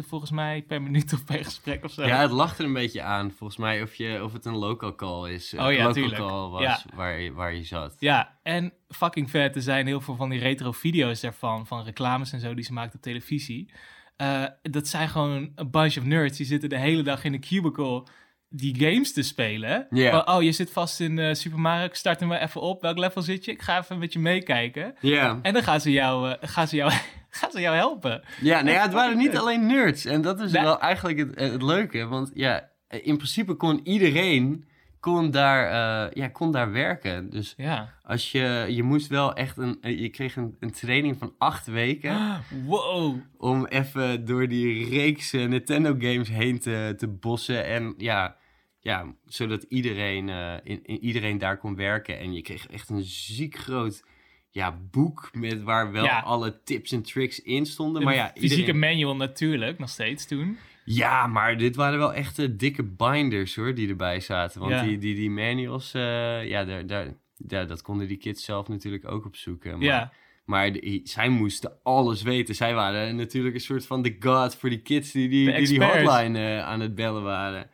volgens 0.08 0.30
mij 0.30 0.62
per 0.62 0.82
minuut 0.82 1.12
of 1.12 1.24
per 1.24 1.44
gesprek 1.44 1.84
of 1.84 1.90
zo. 1.90 2.06
Ja, 2.06 2.20
het 2.20 2.30
lacht 2.30 2.58
er 2.58 2.64
een 2.64 2.72
beetje 2.72 3.02
aan, 3.02 3.30
volgens 3.30 3.58
mij, 3.58 3.82
of, 3.82 3.94
je, 3.94 4.24
of 4.24 4.32
het 4.32 4.44
een 4.44 4.56
local 4.56 4.94
call 4.94 5.32
is. 5.32 5.54
Oh 5.54 5.72
ja, 5.72 5.84
local 5.84 6.10
call 6.10 6.48
was 6.50 6.62
Ja. 6.62 6.80
waar, 6.94 7.20
je, 7.20 7.32
waar 7.32 7.54
je 7.54 7.64
zat. 7.64 7.96
Ja, 7.98 8.38
en 8.42 8.72
fucking 8.88 9.30
vet. 9.30 9.56
Er 9.56 9.62
zijn 9.62 9.86
heel 9.86 10.00
veel 10.00 10.16
van 10.16 10.28
die 10.30 10.40
retro 10.40 10.72
video's 10.72 11.20
daarvan, 11.20 11.66
van 11.66 11.84
reclames 11.84 12.32
en 12.32 12.40
zo 12.40 12.54
die 12.54 12.64
ze 12.64 12.72
maakt 12.72 12.94
op 12.94 13.00
televisie. 13.02 13.70
Eh, 14.16 14.44
dat 14.62 14.88
zijn 14.88 15.08
gewoon 15.08 15.52
een 15.54 15.70
bunch 15.70 15.96
of 15.96 16.04
nerds 16.04 16.36
die 16.36 16.46
zitten 16.46 16.68
de 16.68 16.78
hele 16.78 17.02
dag 17.02 17.24
in 17.24 17.32
een 17.32 17.40
cubicle 17.40 18.04
die 18.52 18.76
games 18.78 19.12
te 19.12 19.22
spelen. 19.22 19.86
Van, 19.90 20.28
oh, 20.28 20.42
je 20.42 20.52
zit 20.52 20.70
vast 20.70 21.00
in 21.00 21.18
eh, 21.18 21.34
Super 21.34 21.58
Mario, 21.58 21.84
ik 21.84 21.94
start 21.94 22.20
hem 22.20 22.28
maar 22.28 22.42
even 22.42 22.60
op. 22.60 22.82
Welk 22.82 22.98
level 22.98 23.22
zit 23.22 23.44
je? 23.44 23.50
Ik 23.50 23.62
ga 23.62 23.78
even 23.78 23.98
met 23.98 24.12
je 24.12 24.18
meekijken. 24.18 24.94
Ja. 25.00 25.38
En 25.42 25.52
dan 25.52 25.62
gaan 25.62 25.80
ze 25.80 25.90
jou, 25.90 26.30
eh, 26.30 26.48
gaan 26.48 26.68
ze 26.68 26.76
jou, 26.76 26.92
gaan 27.30 27.50
ze 27.50 27.60
jou 27.60 27.76
helpen. 27.76 28.22
Ja, 28.40 28.60
nou 28.60 28.76
ja, 28.76 28.82
het 28.82 28.92
waren 29.02 29.16
niet 29.16 29.36
alleen 29.36 29.66
nerds. 29.66 30.04
En 30.04 30.22
dat 30.22 30.40
is 30.40 30.52
wel 30.52 30.80
eigenlijk 30.80 31.18
het, 31.18 31.40
het 31.52 31.62
leuke. 31.62 32.06
Want 32.06 32.30
ja, 32.34 32.70
in 32.88 33.16
principe 33.16 33.54
kon 33.54 33.80
iedereen 33.84 34.64
kon 35.00 35.30
daar, 35.30 35.66
eh, 36.06 36.12
ja, 36.14 36.28
kon 36.28 36.52
daar 36.52 36.72
werken. 36.72 37.30
Dus 37.30 37.54
Ja. 37.56 37.92
als 38.02 38.32
je, 38.32 38.66
je 38.68 38.82
moest 38.82 39.06
wel 39.06 39.34
echt 39.34 39.56
een, 39.56 39.78
eh, 39.80 40.00
je 40.00 40.08
kreeg 40.08 40.36
een, 40.36 40.56
een 40.60 40.72
training 40.72 41.16
van 41.18 41.34
acht 41.38 41.66
weken 41.66 42.16
Wow. 42.66 43.16
om 43.36 43.66
even 43.66 44.24
door 44.24 44.48
die 44.48 44.88
reeks 44.88 45.32
eh, 45.32 45.46
Nintendo 45.48 45.94
games 45.98 46.28
heen 46.28 46.58
te, 46.58 46.94
te 46.96 47.08
bossen. 47.08 47.64
En 47.66 47.94
ja, 47.96 48.36
ja 48.82 49.14
zodat 49.26 49.62
iedereen, 49.62 50.28
eh, 50.28 50.54
in, 50.62 50.80
in- 50.84 51.00
iedereen 51.04 51.38
daar 51.38 51.58
kon 51.58 51.76
werken. 51.76 52.18
En 52.18 52.32
je 52.32 52.42
kreeg 52.42 52.66
echt 52.66 52.88
een 52.90 53.02
ziek 53.04 53.56
groot 53.56 54.04
ja, 54.50 54.78
boek 54.90 55.30
met 55.32 55.62
waar 55.62 55.92
wel 55.92 56.04
Ja. 56.04 56.20
alle 56.20 56.62
tips 56.64 56.92
en 56.92 57.02
tricks 57.02 57.42
in 57.42 57.66
stonden. 57.66 58.02
Maar 58.02 58.14
ja, 58.14 58.30
fysieke 58.34 58.56
iedereen... 58.56 58.80
manual 58.80 59.16
natuurlijk, 59.16 59.78
nog 59.78 59.88
steeds 59.88 60.26
toen. 60.26 60.58
Ja, 60.84 61.26
maar 61.26 61.56
dit 61.58 61.76
waren 61.76 61.98
wel 61.98 62.14
echt 62.14 62.38
eh, 62.38 62.48
dikke 62.52 62.82
binders 62.82 63.54
hoor, 63.54 63.74
die 63.74 63.88
erbij 63.88 64.20
zaten. 64.20 64.60
Want 64.60 64.72
Ja. 64.72 64.82
die, 64.82 64.98
die, 64.98 65.14
die 65.14 65.30
manuals, 65.30 65.94
eh, 65.94 66.48
ja, 66.48 66.64
daar, 66.64 66.86
daar, 66.86 67.14
daar, 67.36 67.66
dat 67.66 67.82
konden 67.82 68.08
die 68.08 68.16
kids 68.16 68.44
zelf 68.44 68.68
natuurlijk 68.68 69.10
ook 69.10 69.24
opzoeken. 69.26 69.72
Maar, 69.72 69.86
Ja. 69.86 70.12
Maar 70.44 70.76
zij 71.04 71.28
moesten 71.28 71.72
alles 71.82 72.22
weten. 72.22 72.54
Zij 72.54 72.74
waren 72.74 73.16
natuurlijk 73.16 73.54
een 73.54 73.60
soort 73.60 73.86
van 73.86 74.02
de 74.02 74.16
god 74.20 74.56
voor 74.56 74.68
die 74.68 74.80
kids 74.82 75.12
die 75.12 75.28
die, 75.28 75.52
De 75.52 75.62
die, 75.62 75.84
hotline 75.84 76.62
aan 76.62 76.80
het 76.80 76.94
bellen 76.94 77.22
waren. 77.22 77.70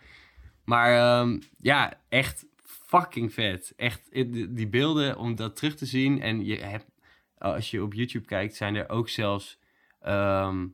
Maar 0.68 1.20
ehm, 1.20 1.40
ja, 1.58 2.00
echt 2.08 2.46
fucking 2.62 3.32
vet. 3.32 3.72
Echt, 3.76 4.08
eh, 4.08 4.24
die, 4.48 4.68
beelden, 4.68 5.16
om 5.18 5.34
dat 5.34 5.56
terug 5.56 5.74
te 5.76 5.86
zien. 5.86 6.20
En 6.22 6.44
je 6.44 6.56
hebt, 6.56 6.90
als 7.38 7.70
je 7.70 7.82
op 7.82 7.94
YouTube 7.94 8.24
kijkt, 8.26 8.54
zijn 8.56 8.74
er 8.76 8.88
ook 8.88 9.08
zelfs 9.08 9.58
ehm, 10.00 10.66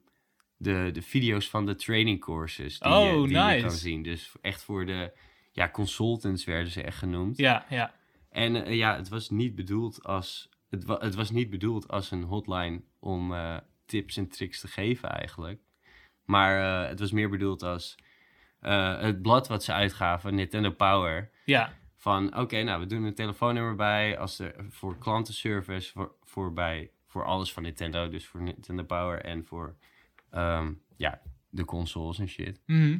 de, 0.57 0.91
de 0.93 1.03
video's 1.03 1.49
van 1.51 1.67
de 1.67 1.75
training 1.75 2.21
courses 2.21 2.79
die, 2.79 2.93
Oh, 2.93 3.05
je, 3.23 3.29
die 3.29 3.37
je 3.39 3.61
kan 3.61 3.71
zien. 3.71 4.03
Dus 4.03 4.33
echt 4.41 4.63
voor 4.63 4.87
de 4.87 5.13
ja, 5.53 5.69
consultants 5.71 6.45
werden 6.45 6.73
ze 6.73 6.83
echt 6.83 6.99
genoemd. 6.99 7.37
Ja, 7.37 7.67
ja. 7.69 7.95
En 8.31 8.65
eh, 8.65 8.75
ja, 8.77 8.97
het 8.97 9.09
was 9.09 9.31
niet 9.31 9.55
bedoeld 9.55 10.05
als. 10.05 10.49
Het, 10.71 10.85
wa- 10.85 10.99
het 11.01 11.15
was 11.15 11.31
niet 11.31 11.51
bedoeld 11.51 11.89
als 11.89 12.11
een 12.11 12.23
hotline 12.23 12.81
om 12.99 13.35
eh, 13.35 13.57
tips 13.87 14.17
en 14.17 14.29
tricks 14.29 14.61
te 14.61 14.69
geven, 14.69 15.09
eigenlijk. 15.11 15.61
Maar 16.25 16.87
het 16.89 17.01
was 17.01 17.13
meer 17.13 17.29
bedoeld 17.31 17.63
als 17.63 17.95
eh, 18.65 19.01
het 19.01 19.23
blad 19.23 19.49
wat 19.49 19.65
ze 19.65 19.73
uitgaven, 19.73 20.35
Nintendo 20.35 20.71
Power. 20.71 21.31
Ja, 21.45 21.73
Van 21.97 22.37
oké, 22.37 22.63
nou, 22.63 22.81
we 22.81 22.87
doen 22.87 23.05
een 23.05 23.15
telefoonnummer 23.15 23.75
bij 23.75 24.19
als 24.19 24.39
er, 24.39 24.55
voor 24.71 24.99
klantenservice, 24.99 25.93
voor, 25.93 26.15
voor, 26.25 26.53
bij, 26.53 26.91
voor 27.07 27.25
alles 27.25 27.53
van 27.53 27.63
Nintendo. 27.63 28.09
Dus 28.09 28.27
voor 28.27 28.43
Nintendo 28.43 28.83
Power 28.83 29.21
en 29.21 29.45
voor 29.45 29.75
ehm, 30.31 30.73
ja, 30.97 31.21
de 31.51 31.65
consoles 31.65 32.19
en 32.19 32.29
shit. 32.29 32.61
Mhm. 32.67 32.99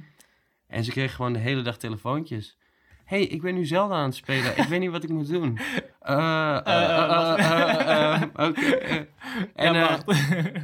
En 0.67 0.85
ze 0.85 0.91
kregen 0.91 1.15
gewoon 1.15 1.33
de 1.33 1.39
hele 1.39 1.63
dag 1.63 1.77
telefoontjes. 1.77 2.59
hey, 3.05 3.23
ik 3.23 3.43
ben 3.43 3.55
nu 3.55 3.67
Zelda 3.67 3.95
aan 3.95 4.05
het 4.05 4.15
spelen. 4.15 4.59
Ik 4.59 4.65
weet 4.65 4.81
niet 4.81 4.91
wat 4.91 5.03
ik 5.03 5.11
moet 5.11 5.29
doen. 5.29 5.59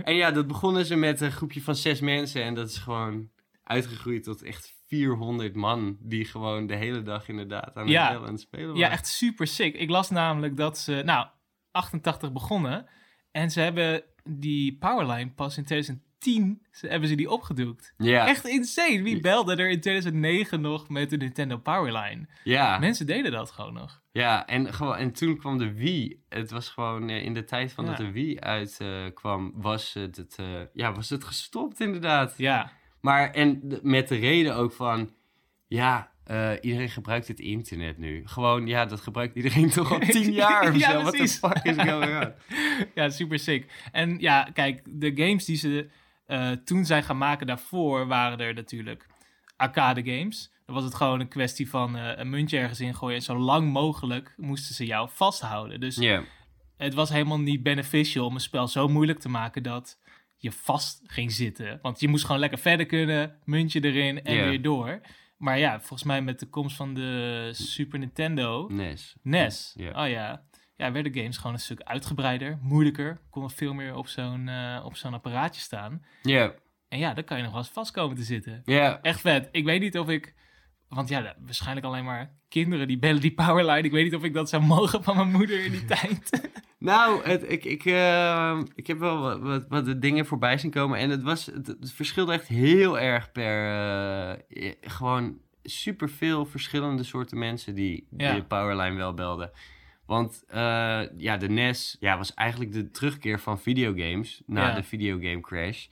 En 0.02 0.14
ja, 0.14 0.30
dat 0.30 0.46
begonnen 0.46 0.86
ze 0.86 0.96
met 0.96 1.20
een 1.20 1.32
groepje 1.32 1.62
van 1.62 1.74
zes 1.74 2.00
mensen. 2.00 2.42
En 2.42 2.54
dat 2.54 2.68
is 2.68 2.78
gewoon 2.78 3.30
uitgegroeid 3.70 4.22
tot 4.24 4.42
echt 4.42 4.74
400 4.86 5.54
man. 5.54 5.96
Die 6.00 6.24
gewoon 6.24 6.66
de 6.66 6.74
hele 6.76 7.02
dag 7.02 7.28
inderdaad 7.28 7.76
aan 7.76 7.82
het 7.82 7.92
Ja. 7.92 8.22
het 8.22 8.40
spelen 8.40 8.66
waren. 8.66 8.80
ja, 8.80 8.90
echt 8.90 9.06
super 9.06 9.46
sick. 9.46 9.74
Ik 9.76 9.90
las 9.90 10.10
namelijk 10.10 10.56
dat 10.56 10.78
ze, 10.78 11.02
nou, 11.04 11.26
88 11.70 12.32
begonnen. 12.32 12.86
En 13.30 13.50
ze 13.50 13.60
hebben 13.60 14.02
die 14.24 14.76
powerline 14.78 15.30
pas 15.30 15.56
in 15.56 15.64
2010 15.64 16.66
ze, 16.70 16.86
hebben 16.86 17.08
ze 17.08 17.14
die 17.14 17.30
opgedoekt. 17.30 17.94
Ja, 17.96 18.26
Echt 18.26 18.46
insane. 18.48 19.02
Wie 19.02 19.20
belde 19.20 19.56
er 19.56 19.68
in 19.70 19.80
2009 19.80 20.60
nog 20.60 20.88
met 20.88 21.10
de 21.10 21.16
Nintendo 21.16 21.58
Powerline? 21.58 22.28
ja, 22.44 22.78
Mensen 22.78 23.06
deden 23.06 23.32
dat 23.32 23.50
gewoon 23.50 23.72
nog. 23.72 24.02
ja. 24.12 24.46
En, 24.46 24.74
gewoon, 24.74 24.96
en 24.96 25.12
toen 25.12 25.36
kwam 25.36 25.58
de 25.58 25.72
Wii. 25.72 26.24
Het 26.28 26.50
was 26.50 26.68
gewoon 26.68 27.08
eh, 27.08 27.24
in 27.24 27.34
de 27.34 27.44
tijd 27.44 27.72
van 27.72 27.84
Ja. 27.84 27.90
dat 27.90 27.98
de 28.00 28.10
Wii 28.12 28.38
uitkwam, 28.40 29.52
was, 29.54 29.92
het, 29.94 30.16
het, 30.16 30.36
eh, 30.38 30.46
ja, 30.72 30.92
was 30.92 31.10
het 31.10 31.24
gestopt 31.24 31.80
inderdaad. 31.80 32.34
Ja, 32.36 32.72
Maar 33.00 33.30
en 33.30 33.60
de- 33.68 33.80
met 33.82 34.08
de 34.08 34.16
reden 34.16 34.56
ook 34.56 34.72
van, 34.72 35.10
ja, 35.66 36.10
eh, 36.24 36.52
iedereen 36.60 36.88
gebruikt 36.90 37.28
het 37.28 37.40
internet 37.40 37.98
nu. 37.98 38.22
Gewoon, 38.26 38.66
ja, 38.66 38.84
dat 38.86 39.00
gebruikt 39.00 39.36
iedereen 39.36 39.70
toch 39.70 39.92
al 39.92 39.98
tien 39.98 40.32
jaar 40.42 40.68
of 40.68 40.76
Ja, 40.78 40.90
zo. 40.90 41.04
The 41.04 41.10
precies. 41.10 41.38
fuck 41.38 41.62
is 41.62 41.76
going 41.76 42.22
on? 42.24 42.32
ja, 42.94 43.08
super 43.10 43.38
sick. 43.38 43.72
En 43.92 44.18
ja, 44.18 44.42
kijk, 44.52 44.82
de 44.84 45.12
games 45.14 45.44
die 45.44 45.56
ze 45.56 45.88
eh, 46.26 46.50
toen 46.50 46.84
zijn 46.84 47.02
gaan 47.02 47.18
maken 47.18 47.46
daarvoor 47.46 48.06
waren 48.06 48.38
er 48.38 48.54
natuurlijk 48.54 49.06
arcade 49.56 50.02
games. 50.04 50.52
Dan 50.66 50.74
was 50.74 50.84
het 50.84 50.94
gewoon 50.94 51.20
een 51.20 51.28
kwestie 51.28 51.70
van 51.70 51.96
eh, 51.96 52.12
een 52.18 52.30
muntje 52.30 52.58
ergens 52.58 52.80
ingooien 52.80 53.16
en 53.16 53.22
zo 53.22 53.38
lang 53.38 53.72
mogelijk 53.72 54.34
moesten 54.36 54.74
ze 54.74 54.86
jou 54.86 55.08
vasthouden. 55.12 55.80
Dus 55.80 55.96
het 56.76 56.94
was 56.94 57.10
helemaal 57.10 57.40
niet 57.40 57.62
beneficial 57.62 58.26
om 58.26 58.34
een 58.34 58.40
spel 58.40 58.68
zo 58.68 58.88
moeilijk 58.88 59.18
te 59.18 59.28
maken 59.28 59.62
dat 59.62 59.98
je 60.40 60.52
vast 60.52 61.00
ging 61.06 61.32
zitten. 61.32 61.78
Want 61.82 62.00
je 62.00 62.08
moest 62.08 62.24
gewoon 62.24 62.40
lekker 62.40 62.58
verder 62.58 62.86
kunnen, 62.86 63.36
muntje 63.44 63.84
erin 63.84 64.22
en 64.24 64.48
weer 64.48 64.62
door. 64.62 65.00
Maar 65.36 65.58
ja, 65.58 65.78
volgens 65.78 66.02
mij 66.02 66.22
met 66.22 66.38
de 66.40 66.46
komst 66.46 66.76
van 66.76 66.94
de 66.94 67.50
Super 67.52 67.98
Nintendo, 67.98 68.68
NES. 68.68 69.14
NES, 69.22 69.74
oh 69.78 70.08
ja, 70.08 70.42
ja, 70.76 70.92
werden 70.92 71.14
games 71.14 71.36
gewoon 71.36 71.52
een 71.52 71.58
stuk 71.58 71.80
uitgebreider, 71.82 72.58
moeilijker. 72.62 73.20
Kon 73.30 73.42
er 73.42 73.50
veel 73.50 73.74
meer 73.74 73.94
op 73.94 74.06
zo'n 74.06 74.48
eh, 74.48 74.82
op 74.84 74.96
zo'n 74.96 75.14
apparaatje 75.14 75.60
staan. 75.60 76.04
Ja, 76.22 76.54
En 76.88 76.98
ja, 76.98 77.14
dan 77.14 77.24
kan 77.24 77.36
je 77.36 77.42
nog 77.42 77.52
wel 77.52 77.60
eens 77.60 77.70
vast 77.70 77.90
komen 77.90 78.16
te 78.16 78.22
zitten. 78.22 78.62
ja. 78.64 78.98
Echt 79.02 79.20
vet. 79.20 79.48
Ik 79.52 79.64
weet 79.64 79.80
niet 79.80 79.98
of 79.98 80.08
ik... 80.08 80.34
Want 80.90 81.08
ja, 81.08 81.34
waarschijnlijk 81.44 81.86
alleen 81.86 82.04
maar 82.04 82.34
kinderen 82.48 82.88
die 82.88 82.98
bellen 82.98 83.20
die 83.20 83.34
powerline. 83.34 83.82
Ik 83.82 83.90
weet 83.92 84.04
niet 84.04 84.14
of 84.14 84.22
ik 84.24 84.34
dat 84.34 84.48
zou 84.48 84.62
mogen 84.62 85.02
van 85.04 85.16
mijn 85.16 85.30
moeder 85.30 85.64
in 85.64 85.70
die 85.70 85.84
tijd. 85.94 86.50
Nou, 86.78 87.22
het, 87.24 87.50
ik, 87.50 87.64
ik, 87.64 87.84
eh, 87.84 88.60
ik 88.74 88.86
heb 88.86 88.98
wel 88.98 89.20
wat, 89.20 89.40
wat, 89.40 89.64
wat 89.68 89.84
de 89.84 89.98
dingen 89.98 90.26
voorbij 90.26 90.58
zien 90.58 90.70
komen. 90.70 90.98
En 90.98 91.10
het, 91.10 91.22
was, 91.22 91.46
het, 91.46 91.66
het 91.66 91.92
verschilde 91.92 92.32
echt 92.32 92.46
heel 92.48 92.98
erg 92.98 93.32
per... 93.32 93.68
eh, 94.48 94.72
gewoon 94.80 95.38
superveel 95.62 96.46
verschillende 96.46 97.02
soorten 97.02 97.38
mensen 97.38 97.74
die, 97.74 98.06
die 98.10 98.26
Ja. 98.26 98.34
de 98.34 98.44
Powerline 98.44 98.96
wel 98.96 99.14
belden. 99.14 99.50
Want 100.06 100.44
eh, 100.48 101.02
ja, 101.16 101.36
de 101.36 101.48
NES 101.48 101.96
ja, 102.00 102.16
was 102.16 102.34
eigenlijk 102.34 102.72
de 102.72 102.90
terugkeer 102.90 103.40
van 103.40 103.60
videogames 103.60 104.42
na 104.46 104.68
Ja. 104.68 104.74
de 104.74 104.82
videogame 104.82 105.40
crash. 105.40 105.86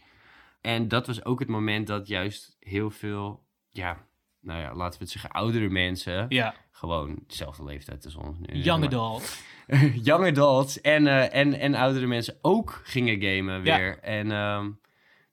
En 0.60 0.88
dat 0.88 1.06
was 1.06 1.24
ook 1.24 1.38
het 1.38 1.48
moment 1.48 1.86
dat 1.86 2.06
juist 2.08 2.56
heel 2.60 2.90
veel, 2.90 3.44
ja, 3.70 4.06
nou 4.48 4.60
ja, 4.60 4.74
laten 4.74 4.98
we 4.98 5.04
het 5.04 5.12
zeggen, 5.12 5.30
oudere 5.30 5.68
mensen, 5.68 6.26
ja, 6.28 6.54
gewoon 6.70 7.18
dezelfde 7.26 7.64
leeftijd 7.64 8.04
als 8.04 8.14
ons 8.16 8.36
nu. 8.40 8.60
young 8.62 8.80
maar- 8.80 8.88
adult. 8.88 9.42
young 10.08 10.24
adults 10.26 10.80
en, 10.80 11.06
eh, 11.06 11.34
en, 11.34 11.54
en 11.54 11.74
oudere 11.74 12.06
mensen 12.06 12.38
ook 12.42 12.80
gingen 12.84 13.20
gamen 13.22 13.64
Ja. 13.64 13.76
weer. 13.76 13.98
En 13.98 14.32
ehm, 14.32 14.70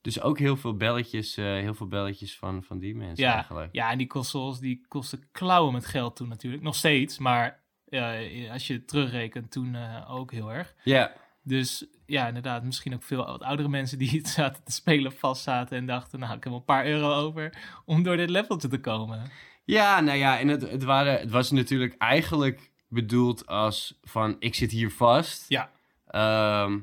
dus 0.02 0.22
ook 0.22 0.40
heel 0.40 0.58
veel 0.58 0.76
belletjes, 0.78 1.38
eh, 1.38 1.46
heel 1.46 1.74
veel 1.74 1.88
belletjes 1.88 2.38
van, 2.38 2.64
van 2.64 2.80
die 2.80 2.96
mensen 2.96 3.24
Ja, 3.26 3.34
eigenlijk. 3.34 3.70
ja, 3.76 3.92
en 3.92 3.98
die 3.98 4.08
consoles 4.08 4.60
die 4.60 4.86
kosten 4.88 5.28
klauwen 5.32 5.74
met 5.74 5.86
geld 5.86 6.16
toen 6.16 6.28
natuurlijk. 6.28 6.64
Nog 6.64 6.76
steeds, 6.76 7.18
maar 7.18 7.64
eh, 7.90 8.52
als 8.52 8.68
je 8.68 8.86
terugrekent 8.86 9.52
toen 9.52 9.78
ook 10.08 10.32
heel 10.32 10.52
erg. 10.52 10.74
Ja, 10.84 11.14
Dus 11.44 11.86
ja, 12.06 12.28
inderdaad, 12.28 12.64
misschien 12.64 12.94
ook 12.94 13.04
veel 13.04 13.26
wat 13.26 13.44
oudere 13.44 13.70
mensen 13.70 13.98
die 13.98 14.10
het 14.18 14.28
zaten 14.28 14.64
te 14.64 14.72
spelen 14.72 15.12
vast 15.12 15.44
zaten 15.44 15.78
en 15.78 15.86
dachten, 15.86 16.20
nou, 16.20 16.36
ik 16.36 16.44
heb 16.44 16.52
wel 16.52 16.60
een 16.60 16.66
paar 16.66 16.86
euro 16.86 17.14
over 17.14 17.54
om 17.86 18.04
door 18.04 18.18
dit 18.18 18.30
leveltje 18.30 18.68
te 18.68 18.80
komen. 18.80 19.32
ja 19.64 20.00
nou 20.00 20.18
ja, 20.18 20.40
en 20.40 20.48
het, 20.48 20.62
het, 20.62 20.84
waren, 20.84 21.20
het 21.20 21.32
was 21.32 21.52
natuurlijk 21.52 21.96
eigenlijk 21.98 22.72
bedoeld 22.88 23.48
als 23.48 24.00
van, 24.02 24.36
ik 24.40 24.56
zit 24.56 24.72
hier 24.72 24.92
vast. 24.92 25.46
Ja. 25.50 25.72
Ehm, 26.08 26.80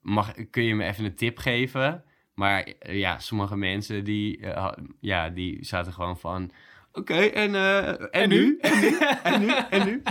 mag, 0.00 0.34
kun 0.50 0.62
je 0.62 0.74
me 0.74 0.84
even 0.84 1.04
een 1.04 1.14
tip 1.14 1.38
geven? 1.38 2.04
Maar 2.34 2.62
eh, 2.62 2.98
ja, 2.98 3.18
sommige 3.18 3.56
mensen 3.56 4.04
die, 4.04 4.40
eh, 4.40 4.72
ja, 5.00 5.28
die 5.28 5.64
zaten 5.64 5.92
gewoon 5.92 6.18
van... 6.18 6.50
Oké, 6.92 7.14
en, 7.14 7.54
eh, 7.54 7.88
en, 7.88 8.10
En 8.10 8.28
nu? 8.28 8.58
En 8.60 8.80
nu? 8.80 8.98
En 9.22 9.40
nu? 9.40 9.52
En 9.70 9.86
nu? 9.86 10.02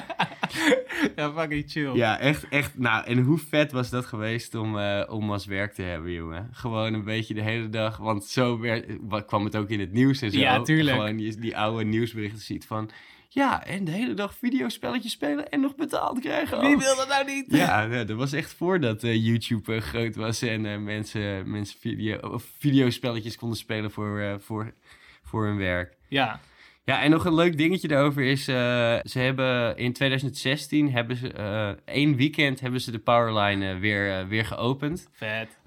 ja, 1.16 1.32
fucking 1.32 1.64
chill. 1.68 1.94
Ja, 1.94 2.20
echt, 2.20 2.48
echt. 2.50 2.78
Nou, 2.78 3.06
en 3.06 3.20
hoe 3.20 3.38
vet 3.38 3.72
was 3.72 3.90
dat 3.90 4.06
geweest 4.06 4.56
om, 4.56 4.78
eh, 4.80 5.04
om 5.10 5.32
als 5.32 5.46
werk 5.46 5.74
te 5.74 5.82
hebben, 5.82 6.12
jongen? 6.12 6.50
Gewoon 6.52 6.94
een 6.94 7.04
beetje 7.04 7.34
de 7.34 7.42
hele 7.42 7.70
dag, 7.70 7.98
want 7.98 8.26
zo 8.26 8.60
werd, 8.60 8.86
wat, 9.02 9.26
kwam 9.26 9.46
het 9.46 9.56
ook 9.56 9.70
in 9.70 9.80
het 9.80 9.92
nieuws 9.92 10.22
en 10.22 10.32
zo. 10.32 10.40
Ja, 10.40 10.62
tuurlijk. 10.62 10.98
Gewoon 10.98 11.20
je 11.20 11.36
die 11.36 11.58
oude 11.58 11.84
nieuwsberichten 11.84 12.42
ziet 12.42 12.66
van... 12.66 12.90
Ja, 13.32 13.66
en 13.66 13.84
de 13.86 13.92
hele 13.92 14.14
dag 14.14 14.36
videospelletjes 14.36 15.12
spelen 15.12 15.50
en 15.50 15.60
nog 15.60 15.76
betaald 15.76 16.20
krijgen. 16.20 16.60
Wie 16.60 16.78
wil 16.78 16.96
dat 16.96 17.08
nou 17.08 17.26
niet? 17.26 17.46
Ja, 17.48 17.82
ja, 17.82 18.04
dat 18.04 18.18
was 18.18 18.34
echt 18.34 18.54
voordat 18.54 19.04
eh, 19.04 19.26
YouTube 19.26 19.82
groot 19.82 20.16
was 20.16 20.42
en 20.42 20.84
mensen, 20.84 21.52
mensen 21.52 21.80
video, 21.80 22.18
of 22.18 22.46
videospelletjes 22.58 23.36
konden 23.36 23.58
spelen 23.58 23.92
voor, 23.92 24.38
voor, 24.42 24.74
voor 25.24 25.46
hun 25.46 25.58
werk. 25.58 25.98
Ja, 26.08 26.40
Ja, 26.90 27.02
en 27.02 27.12
nog 27.12 27.26
een 27.26 27.34
leuk 27.34 27.58
dingetje 27.58 27.88
daarover 27.88 28.24
is, 28.24 28.48
eh, 28.48 28.56
ze 29.04 29.20
hebben 29.20 29.78
in 29.78 29.94
2016 29.94 30.92
hebben 30.92 31.16
ze 31.16 31.32
eh, 31.32 31.70
één 31.86 32.16
weekend 32.16 32.60
hebben 32.60 32.82
ze 32.82 32.92
de 32.92 33.00
Powerline 33.00 33.72
eh, 33.72 33.80
weer, 33.80 34.28
weer 34.28 34.46
geopend 34.46 35.10
vet. 35.12 35.60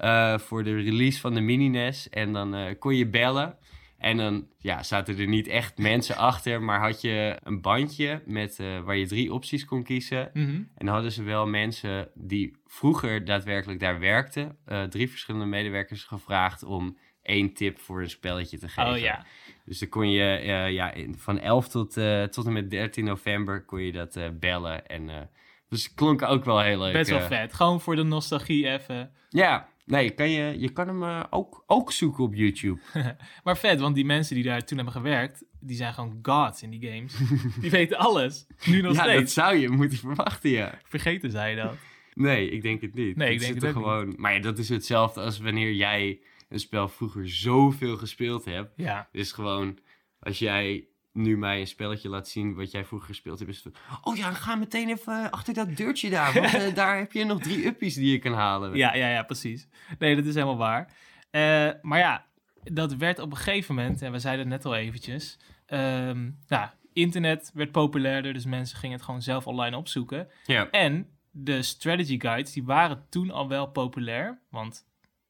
voor 0.43 0.65
de 0.65 0.75
release 0.75 1.21
van 1.21 1.35
de 1.35 1.41
mini 1.41 1.69
NES. 1.69 2.09
En 2.09 2.33
dan 2.33 2.77
kon 2.79 2.97
je 2.97 3.07
bellen. 3.07 3.57
En 3.99 4.17
dan 4.17 4.47
ja, 4.59 4.83
zaten 4.83 5.19
er 5.19 5.27
niet 5.27 5.47
echt 5.47 5.79
mensen 5.79 6.17
achter, 6.17 6.63
maar 6.63 6.81
had 6.81 7.01
je 7.01 7.39
een 7.43 7.61
bandje 7.61 8.23
met, 8.27 8.59
waar 8.85 8.97
je 8.97 9.07
drie 9.07 9.33
opties 9.33 9.65
kon 9.65 9.83
kiezen. 9.83 10.31
Mhm. 10.33 10.51
En 10.51 10.87
dan 10.87 10.95
hadden 10.95 11.13
ze 11.13 11.23
wel 11.23 11.47
mensen 11.47 12.09
die 12.15 12.57
vroeger 12.67 13.25
daadwerkelijk 13.25 13.81
daar 13.81 13.99
werkten, 13.99 14.57
drie 14.89 15.11
verschillende 15.11 15.47
medewerkers 15.47 16.05
gevraagd 16.05 16.63
om 16.63 16.97
één 17.23 17.53
tip 17.53 17.79
voor 17.79 18.03
een 18.03 18.11
spelletje 18.11 18.59
te 18.59 18.69
geven. 18.69 18.93
Oh 18.93 18.99
ja, 18.99 19.27
Dus 19.65 19.79
dan 19.79 19.89
kon 19.89 20.11
je 20.11 20.23
eh, 20.23 20.73
ja, 20.73 20.95
van 21.17 21.39
11 21.39 21.69
tot, 21.69 21.97
eh, 21.97 22.23
tot 22.23 22.47
en 22.47 22.53
met 22.53 22.71
13 22.71 23.05
november 23.05 23.65
kon 23.65 23.83
je 23.83 23.93
dat 23.93 24.17
eh, 24.17 24.29
bellen. 24.41 24.87
En, 24.87 25.31
dus 25.69 25.85
het 25.85 25.95
klonk 25.95 26.23
ook 26.23 26.45
wel 26.45 26.61
heel 26.61 26.79
leuk. 26.79 26.93
best 26.93 27.11
wel 27.11 27.21
vet. 27.21 27.55
Gewoon 27.55 27.81
voor 27.81 27.97
de 27.97 28.03
nostalgie 28.03 28.69
even. 28.69 29.11
Ja, 29.29 29.69
nee, 29.85 30.11
kan 30.11 30.31
je, 30.31 30.61
je 30.61 30.71
kan 30.73 30.89
hem 30.89 31.27
ook, 31.31 31.65
ook 31.67 31.93
zoeken 31.93 32.25
op 32.25 32.35
YouTube. 32.35 32.81
Maar 33.45 33.57
vet, 33.57 33.81
want 33.81 33.95
die 33.95 34.05
mensen 34.05 34.35
die 34.35 34.45
daar 34.45 34.65
toen 34.65 34.77
hebben 34.77 34.95
gewerkt, 34.95 35.45
die 35.61 35.77
zijn 35.77 35.95
gewoon 35.95 36.19
gods 36.23 36.63
in 36.63 36.71
die 36.71 36.91
games. 36.91 37.17
die 37.61 37.71
weten 37.71 37.99
alles. 37.99 38.47
Nu 38.65 38.81
nog 38.81 38.95
ja, 38.95 39.05
dat 39.05 39.13
steeds. 39.13 39.35
zou 39.35 39.57
je 39.57 39.69
moeten 39.69 39.99
verwachten, 39.99 40.51
ja. 40.51 40.79
Vergeten 40.83 41.31
zij 41.31 41.55
dat. 41.55 41.75
Nee, 42.15 42.51
ik 42.51 42.63
denk 42.63 42.81
het 42.81 42.95
niet. 42.95 43.17
Nee, 43.17 43.33
ik 43.33 43.41
denk 43.41 43.61
het 43.61 43.73
gewoon. 43.73 44.15
Maar 44.17 44.35
ja, 44.35 44.41
dat 44.41 44.59
is 44.59 44.69
hetzelfde 44.69 45.21
als 45.21 45.39
wanneer 45.39 45.73
jij 45.73 46.21
een 46.53 46.61
spel 46.61 46.89
vroeger 46.89 47.29
zoveel 47.29 47.97
gespeeld 47.97 48.45
hebt. 48.45 48.73
Ja, 48.77 49.09
Dus 49.13 49.33
gewoon, 49.33 49.79
als 50.19 50.39
jij 50.39 50.87
nu 51.13 51.39
mij 51.39 51.61
een 51.61 51.67
spelletje 51.67 52.09
laat 52.09 52.29
zien 52.29 52.55
wat 52.55 52.71
jij 52.71 52.85
vroeger 52.85 53.09
gespeeld 53.09 53.39
hebt, 53.39 53.51
is 53.51 53.65
het 53.65 53.79
oh 54.03 54.17
ja, 54.17 54.33
ga 54.33 54.55
meteen 54.55 54.89
even 54.89 55.31
achter 55.31 55.55
dat 55.55 55.77
deurtje 55.77 56.11
daar, 56.11 56.33
want 56.35 56.55
eh, 56.55 56.75
daar 56.85 56.99
heb 56.99 57.13
je 57.13 57.25
nog 57.25 57.41
drie 57.41 57.67
uppies 57.67 57.95
die 57.95 58.11
je 58.11 58.19
kan 58.19 58.33
halen. 58.33 58.77
ja, 58.77 58.95
ja, 58.95 59.09
ja, 59.09 59.23
precies. 59.23 59.69
Nee, 59.99 60.17
dat 60.17 60.25
is 60.25 60.35
helemaal 60.35 60.57
waar. 60.57 60.93
Eh, 61.31 61.71
maar 61.83 61.99
ja, 61.99 62.27
dat 62.63 62.95
werd 62.95 63.19
op 63.19 63.31
een 63.31 63.37
gegeven 63.37 63.75
moment, 63.75 64.03
en 64.03 64.13
we 64.13 64.19
zeiden 64.19 64.51
het 64.51 64.55
net 64.55 64.65
al 64.73 64.79
eventjes, 64.79 65.39
ehm, 65.67 66.31
nou, 66.47 66.69
internet 66.93 67.51
werd 67.55 67.73
populairder, 67.73 68.33
dus 68.33 68.45
mensen 68.45 68.79
gingen 68.79 68.97
het 68.97 69.05
gewoon 69.05 69.23
zelf 69.23 69.47
online 69.47 69.77
opzoeken. 69.77 70.29
Ja. 70.47 70.71
En 70.71 71.09
de 71.31 71.63
strategy 71.63 72.21
guides, 72.21 72.53
die 72.53 72.65
waren 72.65 73.07
toen 73.09 73.31
al 73.31 73.49
wel 73.49 73.67
populair, 73.67 74.41
want 74.51 74.87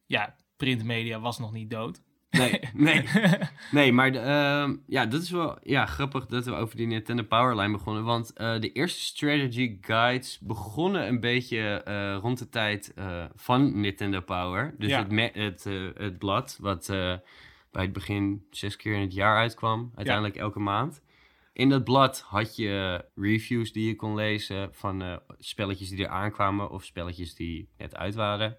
ja, 0.06 0.36
printmedia 0.64 1.20
was 1.20 1.38
nog 1.38 1.52
niet 1.52 1.70
dood. 1.70 2.02
Nee, 2.30 2.60
nee, 2.74 3.04
nee, 3.70 3.92
maar 3.92 4.12
de, 4.12 4.18
ehm, 4.18 4.76
ja, 4.86 5.06
dat 5.06 5.22
is 5.22 5.30
wel 5.30 5.58
ja, 5.62 5.86
grappig 5.86 6.26
dat 6.26 6.44
we 6.44 6.52
over 6.52 6.76
die 6.76 6.86
Nintendo 6.86 7.22
Powerline 7.22 7.72
begonnen. 7.72 8.04
Want 8.04 8.32
eh, 8.32 8.60
de 8.60 8.72
eerste 8.72 9.00
strategy 9.00 9.78
guides 9.80 10.38
begonnen 10.40 11.08
een 11.08 11.20
beetje 11.20 11.82
eh, 11.82 12.16
rond 12.20 12.38
de 12.38 12.48
tijd 12.48 12.92
eh, 12.94 13.24
van 13.34 13.80
Nintendo 13.80 14.20
Power. 14.20 14.74
Dus 14.78 14.88
Ja. 14.90 15.06
het, 15.06 15.34
het, 15.34 15.64
het 15.96 16.18
blad, 16.18 16.58
wat 16.60 16.86
bij 17.70 17.82
het 17.82 17.92
begin 17.92 18.46
zes 18.50 18.76
keer 18.76 18.94
in 18.94 19.00
het 19.00 19.14
jaar 19.14 19.36
uitkwam, 19.36 19.92
uiteindelijk 19.94 20.36
elke 20.36 20.60
maand. 20.60 21.02
In 21.52 21.68
dat 21.68 21.84
blad 21.84 22.20
had 22.20 22.56
je 22.56 23.04
reviews 23.14 23.72
die 23.72 23.86
je 23.86 23.96
kon 23.96 24.14
lezen 24.14 24.68
van 24.72 25.20
spelletjes 25.38 25.88
die 25.88 26.04
er 26.04 26.10
aankwamen 26.10 26.70
of 26.70 26.84
spelletjes 26.84 27.34
die 27.34 27.68
net 27.78 27.96
uit 27.96 28.14
waren. 28.14 28.56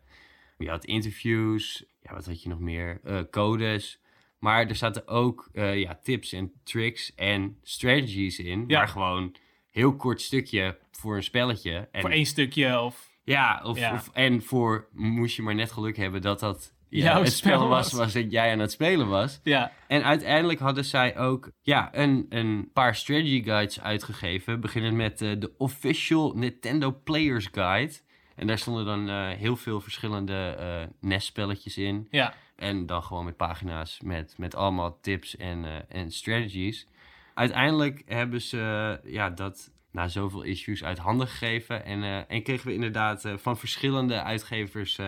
Je 0.64 0.70
had 0.70 0.86
interviews, 0.86 1.86
ja, 2.01 2.14
wat 2.14 2.26
had 2.26 2.43
je 2.43 2.49
nog 2.49 2.59
meer? 2.59 2.99
Eh, 3.03 3.20
codes. 3.32 3.99
Maar 4.39 4.68
er 4.68 4.76
zaten 4.76 5.07
ook 5.07 5.49
eh, 5.53 5.80
ja, 5.80 5.99
tips 6.03 6.34
en 6.34 6.51
tricks 6.64 7.16
en 7.16 7.57
strategies 7.64 8.39
in. 8.39 8.64
Ja. 8.68 8.78
Maar 8.78 8.88
gewoon 8.88 9.36
heel 9.72 9.95
kort 9.95 10.22
stukje 10.22 10.78
voor 10.91 11.16
een 11.16 11.24
spelletje. 11.24 11.88
En, 11.91 12.01
Voor 12.01 12.09
één 12.09 12.26
stukje 12.26 12.80
of... 12.80 13.11
Ja, 13.24 13.61
of, 13.64 13.80
Ja. 13.80 13.93
Of, 13.93 14.09
en 14.14 14.41
voor 14.41 14.88
moest 14.91 15.36
je 15.36 15.41
maar 15.41 15.55
net 15.55 15.72
geluk 15.72 15.97
hebben 15.97 16.22
dat 16.22 16.39
dat 16.39 16.74
ja, 16.89 17.03
Jouw 17.03 17.24
het 17.24 17.34
spel 17.34 17.68
was. 17.68 17.91
was 17.91 18.14
dat 18.14 18.32
jij 18.32 18.51
aan 18.51 18.59
het 18.59 18.72
spelen 18.72 19.07
was. 19.07 19.39
Ja, 19.43 19.72
En 19.88 20.03
uiteindelijk 20.03 20.59
hadden 20.59 20.86
zij 20.86 21.18
ook 21.18 21.51
ja, 21.61 21.89
een, 21.91 22.26
een 22.30 22.70
paar 22.74 22.95
strategy 22.95 23.43
guides 23.43 23.82
uitgegeven. 23.82 24.59
Beginnend 24.59 24.95
met 24.95 25.22
eh, 25.22 25.30
de 25.39 25.53
Official 25.57 26.34
Nintendo 26.36 26.99
Players 27.03 27.49
Guide. 27.51 27.93
En 28.36 28.47
daar 28.47 28.57
stonden 28.57 28.86
dan 28.86 29.09
eh, 29.09 29.29
heel 29.29 29.55
veel 29.55 29.81
verschillende 29.81 30.55
eh 30.59 31.09
NES-spelletjes 31.09 31.77
in. 31.77 32.07
ja, 32.11 32.34
En 32.55 32.86
dan 32.86 33.03
gewoon 33.03 33.25
met 33.25 33.38
pagina's 33.38 33.99
met, 34.03 34.36
met 34.38 34.55
allemaal 34.55 34.99
tips 35.01 35.38
en, 35.38 35.65
eh, 35.65 35.71
en 36.01 36.11
strategies. 36.11 36.88
Uiteindelijk 37.34 38.03
hebben 38.05 38.41
ze 38.41 38.99
ja, 39.03 39.29
dat 39.29 39.71
na 39.91 40.07
zoveel 40.07 40.41
issues 40.41 40.84
uit 40.84 40.97
handen 40.97 41.27
gegeven. 41.27 41.86
En, 41.86 42.27
en 42.27 42.43
kregen 42.43 42.67
we 42.67 42.73
inderdaad 42.73 43.25
van 43.36 43.57
verschillende 43.57 44.21
uitgevers 44.23 44.99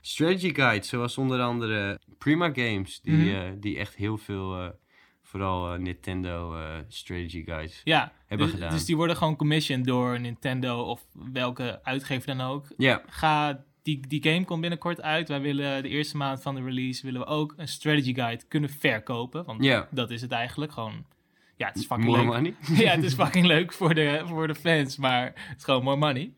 strategy 0.00 0.54
guides. 0.54 0.88
Zoals 0.88 1.18
onder 1.18 1.40
andere 1.40 1.98
Prima 2.18 2.46
Games. 2.52 3.00
Die, 3.00 3.32
Mhm. 3.34 3.58
die 3.60 3.78
echt 3.78 3.94
heel 3.94 4.18
veel, 4.18 4.72
vooral 5.28 5.72
eh, 5.72 5.78
Nintendo 5.78 6.54
eh, 6.56 6.76
strategy 6.88 7.44
guides 7.44 7.80
ja. 7.84 8.12
hebben 8.26 8.46
dus, 8.46 8.54
gedaan. 8.56 8.70
dus 8.70 8.84
die 8.84 8.96
worden 8.96 9.16
gewoon 9.16 9.36
commissioned 9.36 9.86
door 9.86 10.20
Nintendo 10.20 10.80
of 10.82 11.06
welke 11.32 11.80
uitgever 11.82 12.26
dan 12.36 12.40
ook. 12.46 12.66
Ja, 12.76 13.02
Ga, 13.08 13.64
die, 13.82 14.06
die 14.06 14.22
game 14.22 14.44
komt 14.44 14.60
binnenkort 14.60 15.00
uit. 15.02 15.28
Wij 15.28 15.40
willen 15.40 15.82
de 15.82 15.88
eerste 15.88 16.16
maand 16.16 16.42
van 16.42 16.54
de 16.54 16.62
release 16.62 17.06
willen 17.06 17.20
we 17.20 17.26
ook 17.26 17.54
een 17.56 17.68
strategy 17.68 18.14
guide 18.14 18.44
kunnen 18.48 18.70
verkopen. 18.70 19.44
Want 19.44 19.64
Ja. 19.64 19.88
dat 19.90 20.10
is 20.10 20.20
het 20.22 20.32
eigenlijk 20.32 20.72
gewoon. 20.72 21.04
Ja, 21.56 21.66
het 21.66 21.76
is 21.76 21.86
fucking 21.86 22.08
more 22.08 22.22
leuk. 22.22 22.32
money. 22.32 22.54
ja, 22.84 22.90
het 22.94 23.04
is 23.04 23.14
fucking 23.14 23.46
leuk 23.46 23.72
voor 23.72 23.94
de, 23.94 24.22
voor 24.24 24.46
de 24.46 24.54
fans, 24.54 24.96
maar 24.96 25.24
het 25.34 25.56
is 25.58 25.64
gewoon 25.64 25.82
more 25.82 25.96
money. 25.96 26.32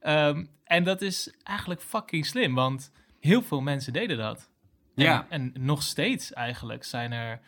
Ehm, 0.00 0.44
en 0.64 0.84
dat 0.84 1.02
is 1.02 1.34
eigenlijk 1.42 1.80
fucking 1.80 2.26
slim, 2.26 2.54
want 2.54 2.92
heel 3.20 3.42
veel 3.42 3.60
mensen 3.60 3.92
deden 3.92 4.16
dat. 4.18 4.50
En, 4.94 5.04
Ja. 5.04 5.26
en 5.28 5.52
nog 5.58 5.82
steeds 5.82 6.32
eigenlijk 6.32 6.84
zijn 6.84 7.12
er 7.12 7.40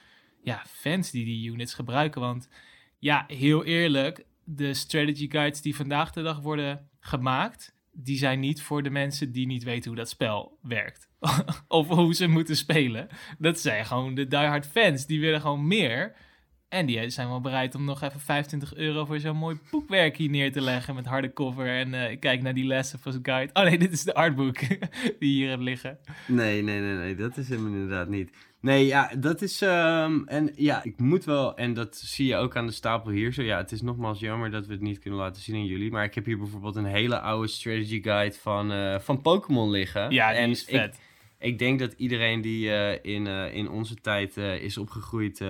ja, 0.47 0.65
fans 0.69 1.11
die 1.11 1.25
die 1.25 1.51
units 1.51 1.75
gebruiken. 1.75 2.21
Want 2.21 2.49
ja, 2.99 3.25
heel 3.29 3.65
eerlijk, 3.65 4.25
de 4.45 4.75
strategy 4.75 5.31
guides 5.31 5.61
die 5.61 5.77
vandaag 5.77 6.13
de 6.13 6.23
dag 6.23 6.41
worden 6.41 6.89
gemaakt, 7.01 7.75
die 7.93 8.19
zijn 8.19 8.41
niet 8.41 8.63
voor 8.63 8.83
de 8.83 8.91
mensen 8.91 9.33
die 9.33 9.47
niet 9.47 9.65
weten 9.65 9.89
hoe 9.89 9.99
dat 9.99 10.09
spel 10.09 10.59
werkt. 10.63 11.09
of 11.69 11.89
hoe 11.89 12.15
ze 12.15 12.27
moeten 12.27 12.57
spelen. 12.57 13.09
Dat 13.39 13.59
zijn 13.59 13.87
gewoon 13.87 14.15
de 14.15 14.27
diehard 14.27 14.67
fans. 14.67 15.07
Die 15.07 15.21
willen 15.21 15.41
gewoon 15.41 15.67
meer. 15.67 16.15
En 16.69 16.87
die 16.87 17.11
zijn 17.11 17.29
wel 17.29 17.41
bereid 17.41 17.75
om 17.75 17.85
nog 17.85 18.03
even 18.03 18.21
25 18.21 18.75
euro 18.75 19.05
voor 19.05 19.21
zo'n 19.21 19.37
mooi 19.37 19.59
boekwerk 19.71 20.17
hier 20.17 20.31
neer 20.31 20.53
te 20.53 20.61
leggen 20.61 20.95
met 20.95 21.07
harde 21.07 21.33
cover. 21.33 21.69
En 21.69 21.95
ik 22.11 22.21
kijk 22.21 22.43
naar 22.43 22.55
die 22.55 22.67
Last 22.67 22.95
of 22.95 23.07
Us 23.07 23.19
guide. 23.23 23.53
Oh 23.53 23.63
nee, 23.63 23.79
dit 23.79 23.93
is 23.93 24.05
de 24.05 24.15
artbook 24.15 24.59
die 25.21 25.33
hier 25.33 25.49
hebt 25.49 25.63
liggen. 25.63 25.99
Nee, 26.27 26.63
nee, 26.63 26.81
nee, 26.81 26.95
nee, 26.95 27.15
dat 27.15 27.37
is 27.37 27.49
hem 27.49 27.67
inderdaad 27.67 28.09
niet. 28.09 28.31
Nee, 28.67 28.87
ja, 28.87 29.11
dat 29.19 29.43
is. 29.43 29.63
ehm, 29.63 30.23
en 30.25 30.53
ja, 30.55 30.83
ik 30.83 30.99
moet 30.99 31.25
wel, 31.25 31.57
en 31.57 31.75
dat 31.75 31.97
zie 31.97 32.27
je 32.27 32.37
ook 32.37 32.57
aan 32.57 32.67
de 32.67 32.73
stapel 32.73 33.11
hier 33.11 33.33
zo. 33.33 33.43
Ja, 33.43 33.57
het 33.57 33.73
is 33.73 33.83
nogmaals 33.83 34.21
jammer 34.21 34.51
dat 34.51 34.67
we 34.67 34.73
het 34.73 34.83
niet 34.83 34.99
kunnen 34.99 35.19
laten 35.19 35.43
zien 35.43 35.55
aan 35.55 35.65
jullie. 35.65 35.91
Maar 35.91 36.05
ik 36.05 36.15
heb 36.15 36.25
hier 36.25 36.39
bijvoorbeeld 36.39 36.77
een 36.77 36.85
hele 36.85 37.21
oude 37.21 37.49
strategy 37.49 38.03
guide 38.03 38.37
van, 38.37 38.73
eh, 38.73 38.99
van 38.99 39.21
Pokémon 39.21 39.71
liggen. 39.71 40.11
Ja, 40.11 40.31
die 40.31 40.39
en 40.39 40.51
is 40.51 40.65
vet. 40.65 41.01
Ik, 41.39 41.59
denk 41.59 41.79
dat 41.79 41.93
iedereen 41.93 42.41
die 42.41 42.71
eh, 42.71 43.15
in, 43.15 43.27
eh, 43.27 43.55
in 43.55 43.71
onze 43.71 43.95
tijd 43.95 44.37
is 44.37 44.79
opgegroeid. 44.79 45.45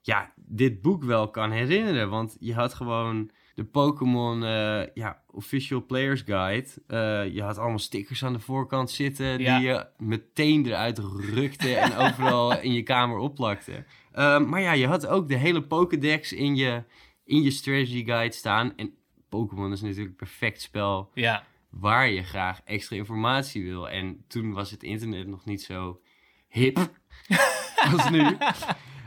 ja, 0.00 0.32
dit 0.36 0.82
boek 0.82 1.04
wel 1.04 1.30
kan 1.30 1.50
herinneren. 1.50 2.10
Want 2.10 2.36
je 2.40 2.54
had 2.54 2.74
gewoon 2.74 3.30
de 3.58 3.64
Pokémon 3.64 4.44
eh, 4.44 4.82
ja, 4.94 5.22
Official 5.30 5.86
Players 5.86 6.22
Guide. 6.26 6.68
Eh, 6.86 7.34
je 7.34 7.42
had 7.42 7.58
allemaal 7.58 7.78
stickers 7.78 8.24
aan 8.24 8.32
de 8.32 8.38
voorkant 8.38 8.90
zitten 8.90 9.38
Ja. 9.38 9.58
die 9.58 9.66
je 9.68 9.86
meteen 9.96 10.66
eruit 10.66 10.98
rukte 11.34 11.74
en 11.74 11.96
overal 12.06 12.60
in 12.60 12.72
je 12.72 12.82
kamer 12.82 13.16
opplakte. 13.18 13.84
Ehm, 14.12 14.48
maar 14.48 14.60
ja, 14.60 14.72
je 14.72 14.86
had 14.86 15.06
ook 15.06 15.28
de 15.28 15.36
hele 15.36 15.62
Pokédex 15.62 16.32
in 16.32 16.56
je, 16.56 16.82
in 17.24 17.42
je 17.42 17.50
strategy 17.50 18.04
guide 18.04 18.34
staan. 18.34 18.76
En 18.76 18.94
Pokémon 19.28 19.72
is 19.72 19.80
natuurlijk 19.80 20.08
een 20.08 20.16
perfect 20.16 20.60
spel 20.60 21.10
Ja, 21.14 21.44
waar 21.70 22.08
je 22.10 22.22
graag 22.22 22.60
extra 22.64 22.96
informatie 22.96 23.64
wil. 23.64 23.88
En 23.88 24.24
toen 24.28 24.52
was 24.52 24.70
het 24.70 24.82
internet 24.82 25.26
nog 25.26 25.44
niet 25.44 25.62
zo 25.62 26.00
hip 26.48 26.76
als 27.92 28.10
nu. 28.10 28.36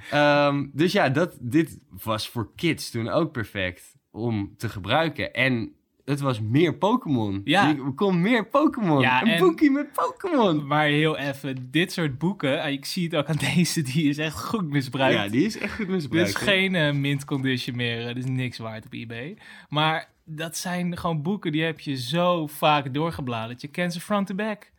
Ehm, 0.09 0.67
dus 0.73 0.91
ja, 0.91 1.09
dat, 1.09 1.37
dit 1.39 1.79
was 2.03 2.29
voor 2.29 2.51
kids 2.55 2.89
toen 2.89 3.09
ook 3.09 3.31
perfect 3.31 3.99
om 4.11 4.53
te 4.57 4.69
gebruiken. 4.69 5.33
En 5.33 5.71
het 6.05 6.19
was 6.19 6.39
meer 6.41 6.77
Pokémon. 6.77 7.41
Ja. 7.43 7.75
Kon 7.95 8.21
meer 8.21 8.45
Pokémon. 8.47 9.01
Ja, 9.01 9.21
een 9.21 9.27
en- 9.27 9.39
boekje 9.39 9.71
met 9.71 9.91
Pokémon. 9.93 10.67
maar 10.67 10.85
heel 10.85 11.17
even, 11.17 11.67
dit 11.71 11.91
soort 11.91 12.17
boeken, 12.17 12.61
en 12.61 12.71
ik 12.71 12.85
zie 12.85 13.03
het 13.03 13.15
ook 13.15 13.27
aan 13.27 13.35
deze, 13.55 13.81
die 13.81 14.09
is 14.09 14.17
echt 14.17 14.43
goed 14.43 14.69
misbruikt. 14.69 15.15
Ja, 15.23 15.27
die 15.27 15.45
is 15.45 15.57
echt 15.57 15.75
goed 15.75 15.87
misbruikt. 15.87 16.29
is 16.29 16.39
hè? 16.39 16.45
geen 16.45 16.75
eh, 16.75 16.93
mint 16.93 17.25
condition 17.25 17.75
meer. 17.75 18.07
Het 18.07 18.17
is 18.17 18.25
niks 18.25 18.57
waard 18.57 18.85
op 18.85 18.93
eBay. 18.93 19.37
Maar 19.69 20.09
dat 20.25 20.57
zijn 20.57 20.97
gewoon 20.97 21.21
boeken 21.21 21.51
die 21.51 21.63
heb 21.63 21.79
je 21.79 21.95
zo 21.97 22.47
vaak 22.47 22.93
doorgebladerd. 22.93 23.61
Je 23.61 23.67
kent 23.67 23.93
ze 23.93 23.99
front 24.01 24.27
to 24.27 24.35
back. 24.35 24.70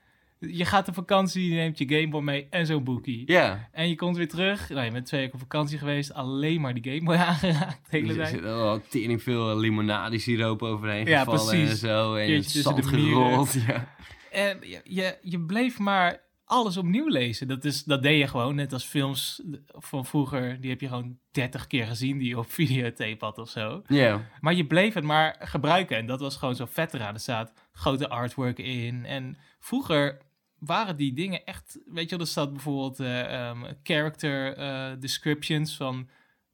Je 0.47 0.64
gaat 0.64 0.88
op 0.88 0.95
vakantie, 0.95 1.49
je 1.49 1.55
neemt 1.55 1.78
je 1.78 1.88
Game 1.88 2.09
Boy 2.09 2.22
mee 2.22 2.47
en 2.51 2.66
zo'n 2.66 2.84
boekie. 2.84 3.22
Ja. 3.26 3.68
En 3.72 3.88
je 3.88 3.95
komt 3.95 4.16
weer 4.16 4.28
terug. 4.28 4.68
Nou, 4.68 4.84
je 4.84 4.90
bent 4.90 5.07
twee 5.07 5.20
weken 5.20 5.34
op 5.34 5.40
vakantie 5.40 5.78
geweest. 5.78 6.12
Alleen 6.14 6.61
maar 6.61 6.74
die 6.74 6.93
Game 6.93 7.05
Boy 7.05 7.16
aangeraakt 7.30 7.90
de 7.90 7.97
hele 7.97 8.09
Er 8.09 8.14
tijd. 8.16 8.28
zit 8.28 8.45
al 8.45 8.80
tering 8.88 9.22
veel 9.22 9.57
limonadesiroop 9.59 10.62
overheen 10.62 11.07
Ja, 11.07 11.18
gevallen 11.18 11.47
precies. 11.47 11.70
en 11.70 11.76
zo. 11.76 12.14
En 12.14 12.34
het 12.34 12.51
zand 12.51 12.86
gerold. 12.86 13.53
Ja. 13.66 13.95
En 14.30 14.59
je, 14.61 14.80
je, 14.84 15.18
je 15.22 15.40
bleef 15.40 15.78
maar 15.78 16.20
alles 16.45 16.76
opnieuw 16.76 17.09
lezen. 17.09 17.49
Dat, 17.49 17.64
is, 17.64 17.84
dat 17.84 18.03
deed 18.03 18.18
je 18.18 18.26
gewoon, 18.28 18.55
net 18.55 18.72
als 18.72 18.84
films 18.84 19.43
van 19.68 20.05
vroeger. 20.07 20.61
Die 20.61 20.70
heb 20.70 20.80
je 20.80 20.88
gewoon 20.88 21.18
30 21.30 21.66
keer 21.66 21.86
gezien, 21.86 22.18
die 22.18 22.28
je 22.28 22.38
op 22.38 22.51
videotape 22.61 23.24
had 23.24 23.38
of 23.38 23.49
zo. 23.49 23.82
ja. 23.86 24.30
Maar 24.40 24.55
je 24.55 24.66
bleef 24.66 24.95
het 24.95 25.05
maar 25.05 25.36
gebruiken. 25.40 25.97
En 25.97 26.07
dat 26.07 26.20
was 26.20 26.36
gewoon 26.36 26.55
zo 26.57 26.66
vet 26.68 26.95
eraan. 26.95 27.14
Er 27.14 27.20
staat 27.20 27.53
grote 27.72 28.09
artwork 28.09 28.59
in. 28.59 29.05
En 29.05 29.36
vroeger 29.61 30.18
waren 30.64 30.96
die 30.96 31.12
dingen 31.12 31.44
echt... 31.44 31.78
Weet 31.86 32.04
je 32.04 32.10
wel, 32.16 32.24
er 32.24 32.30
staat 32.30 32.52
bijvoorbeeld 32.52 33.00
eh, 33.00 33.48
ehm, 33.48 33.72
character 33.82 34.56
eh, 34.56 34.92
descriptions 35.00 35.76
van... 35.76 36.08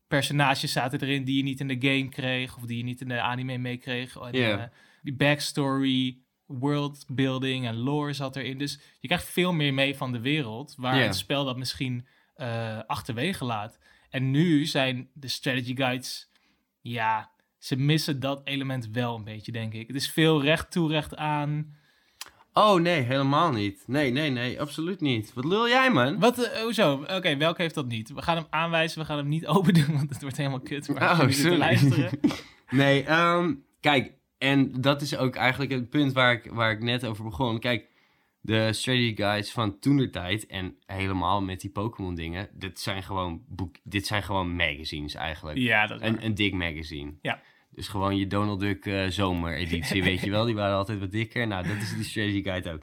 Personages 0.07 0.73
zaten 0.73 1.01
erin 1.01 1.25
die 1.25 1.37
je 1.37 1.43
niet 1.43 1.61
in 1.61 1.69
de 1.69 1.89
game 1.89 2.09
kreeg... 2.09 2.57
of 2.57 2.63
die 2.63 2.77
je 2.77 2.85
niet 2.85 3.01
in 3.01 3.09
de 3.09 3.21
anime 3.21 3.59
meekreeg. 3.59 4.15
Ja. 4.31 4.59
eh, 4.59 4.65
die 5.03 5.15
backstory, 5.15 6.19
world 6.47 7.05
building 7.09 7.67
en 7.67 7.77
lore 7.77 8.13
zat 8.13 8.37
erin. 8.37 8.59
Dus 8.59 8.81
je 9.01 9.07
krijgt 9.07 9.29
veel 9.29 9.53
meer 9.53 9.75
mee 9.75 9.97
van 9.97 10.13
de 10.13 10.21
wereld... 10.21 10.75
waar 10.77 11.03
het 11.03 11.17
spel 11.17 11.45
dat 11.45 11.57
misschien 11.57 12.07
achterwege 12.87 13.45
laat. 13.45 13.79
En 14.11 14.31
nu 14.31 14.67
zijn 14.67 15.09
de 15.13 15.29
strategy 15.29 15.77
guides... 15.77 16.31
Ja, 16.81 17.31
ze 17.59 17.77
missen 17.77 18.21
dat 18.21 18.41
element 18.45 18.89
wel 18.89 19.15
een 19.15 19.25
beetje, 19.25 19.53
denk 19.53 19.75
ik. 19.75 19.87
Het 19.87 19.97
is 19.97 20.11
veel 20.11 20.43
recht 20.43 20.71
toe, 20.71 20.91
recht 20.91 21.17
aan. 21.17 21.77
Oh 22.59 22.81
nee, 22.81 23.01
helemaal 23.01 23.51
niet. 23.53 23.85
Nee, 23.87 24.11
nee, 24.11 24.31
nee, 24.31 24.61
absoluut 24.61 25.01
niet. 25.01 25.33
Wat 25.35 25.45
lul 25.45 25.69
jij, 25.69 25.91
man? 25.91 26.19
Wat, 26.19 26.39
eh, 26.39 26.61
hoezo? 26.63 26.93
Oké, 26.93 27.37
welke 27.37 27.63
heeft 27.63 27.75
dat 27.75 27.87
niet? 27.89 28.13
We 28.13 28.23
gaan 28.23 28.37
hem 28.37 28.47
aanwijzen, 28.51 28.99
we 29.01 29.05
gaan 29.05 29.17
hem 29.17 29.29
niet 29.29 29.47
open 29.57 29.75
doen, 29.75 29.93
want 29.93 30.11
het 30.11 30.23
wordt 30.23 30.37
helemaal 30.37 30.61
kut. 30.61 30.89
Maar 30.89 31.21
Oh, 31.21 31.29
sorry. 31.29 31.59
luisteren. 31.59 32.11
Nee, 32.71 33.03
ehm, 33.05 33.55
kijk, 33.81 34.13
en 34.39 34.81
dat 34.81 35.03
is 35.03 35.17
ook 35.17 35.35
eigenlijk 35.35 35.71
het 35.71 35.91
punt 35.91 36.13
waar 36.13 36.33
ik, 36.33 36.51
waar 36.53 36.71
ik 36.71 36.83
net 36.83 37.07
over 37.07 37.25
begon. 37.25 37.59
Kijk, 37.59 37.87
de 38.41 38.73
strategy 38.73 39.17
guides 39.17 39.51
van 39.51 39.79
toenertijd 39.79 40.47
en 40.47 40.77
helemaal 40.87 41.43
met 41.43 41.61
die 41.61 41.71
Pokémon 41.71 42.15
dingen, 42.15 42.49
dit 42.53 42.81
zijn 42.81 43.03
gewoon 43.03 43.43
boek, 43.49 43.77
dit 43.83 44.07
zijn 44.07 44.23
gewoon 44.23 44.57
magazines 44.57 45.15
eigenlijk. 45.15 45.59
Ja, 45.59 45.87
dat 45.87 46.01
is 46.01 46.03
waar. 46.11 46.19
Een, 46.19 46.25
een 46.25 46.35
dik 46.35 46.53
magazine. 46.55 47.13
Ja. 47.23 47.41
Dus 47.79 47.89
gewoon 47.89 48.17
je 48.17 48.27
Donald 48.27 48.61
Duck 48.61 48.87
eh, 48.87 49.07
zomereditie, 49.09 50.03
weet 50.11 50.21
je 50.21 50.31
wel. 50.31 50.45
Die 50.45 50.55
waren 50.55 50.77
altijd 50.77 50.99
wat 51.01 51.11
dikker. 51.13 51.47
Nou, 51.47 51.67
dat 51.69 51.77
is 51.77 51.95
die 51.95 52.05
strategy 52.05 52.43
guide 52.43 52.73
ook. 52.73 52.83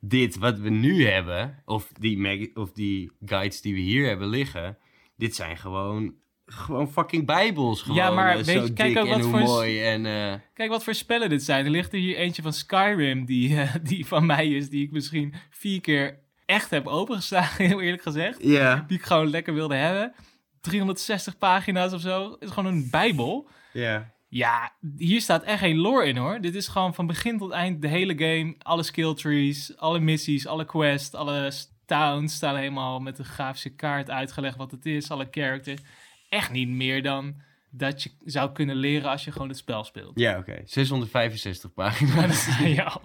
Dit, 0.00 0.36
wat 0.36 0.58
we 0.58 0.70
nu 0.70 1.06
hebben, 1.06 1.62
of 1.64 1.92
die, 1.98 2.18
mag- 2.18 2.54
of 2.54 2.72
die 2.72 3.12
guides 3.24 3.60
die 3.60 3.74
we 3.74 3.80
hier 3.80 4.06
hebben 4.06 4.28
liggen, 4.28 4.78
dit 5.16 5.34
zijn 5.34 5.56
gewoon, 5.56 6.14
gewoon 6.46 6.92
fucking 6.92 7.26
bijbels. 7.26 7.82
Gewoon, 7.82 7.96
Ja, 7.96 8.10
maar 8.10 8.28
eh, 8.30 8.36
weet 8.44 8.56
zo 8.56 8.62
je, 8.64 8.72
kijk 8.72 8.98
ook 8.98 9.08
wat 9.08 9.20
voor- 9.20 9.38
mooi. 9.40 9.82
En, 9.82 10.06
eh, 10.06 10.34
Kijk 10.54 10.70
wat 10.70 10.84
voor 10.84 10.94
spellen 10.94 11.28
dit 11.28 11.42
zijn. 11.42 11.64
Er 11.64 11.70
ligt 11.70 11.92
er 11.92 11.98
hier 11.98 12.16
eentje 12.16 12.42
van 12.42 12.52
Skyrim, 12.52 13.24
die, 13.24 13.58
die 13.82 14.06
van 14.06 14.26
mij 14.26 14.48
is, 14.48 14.68
die 14.68 14.84
ik 14.84 14.90
misschien 14.90 15.34
vier 15.50 15.80
keer 15.80 16.18
echt 16.46 16.70
heb 16.70 16.86
opengeslagen, 16.86 17.64
heel 17.68 17.80
eerlijk 17.80 18.02
gezegd. 18.02 18.42
Ja, 18.42 18.84
Die 18.86 18.98
ik 18.98 19.04
gewoon 19.04 19.30
lekker 19.30 19.54
wilde 19.54 19.74
hebben. 19.74 20.12
360 20.60 21.38
pagina's 21.38 21.92
of 21.92 22.00
zo. 22.00 22.30
Het 22.30 22.42
is 22.42 22.50
gewoon 22.50 22.72
een 22.72 22.88
bijbel. 22.90 23.48
ja. 23.72 24.10
Ja, 24.34 24.72
hier 24.96 25.20
staat 25.20 25.42
echt 25.42 25.58
geen 25.58 25.76
lore 25.76 26.06
in 26.06 26.16
hoor. 26.16 26.40
Dit 26.40 26.54
is 26.54 26.68
gewoon 26.68 26.94
van 26.94 27.06
begin 27.06 27.38
tot 27.38 27.50
eind 27.50 27.82
de 27.82 27.88
hele 27.88 28.18
game. 28.18 28.54
Alle 28.58 28.82
skill 28.82 29.14
trees, 29.14 29.76
alle 29.76 30.00
missies, 30.00 30.46
alle 30.46 30.64
quests, 30.64 31.14
alle 31.14 31.52
towns 31.86 32.34
staan 32.34 32.56
helemaal 32.56 33.00
met 33.00 33.18
een 33.18 33.24
grafische 33.24 33.74
kaart 33.74 34.10
uitgelegd 34.10 34.56
wat 34.56 34.70
het 34.70 34.86
is. 34.86 35.10
Alle 35.10 35.28
characters. 35.30 35.80
Echt 36.28 36.50
niet 36.50 36.68
meer 36.68 37.02
dan 37.02 37.34
dat 37.70 38.02
je 38.02 38.10
zou 38.24 38.52
kunnen 38.52 38.76
leren 38.76 39.10
als 39.10 39.24
je 39.24 39.32
gewoon 39.32 39.48
het 39.48 39.56
spel 39.56 39.84
speelt. 39.84 40.18
Ja, 40.18 40.38
oké. 40.38 40.62
665 40.64 41.70
Maar 41.74 41.90
dat 41.90 41.98
pagina's. 41.98 42.58
ja. 42.80 43.00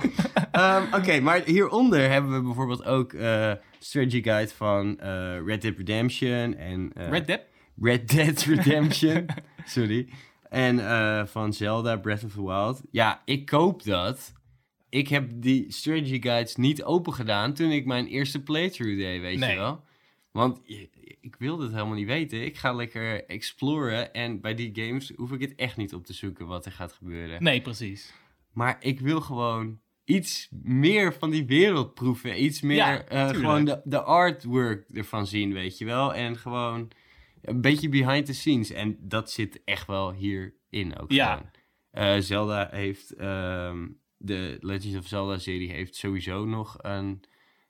Ehm, 0.52 0.96
Oké, 0.96 1.20
maar 1.20 1.42
hieronder 1.46 2.10
hebben 2.10 2.34
we 2.34 2.42
bijvoorbeeld 2.42 2.86
ook 2.86 3.14
eh 3.14 3.52
strategy 3.80 4.24
guide 4.24 4.52
van 4.54 5.00
eh, 5.00 5.46
Red 5.46 5.62
Dead 5.62 5.78
Redemption 5.78 6.56
en 6.56 6.92
eh, 6.94 7.10
Red 7.10 7.28
Dead? 7.28 7.42
Red 7.82 8.10
Dead 8.10 8.42
Redemption. 8.42 9.26
Sorry. 9.66 10.08
En 10.50 10.80
eh, 10.90 11.26
van 11.26 11.54
Zelda 11.54 11.96
Breath 11.98 12.24
of 12.24 12.34
the 12.34 12.46
Wild. 12.46 12.82
Ja, 12.92 13.22
ik 13.26 13.46
koop 13.46 13.84
dat. 13.84 14.34
Ik 14.90 15.08
heb 15.08 15.30
die 15.36 15.72
strategy 15.72 16.22
guides 16.22 16.56
niet 16.56 16.84
open 16.84 17.14
gedaan 17.14 17.54
toen 17.54 17.72
ik 17.72 17.86
mijn 17.86 18.08
eerste 18.08 18.44
playthrough 18.44 18.98
deed, 18.98 19.22
weet 19.22 19.40
Nee. 19.40 19.50
je 19.52 19.56
wel. 19.58 19.84
Want 20.32 20.62
ik 21.22 21.36
wilde 21.40 21.64
het 21.64 21.74
helemaal 21.74 21.96
niet 21.96 22.08
weten. 22.08 22.46
Ik 22.46 22.58
ga 22.58 22.74
lekker 22.74 23.26
exploren 23.26 24.14
en 24.14 24.42
bij 24.42 24.54
die 24.56 24.70
games 24.74 25.12
hoef 25.16 25.32
ik 25.32 25.42
het 25.42 25.56
echt 25.56 25.78
niet 25.78 25.94
op 25.94 26.06
te 26.06 26.14
zoeken 26.14 26.48
wat 26.48 26.66
er 26.66 26.72
gaat 26.72 26.94
gebeuren. 26.94 27.44
Nee, 27.44 27.62
precies. 27.62 28.14
Maar 28.54 28.78
ik 28.80 29.00
wil 29.00 29.22
gewoon 29.22 29.80
iets 30.06 30.50
meer 30.64 31.14
van 31.14 31.30
die 31.30 31.46
wereld 31.46 31.94
proeven. 31.94 32.44
Iets 32.44 32.62
meer 32.62 32.76
Ja, 32.76 33.04
eh, 33.06 33.28
gewoon 33.30 33.66
de, 33.66 33.82
de 33.84 34.02
artwork 34.02 34.90
ervan 34.94 35.28
zien, 35.28 35.54
weet 35.54 35.78
je 35.78 35.86
wel. 35.86 36.14
En 36.14 36.38
gewoon 36.38 36.88
een 37.42 37.62
beetje 37.62 37.90
behind 37.90 38.26
the 38.26 38.34
scenes. 38.34 38.72
En 38.72 38.98
dat 39.00 39.32
zit 39.32 39.62
echt 39.64 39.88
wel 39.88 40.12
hierin 40.12 40.98
ook 41.00 41.12
Ja. 41.12 41.52
Eh, 41.92 42.18
Zelda 42.20 42.68
heeft... 42.72 43.12
ehm, 43.12 43.88
de 44.18 44.58
Legend 44.60 44.98
of 44.98 45.08
Zelda-serie 45.08 45.72
heeft 45.72 45.96
sowieso 45.96 46.46
nog 46.46 46.76
een, 46.78 47.24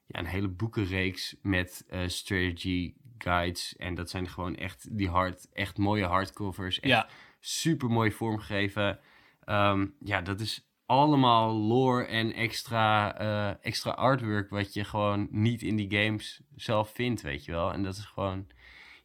ja, 0.06 0.20
een 0.20 0.26
hele 0.26 0.48
boekenreeks 0.48 1.36
met 1.42 1.86
eh, 1.88 2.00
strategy 2.08 2.94
guides. 3.18 3.76
En 3.76 3.96
dat 3.96 4.10
zijn 4.10 4.28
gewoon 4.28 4.56
echt 4.56 4.98
die 4.98 5.10
hard, 5.10 5.50
echt 5.54 5.78
mooie 5.78 6.06
hardcovers. 6.06 6.80
Echt 6.80 6.92
Ja, 6.94 7.08
super 7.40 7.90
mooi 7.90 8.12
vormgegeven. 8.12 9.00
Ehm, 9.44 9.88
ja, 10.00 10.22
dat 10.22 10.40
is 10.40 10.68
allemaal 10.86 11.54
lore 11.54 12.06
en 12.06 12.34
extra, 12.34 13.18
eh, 13.18 13.66
extra 13.66 13.92
artwork 13.92 14.50
wat 14.50 14.74
je 14.74 14.84
gewoon 14.84 15.28
niet 15.32 15.62
in 15.62 15.76
die 15.76 15.92
games 15.98 16.42
zelf 16.56 16.92
vindt, 16.94 17.22
weet 17.22 17.46
je 17.46 17.52
wel. 17.52 17.74
En 17.74 17.84
dat 17.84 17.96
is 17.96 18.06
gewoon, 18.06 18.48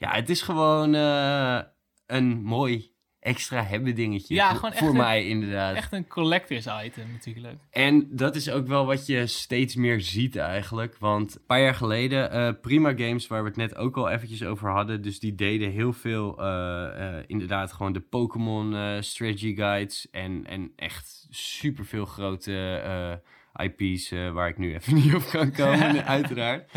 ja, 0.02 0.14
het 0.14 0.30
is 0.30 0.42
gewoon 0.42 0.94
eh, 0.94 1.58
een 2.06 2.42
mooi 2.42 2.90
extra 3.20 3.62
hebben 3.64 3.94
dingetje. 3.94 4.34
Ja, 4.34 4.56
voor, 4.56 4.72
voor 4.72 4.88
een- 4.88 4.96
mij 4.96 5.26
inderdaad. 5.28 5.76
echt 5.76 5.92
een 5.92 6.06
collectors 6.06 6.66
item 6.84 7.12
natuurlijk. 7.12 7.58
En 7.70 8.08
dat 8.16 8.36
is 8.36 8.50
ook 8.50 8.66
wel 8.66 8.86
wat 8.86 9.06
je 9.06 9.26
steeds 9.26 9.74
meer 9.74 10.00
ziet 10.00 10.36
eigenlijk. 10.36 10.96
Want 10.98 11.34
een 11.34 11.46
paar 11.46 11.60
jaar 11.60 11.74
geleden, 11.74 12.30
eh, 12.30 12.50
Prima 12.60 12.88
Games, 12.96 13.26
waar 13.26 13.42
we 13.42 13.48
het 13.48 13.56
net 13.56 13.74
ook 13.76 13.96
al 13.96 14.08
eventjes 14.10 14.44
over 14.44 14.70
hadden. 14.70 15.02
Dus 15.02 15.20
die 15.20 15.34
deden 15.34 15.70
heel 15.70 15.92
veel, 15.92 16.38
eh, 16.42 17.18
inderdaad 17.26 17.72
gewoon 17.72 17.92
de 17.92 18.00
Pokémon 18.00 19.02
strategy 19.02 19.54
guides. 19.54 20.10
En, 20.10 20.46
en 20.46 20.72
echt 20.76 21.26
superveel 21.30 22.04
grote 22.04 22.76
eh, 23.56 23.64
IP's 23.66 24.10
waar 24.10 24.48
ik 24.48 24.58
nu 24.58 24.74
even 24.74 24.94
niet 25.02 25.14
op 25.14 25.24
kan 25.30 25.52
komen, 25.52 26.04
uiteraard. 26.16 26.70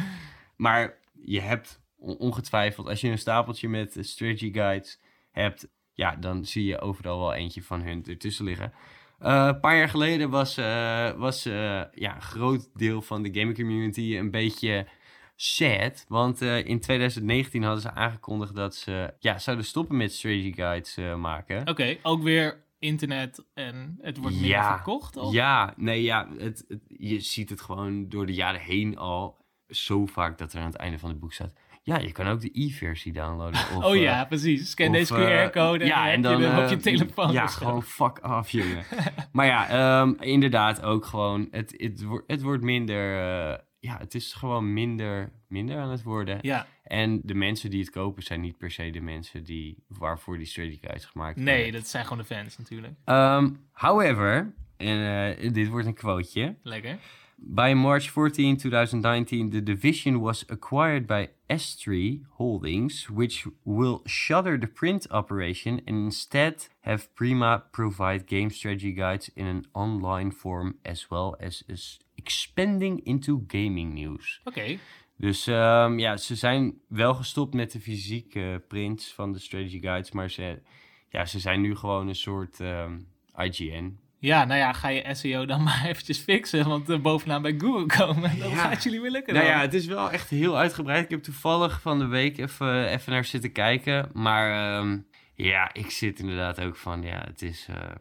Maar 0.55 0.97
je 1.23 1.41
hebt 1.41 1.83
ongetwijfeld, 2.17 2.87
als 2.87 3.01
je 3.01 3.09
een 3.09 3.17
stapeltje 3.17 3.69
met 3.69 3.97
strategy 3.99 4.53
guides 4.53 4.99
hebt... 5.31 5.67
Ja, 5.93 6.15
dan 6.15 6.45
zie 6.45 6.65
je 6.65 6.79
overal 6.79 7.19
wel 7.19 7.33
eentje 7.33 7.63
van 7.63 7.81
hun 7.81 8.05
ertussen 8.05 8.45
liggen. 8.45 8.73
Eh, 9.19 9.45
een 9.47 9.59
paar 9.59 9.77
jaar 9.77 9.89
geleden 9.89 10.29
was, 10.29 10.57
eh, 10.57 11.11
was 11.11 11.45
eh, 11.45 11.81
ja, 11.91 12.15
een 12.15 12.21
groot 12.21 12.69
deel 12.73 13.01
van 13.01 13.23
de 13.23 13.39
gaming 13.39 13.55
community 13.57 14.17
een 14.17 14.31
beetje 14.31 14.87
sad. 15.35 16.05
Want 16.07 16.41
in 16.41 16.79
2019 16.79 17.63
hadden 17.63 17.81
ze 17.81 17.91
aangekondigd 17.91 18.55
dat 18.55 18.75
ze 18.75 19.13
ja, 19.19 19.37
zouden 19.39 19.65
stoppen 19.65 19.97
met 19.97 20.13
strategy 20.13 20.53
guides 20.53 20.97
maken. 21.17 21.67
Oké, 21.69 21.97
ook 22.01 22.23
weer 22.23 22.63
internet 22.79 23.45
en 23.53 23.97
het 24.01 24.17
wordt 24.17 24.35
meer 24.35 24.45
Ja, 24.49 24.75
verkocht? 24.75 25.17
Of? 25.17 25.33
Ja, 25.33 25.73
nee, 25.77 26.03
ja, 26.03 26.27
het, 26.37 26.65
het- 26.67 26.81
je 26.87 27.19
ziet 27.19 27.49
het 27.49 27.61
gewoon 27.61 28.09
door 28.09 28.25
de 28.25 28.33
jaren 28.33 28.61
heen 28.61 28.97
al 28.97 29.37
zo 29.69 30.05
vaak 30.05 30.37
dat 30.37 30.53
er 30.53 30.59
aan 30.59 30.65
het 30.65 30.75
einde 30.75 30.99
van 30.99 31.09
het 31.09 31.19
boek 31.19 31.33
staat. 31.33 31.53
Ja, 31.85 31.97
je 31.97 32.11
kan 32.11 32.27
ook 32.27 32.41
de 32.41 32.49
e-versie 32.53 33.13
downloaden. 33.13 33.59
Of, 33.75 33.83
oh 33.83 33.95
eh, 33.95 34.01
ja, 34.01 34.25
precies. 34.25 34.69
Scan 34.69 34.87
of, 34.87 34.93
deze 34.93 35.15
eh, 35.15 35.47
QR-code 35.47 35.83
en, 35.83 35.87
ja, 35.87 36.03
dan 36.03 36.13
en 36.13 36.21
dan, 36.21 36.41
je 36.41 36.47
op 36.47 36.53
eh, 36.53 36.69
je 36.69 36.77
telefoon. 36.77 37.31
Ja, 37.31 37.47
gewoon 37.47 37.83
fuck 37.83 38.19
af, 38.19 38.49
jongen. 38.49 38.83
maar 39.31 39.45
ja, 39.45 39.67
ehm, 39.69 40.13
inderdaad 40.19 40.81
ook 40.81 41.05
gewoon, 41.05 41.47
het, 41.51 41.73
het, 41.77 42.03
wordt, 42.03 42.23
het 42.27 42.41
wordt 42.41 42.63
minder, 42.63 43.15
eh, 43.15 43.57
ja, 43.79 43.97
het 43.97 44.15
is 44.15 44.33
gewoon 44.33 44.73
minder, 44.73 45.31
minder 45.47 45.77
aan 45.77 45.89
het 45.89 46.03
worden. 46.03 46.37
Ja, 46.41 46.67
En 46.83 47.21
de 47.23 47.35
mensen 47.35 47.69
die 47.69 47.79
het 47.79 47.89
kopen 47.89 48.23
zijn 48.23 48.41
niet 48.41 48.57
per 48.57 48.71
se 48.71 48.89
de 48.89 49.01
mensen 49.01 49.43
die, 49.43 49.83
waarvoor 49.87 50.37
die 50.37 50.47
strategy 50.47 50.79
guides 50.81 51.05
gemaakt 51.05 51.35
worden. 51.35 51.53
nee, 51.53 51.71
dat 51.71 51.87
zijn 51.87 52.03
gewoon 52.03 52.17
de 52.17 52.35
fans 52.35 52.57
natuurlijk. 52.57 52.93
Ehm, 53.03 53.49
however, 53.71 54.53
en 54.77 55.35
eh, 55.37 55.53
dit 55.53 55.67
wordt 55.67 55.87
een 55.87 55.93
quoteje. 55.93 56.55
Lekker. 56.63 56.97
By 57.37 57.73
March 57.73 58.09
14, 58.09 58.57
2019, 58.57 59.49
the 59.49 59.61
division 59.61 60.19
was 60.21 60.45
acquired 60.49 61.05
by 61.05 61.29
S3 61.49 62.21
Holdings, 62.37 63.09
which 63.09 63.45
will 63.63 64.01
shutter 64.05 64.57
the 64.57 64.67
print 64.67 65.07
operation 65.11 65.81
and 65.87 66.05
instead 66.05 66.67
have 66.81 67.13
Prima 67.15 67.63
provide 67.71 68.25
game 68.27 68.49
strategy 68.49 68.91
guides 68.91 69.29
in 69.35 69.47
an 69.47 69.65
online 69.73 70.31
form 70.31 70.75
as 70.83 71.09
well 71.11 71.35
as 71.39 71.63
is 71.67 71.99
expanding 72.17 72.99
into 73.05 73.43
gaming 73.47 73.93
news. 73.93 74.41
Oké, 74.45 74.77
Dus 75.17 75.47
ehm, 75.47 75.99
ja, 75.99 76.17
ze 76.17 76.35
zijn 76.35 76.81
wel 76.87 77.13
gestopt 77.13 77.53
met 77.53 77.71
de 77.71 77.79
fysieke 77.79 78.63
prints 78.67 79.13
van 79.13 79.31
de 79.31 79.39
strategy 79.39 79.81
guides, 79.81 80.11
maar 80.11 80.31
ze, 80.31 80.61
ja, 81.09 81.25
ze 81.25 81.39
zijn 81.39 81.61
nu 81.61 81.75
gewoon 81.75 82.07
een 82.07 82.15
soort 82.15 82.59
ehm, 82.59 82.97
IGN. 83.37 83.99
Ja, 84.25 84.45
nou 84.45 84.59
ja, 84.59 84.73
ga 84.73 84.87
je 84.87 85.13
SEO 85.15 85.45
dan 85.45 85.63
maar 85.67 85.85
eventjes 85.85 86.19
fixen, 86.19 86.67
want 86.67 86.89
uh, 86.89 86.99
bovenaan 86.99 87.41
bij 87.41 87.55
Google 87.57 87.85
komen, 87.85 88.39
dat 88.39 88.49
Ja. 88.49 88.55
gaat 88.55 88.83
jullie 88.83 89.01
weer 89.01 89.11
lukken 89.11 89.33
Nou 89.33 89.45
dan. 89.45 89.55
ja, 89.55 89.61
het 89.61 89.73
is 89.73 89.85
wel 89.85 90.11
echt 90.11 90.29
heel 90.29 90.57
uitgebreid. 90.57 91.03
Ik 91.03 91.09
heb 91.09 91.23
toevallig 91.23 91.81
van 91.81 91.99
de 91.99 92.05
week 92.05 92.37
even, 92.37 92.87
even 92.87 93.11
naar 93.11 93.25
zitten 93.25 93.51
kijken. 93.51 94.09
Maar 94.13 94.77
ehm, 94.79 94.99
ja, 95.33 95.73
ik 95.73 95.89
zit 95.91 96.19
inderdaad 96.19 96.61
ook 96.61 96.75
van, 96.75 97.01
ja, 97.01 97.23
het 97.27 97.41
is 97.41 97.67
eh, 97.69 97.91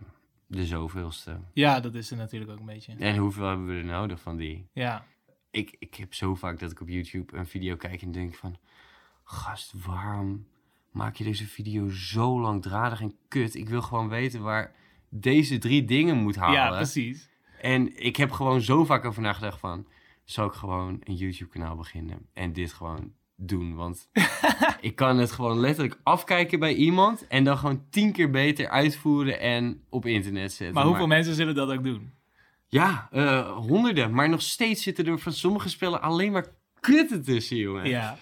de 0.47 0.67
zoveelste. 0.67 1.37
Ja, 1.53 1.81
dat 1.81 1.95
is 1.95 2.11
er 2.11 2.17
natuurlijk 2.17 2.51
ook 2.51 2.59
een 2.59 2.67
beetje. 2.67 2.95
En 2.99 3.17
hoeveel 3.17 3.47
hebben 3.49 3.67
we 3.67 3.73
er 3.75 3.85
nodig 3.85 4.21
van 4.21 4.37
die? 4.37 4.67
Ja, 4.73 5.05
Ik, 5.51 5.77
ik 5.79 5.95
heb 5.95 6.15
zo 6.15 6.35
vaak 6.35 6.59
dat 6.59 6.71
ik 6.71 6.81
op 6.81 6.89
YouTube 6.89 7.37
een 7.37 7.47
video 7.47 7.77
kijk 7.77 8.03
en 8.03 8.13
denk 8.13 8.35
van... 8.35 8.57
Gast, 9.25 9.73
waarom 9.87 10.47
maak 10.91 11.17
je 11.17 11.25
deze 11.25 11.47
video 11.47 11.89
zo 11.91 12.41
langdradig 12.41 13.01
en 13.01 13.15
kut? 13.29 13.55
Ik 13.55 13.69
wil 13.69 13.83
gewoon 13.83 14.09
weten 14.09 14.43
waar 14.43 14.75
deze 15.21 15.59
drie 15.59 15.85
dingen 15.85 16.17
moet 16.17 16.37
halen. 16.37 16.55
ja 16.55 16.71
precies. 16.71 17.29
En 17.61 18.05
ik 18.05 18.17
heb 18.17 18.31
gewoon 18.31 18.61
zo 18.61 18.85
vaak 18.85 19.05
over 19.05 19.23
nagedacht 19.23 19.61
van... 19.61 19.87
Zal 20.25 20.47
ik 20.47 20.53
gewoon 20.53 21.01
een 21.05 21.15
YouTube 21.15 21.51
kanaal 21.51 21.77
beginnen 21.77 22.27
en 22.33 22.53
dit 22.53 22.73
gewoon 22.73 23.13
doen. 23.37 23.75
Want 23.75 24.09
ik 24.81 24.97
kan 24.97 25.19
het 25.19 25.33
gewoon 25.33 25.61
letterlijk 25.61 26.01
afkijken 26.03 26.59
bij 26.59 26.75
iemand 26.75 27.27
en 27.27 27.45
dan 27.45 27.59
gewoon 27.59 27.85
tien 27.91 28.13
keer 28.13 28.31
beter 28.31 28.69
uitvoeren 28.69 29.41
en 29.41 29.83
op 29.89 30.07
internet 30.07 30.53
zetten. 30.53 30.75
Maar 30.75 30.85
hoeveel 30.85 31.07
mensen 31.07 31.35
zullen 31.35 31.55
dat 31.55 31.71
ook 31.71 31.85
doen? 31.85 32.13
Ja, 32.69 33.09
eh, 33.11 33.51
honderden. 33.51 34.15
Maar 34.15 34.29
nog 34.29 34.43
steeds 34.43 34.83
zitten 34.83 35.07
er 35.07 35.19
van 35.19 35.33
sommige 35.33 35.69
spellen 35.69 36.03
alleen 36.03 36.33
maar 36.33 36.47
kutten 36.81 37.23
tussen, 37.23 37.57
jongen. 37.57 37.89
Ja. 37.89 38.19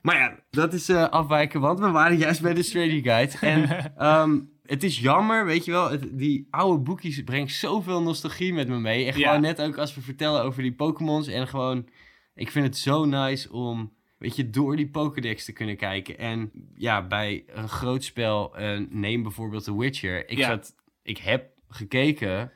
Maar 0.00 0.16
ja, 0.16 0.38
dat 0.50 0.72
is 0.72 0.88
eh, 0.88 1.08
afwijken, 1.08 1.60
want 1.60 1.78
we 1.78 1.90
waren 1.90 2.16
juist 2.16 2.42
bij 2.42 2.54
de 2.54 2.62
Strategy 2.62 3.02
Guide. 3.02 3.38
En 3.40 3.68
ehm, 3.96 4.38
het 4.70 4.82
is 4.82 4.98
jammer, 5.00 5.44
weet 5.46 5.64
je 5.64 5.70
wel, 5.70 5.90
het- 5.90 6.18
die 6.18 6.46
oude 6.50 6.82
boekjes 6.82 7.24
brengt 7.24 7.52
zoveel 7.52 8.02
nostalgie 8.02 8.52
met 8.52 8.68
me 8.68 8.78
mee. 8.78 9.04
En 9.06 9.18
Ja. 9.18 9.26
gewoon 9.26 9.40
net 9.40 9.62
ook 9.62 9.78
als 9.78 9.94
we 9.94 10.00
vertellen 10.00 10.42
over 10.42 10.62
die 10.62 10.72
Pokémons 10.74 11.26
en 11.28 11.48
gewoon... 11.48 11.88
Ik 12.34 12.50
vind 12.50 12.64
het 12.66 12.78
zo 12.78 13.04
nice 13.04 13.52
om, 13.52 13.92
weet 14.18 14.36
je, 14.36 14.50
door 14.50 14.76
die 14.76 14.88
Pokédex 14.90 15.44
te 15.44 15.52
kunnen 15.52 15.76
kijken. 15.76 16.18
En 16.18 16.50
ja, 16.74 17.06
bij 17.06 17.44
een 17.46 17.68
groot 17.68 18.04
spel, 18.04 18.54
neem 18.90 19.22
bijvoorbeeld 19.22 19.64
The 19.64 19.78
Witcher. 19.78 20.28
Ik, 20.30 20.38
Ja. 20.38 20.46
zat, 20.48 20.74
ik 21.02 21.18
heb 21.18 21.50
gekeken 21.68 22.52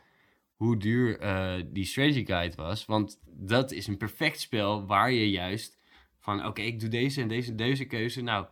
hoe 0.55 0.77
duur 0.77 1.19
eh, 1.19 1.53
die 1.67 1.85
Strategy 1.85 2.25
Guide 2.27 2.57
was. 2.57 2.85
Want 2.87 3.21
dat 3.27 3.73
is 3.73 3.87
een 3.87 3.97
perfect 3.97 4.41
spel 4.41 4.87
waar 4.87 5.13
je 5.13 5.31
juist 5.31 5.79
van... 6.19 6.47
Oké, 6.47 6.63
ik 6.63 6.81
doe 6.81 6.89
deze 6.89 7.21
en 7.21 7.29
deze 7.29 7.51
en 7.51 7.57
deze 7.57 7.85
keuze. 7.85 8.21
Nou, 8.23 8.47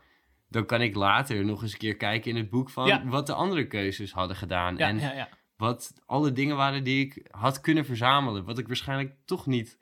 dan 0.53 0.67
kan 0.67 0.81
ik 0.81 0.95
later 0.95 1.45
nog 1.45 1.63
eens 1.63 1.73
een 1.73 1.79
keer 1.79 1.97
kijken 1.97 2.31
in 2.31 2.37
het 2.37 2.51
boek 2.51 2.71
van... 2.71 2.87
Ja. 2.87 3.05
wat 3.05 3.27
de 3.27 3.33
andere 3.35 3.67
keuzes 3.67 4.13
hadden 4.13 4.37
gedaan. 4.37 4.77
Ja, 4.77 4.89
en 4.89 4.99
ja, 4.99 5.29
wat 5.57 5.93
alle 6.07 6.33
dingen 6.33 6.57
waren 6.57 6.85
die 6.85 7.05
ik 7.07 7.27
had 7.31 7.61
kunnen 7.61 7.85
verzamelen. 7.85 8.45
Wat 8.45 8.59
ik 8.59 8.67
waarschijnlijk 8.67 9.15
toch 9.25 9.47
niet 9.47 9.79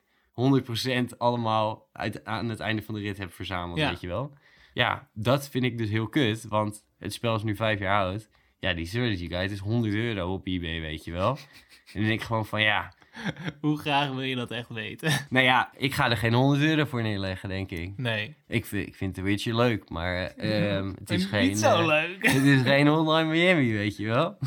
100% 1.13 1.17
allemaal 1.17 1.89
uit, 1.93 2.25
aan 2.25 2.49
het 2.49 2.59
einde 2.59 2.81
van 2.81 2.93
de 2.95 3.01
rit 3.01 3.17
heb 3.17 3.33
verzameld, 3.33 3.77
Ja. 3.79 3.89
weet 3.89 4.01
je 4.01 4.07
wel. 4.07 4.33
Ja, 4.73 5.09
dat 5.13 5.49
vind 5.49 5.63
ik 5.63 5.77
dus 5.77 5.89
heel 5.89 6.07
kut, 6.07 6.45
want 6.47 6.85
het 6.97 7.13
spel 7.13 7.35
is 7.35 7.43
nu 7.43 7.55
vijf 7.55 7.79
jaar 7.79 8.05
oud. 8.05 8.29
Ja, 8.59 8.73
die 8.73 8.85
Strategy 8.85 9.27
Guide 9.27 9.53
is 9.53 9.59
100 9.59 9.93
euro 9.93 10.33
op 10.33 10.47
eBay, 10.47 10.81
weet 10.81 11.03
je 11.03 11.11
wel. 11.11 11.29
En 11.29 11.99
dan 11.99 12.03
denk 12.03 12.19
ik 12.19 12.25
gewoon 12.25 12.45
van, 12.45 12.61
ja, 12.61 12.93
Hoe 13.61 13.77
graag 13.77 14.09
wil 14.09 14.21
je 14.21 14.35
dat 14.35 14.51
echt 14.51 14.69
weten? 14.69 15.11
nou 15.29 15.45
ja, 15.45 15.71
ik 15.77 15.93
ga 15.93 16.09
er 16.09 16.17
geen 16.17 16.33
100 16.33 16.61
euro 16.61 16.85
voor 16.85 17.01
neerleggen, 17.01 17.49
denk 17.49 17.71
ik. 17.71 17.93
Nee. 17.97 18.35
Ik 18.47 18.65
vind, 18.65 18.87
ik 18.87 18.95
vind 18.95 19.13
The 19.13 19.21
Witcher 19.21 19.55
leuk, 19.55 19.89
maar 19.89 20.15
eh, 20.15 20.75
ehm, 20.75 20.93
het 20.99 21.09
is 21.09 21.25
geen... 21.31 21.47
Niet 21.47 21.59
zo 21.59 21.79
eh, 21.79 21.85
leuk. 21.85 22.27
Het 22.27 22.43
is 22.43 22.61
geen 22.61 22.87
Hotline 22.87 23.29
Miami, 23.29 23.73
weet 23.73 23.97
je 23.97 24.05
wel. 24.07 24.37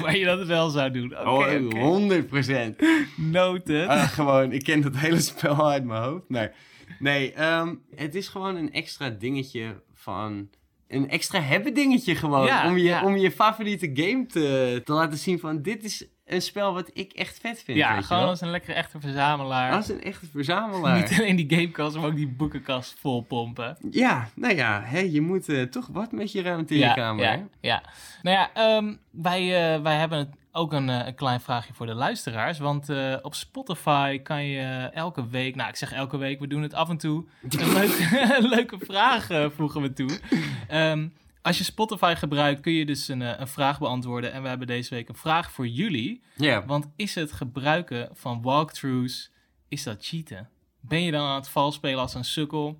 maar 0.00 0.16
je 0.16 0.24
dat 0.24 0.46
wel 0.46 0.70
zou 0.70 0.90
doen. 0.90 1.18
Oké, 1.18 1.28
oh, 1.28 1.64
oké. 1.66 1.78
100 1.78 2.26
procent. 2.26 2.76
Noted. 3.16 3.88
Ah, 3.88 4.02
gewoon, 4.02 4.52
ik 4.52 4.62
ken 4.62 4.80
dat 4.80 4.96
hele 4.96 5.20
spel 5.20 5.70
uit 5.70 5.84
mijn 5.84 6.02
hoofd. 6.02 6.28
Nee, 6.28 6.48
nee 6.98 7.32
ehm, 7.32 7.74
het 7.94 8.14
is 8.14 8.28
gewoon 8.28 8.56
een 8.56 8.72
extra 8.72 9.10
dingetje 9.10 9.82
van... 9.94 10.48
Een 10.88 11.08
extra 11.08 11.40
hebben 11.40 11.74
dingetje 11.74 12.14
gewoon. 12.14 12.46
Ja, 12.46 12.66
om, 12.66 12.76
je, 12.76 12.84
ja. 12.84 13.04
om 13.04 13.16
je 13.16 13.30
favoriete 13.30 13.90
game 13.94 14.26
te, 14.26 14.80
te 14.84 14.92
laten 14.92 15.18
zien 15.18 15.38
van... 15.38 15.62
Dit 15.62 15.84
is 15.84 16.06
een 16.26 16.42
spel 16.42 16.74
wat 16.74 16.90
ik 16.92 17.12
echt 17.12 17.38
vet 17.38 17.62
vind, 17.62 17.78
ja, 17.78 17.94
weet 17.94 18.04
gewoon 18.04 18.26
als 18.26 18.40
een 18.40 18.50
lekkere 18.50 18.72
echte 18.72 19.00
verzamelaar. 19.00 19.72
Als 19.72 19.88
een 19.88 20.02
echte 20.02 20.26
verzamelaar. 20.26 21.00
Niet 21.00 21.18
alleen 21.18 21.36
die 21.36 21.56
gamekast, 21.56 21.96
maar 21.96 22.04
ook 22.04 22.16
die 22.16 22.28
boekenkast 22.28 22.96
vol 22.98 23.22
pompen. 23.22 23.76
Ja, 23.90 24.28
nou 24.34 24.54
ja, 24.54 24.82
hè, 24.84 24.98
je 24.98 25.20
moet 25.20 25.48
eh, 25.48 25.62
toch 25.62 25.88
wat 25.92 26.12
met 26.12 26.32
je 26.32 26.42
ruimte 26.42 26.74
in 26.74 26.80
je 26.80 26.94
kamer, 26.94 27.24
ja, 27.24 27.46
ja. 27.60 27.82
Nou 28.22 28.36
ja, 28.36 28.50
ehm, 28.54 28.94
wij, 29.10 29.74
eh, 29.74 29.82
wij 29.82 29.96
hebben 29.96 30.34
ook 30.52 30.72
een, 30.72 30.88
eh, 30.88 31.06
een 31.06 31.14
klein 31.14 31.40
vraagje 31.40 31.74
voor 31.74 31.86
de 31.86 31.94
luisteraars. 31.94 32.58
Want 32.58 32.88
op 33.22 33.34
Spotify 33.34 34.18
kan 34.18 34.44
je 34.44 34.90
elke 34.94 35.28
week, 35.28 35.56
nou 35.56 35.68
ik 35.68 35.76
zeg 35.76 35.92
elke 35.92 36.16
week, 36.16 36.40
we 36.40 36.46
doen 36.46 36.62
het 36.62 36.74
af 36.74 36.88
en 36.88 36.96
toe, 36.98 37.24
een 37.48 37.72
leuke, 37.78 38.36
leuke 38.56 38.78
vraag 38.80 39.26
voegen 39.56 39.82
we 39.82 39.92
toe. 39.92 40.18
Ehm, 40.68 41.06
als 41.42 41.58
je 41.58 41.64
Spotify 41.64 42.14
gebruikt, 42.16 42.60
kun 42.60 42.72
je 42.72 42.86
dus 42.86 43.08
een, 43.08 43.22
eh, 43.22 43.40
een 43.40 43.48
vraag 43.48 43.78
beantwoorden. 43.78 44.32
En 44.32 44.42
we 44.42 44.48
hebben 44.48 44.66
deze 44.66 44.94
week 44.94 45.08
een 45.08 45.14
vraag 45.14 45.52
voor 45.52 45.66
jullie. 45.66 46.22
Ja, 46.36 46.66
Want 46.66 46.88
is 46.96 47.14
het 47.14 47.32
gebruiken 47.32 48.08
van 48.12 48.42
walkthroughs, 48.42 49.30
is 49.68 49.82
dat 49.82 49.96
cheaten? 50.06 50.48
Ben 50.80 51.02
je 51.02 51.10
dan 51.10 51.26
aan 51.26 51.34
het 51.34 51.48
vals 51.48 51.74
spelen 51.74 52.00
als 52.00 52.14
een 52.14 52.24
sukkel? 52.24 52.78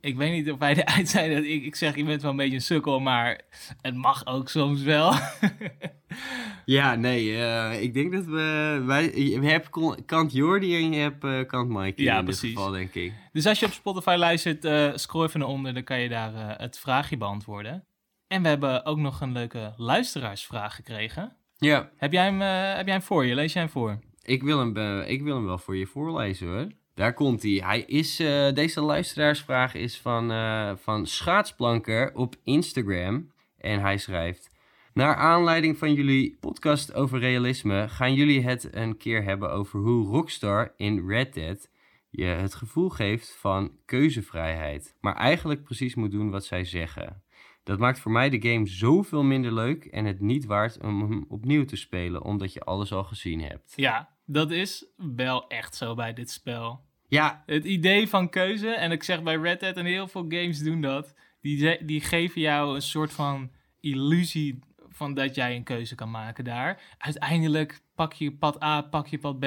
Ik 0.00 0.16
weet 0.16 0.32
niet 0.32 0.50
of 0.50 0.58
wij 0.58 0.74
eruit 0.76 1.08
zijn 1.08 1.34
dat 1.34 1.44
ik, 1.44 1.64
ik 1.64 1.74
zeg, 1.76 1.96
je 1.96 2.04
bent 2.04 2.22
wel 2.22 2.30
een 2.30 2.36
beetje 2.36 2.54
een 2.54 2.60
sukkel, 2.62 3.00
maar 3.00 3.40
het 3.82 3.94
mag 3.94 4.26
ook 4.26 4.48
soms 4.48 4.82
wel. 4.82 5.12
ja 6.64 6.94
nee, 6.94 7.36
eh, 7.36 7.82
ik 7.82 7.94
denk 7.94 8.12
dat 8.12 8.24
we... 8.24 8.82
Wij, 8.86 9.16
je 9.16 9.40
hebt 9.40 9.68
kant 10.06 10.32
Jordi 10.32 10.76
en 10.76 10.92
je 10.92 11.00
hebt 11.00 11.24
eh, 11.24 11.40
kant 11.46 11.68
Mikey 11.68 12.04
Ja, 12.04 12.18
in 12.18 12.24
precies. 12.24 12.40
dit 12.42 12.50
geval, 12.50 12.70
denk 12.70 12.94
ik. 12.94 13.12
dus 13.32 13.46
als 13.46 13.58
je 13.60 13.66
op 13.66 13.72
Spotify 13.72 14.14
luistert, 14.18 14.64
eh 14.64 14.90
scroll 14.94 15.24
even 15.26 15.40
naar 15.40 15.48
onder, 15.48 15.74
dan 15.74 15.84
kan 15.84 16.00
je 16.00 16.08
daar 16.08 16.58
het 16.60 16.78
vraagje 16.78 17.16
beantwoorden. 17.16 17.84
En 18.28 18.42
we 18.42 18.48
hebben 18.48 18.84
ook 18.84 18.98
nog 18.98 19.20
een 19.20 19.32
leuke 19.32 19.72
luisteraarsvraag 19.76 20.74
gekregen. 20.74 21.36
Ja, 21.56 21.90
Heb 21.96 22.12
jij 22.12 22.24
hem, 22.24 22.42
eh, 22.42 22.76
heb 22.76 22.84
jij 22.84 22.94
hem 22.94 23.02
voor 23.02 23.24
je? 23.26 23.34
Lees 23.34 23.52
jij 23.52 23.62
hem 23.62 23.70
voor? 23.70 23.98
Ik 24.22 24.42
wil 24.42 24.58
hem, 24.58 24.76
eh, 24.76 25.10
ik 25.10 25.22
wil 25.22 25.34
hem 25.34 25.44
wel 25.44 25.58
voor 25.58 25.76
je 25.76 25.86
voorlezen 25.86 26.48
hoor. 26.48 26.66
Daar 26.94 27.14
komt 27.14 27.42
hij. 27.42 27.52
Hij 27.64 27.80
is, 27.80 28.20
eh, 28.20 28.52
deze 28.52 28.80
luisteraarsvraag 28.80 29.74
is 29.74 30.00
van, 30.00 30.32
van 30.78 31.06
Schaatsplanker 31.06 32.14
op 32.14 32.36
Instagram. 32.44 33.32
En 33.58 33.80
hij 33.80 33.98
schrijft... 33.98 34.56
Naar 34.92 35.14
aanleiding 35.14 35.78
van 35.78 35.94
jullie 35.94 36.36
podcast 36.40 36.94
over 36.94 37.18
realisme... 37.18 37.88
gaan 37.88 38.14
jullie 38.14 38.42
het 38.42 38.74
een 38.74 38.96
keer 38.96 39.22
hebben 39.22 39.50
over 39.50 39.80
hoe 39.80 40.06
Rockstar 40.06 40.72
in 40.76 41.08
Red 41.08 41.34
Dead... 41.34 41.70
je 42.10 42.24
het 42.24 42.54
gevoel 42.54 42.88
geeft 42.88 43.36
van 43.36 43.72
keuzevrijheid. 43.84 44.96
Maar 45.00 45.16
eigenlijk 45.16 45.62
precies 45.62 45.94
moet 45.94 46.10
doen 46.10 46.30
wat 46.30 46.44
zij 46.44 46.64
zeggen. 46.64 47.22
Dat 47.68 47.78
maakt 47.78 47.98
voor 48.00 48.12
mij 48.12 48.30
de 48.30 48.50
game 48.50 48.66
zoveel 48.66 49.22
minder 49.22 49.54
leuk... 49.54 49.84
en 49.84 50.04
het 50.04 50.20
niet 50.20 50.44
waard 50.44 50.80
om 50.82 51.00
hem 51.00 51.24
opnieuw 51.28 51.64
te 51.64 51.76
spelen... 51.76 52.24
omdat 52.24 52.52
je 52.52 52.60
alles 52.60 52.92
al 52.92 53.04
gezien 53.04 53.40
hebt. 53.40 53.72
Ja, 53.76 54.08
dat 54.26 54.50
is 54.50 54.86
wel 54.96 55.48
echt 55.48 55.74
zo 55.74 55.94
bij 55.94 56.12
dit 56.12 56.30
spel. 56.30 56.84
Ja, 57.08 57.42
Het 57.46 57.64
idee 57.64 58.08
van 58.08 58.30
keuze, 58.30 58.70
en 58.70 58.92
ik 58.92 59.02
zeg 59.02 59.22
bij 59.22 59.36
Red 59.36 59.60
Dead 59.60 59.76
en 59.76 59.84
heel 59.84 60.08
veel 60.08 60.24
games 60.28 60.58
doen 60.58 60.80
dat, 60.80 61.14
die, 61.40 61.84
die 61.84 62.00
geven 62.00 62.40
jou 62.40 62.74
een 62.74 62.82
soort 62.82 63.12
van 63.12 63.50
illusie 63.80 64.58
van 64.88 65.14
dat 65.14 65.34
jij 65.34 65.56
een 65.56 65.64
keuze 65.64 65.94
kan 65.94 66.10
maken 66.10 66.44
daar. 66.44 66.80
Uiteindelijk 66.98 67.80
pak 67.94 68.12
je 68.12 68.32
pad 68.32 68.62
A, 68.62 68.82
pak 68.82 69.06
je 69.06 69.18
pad 69.18 69.38
B. 69.38 69.46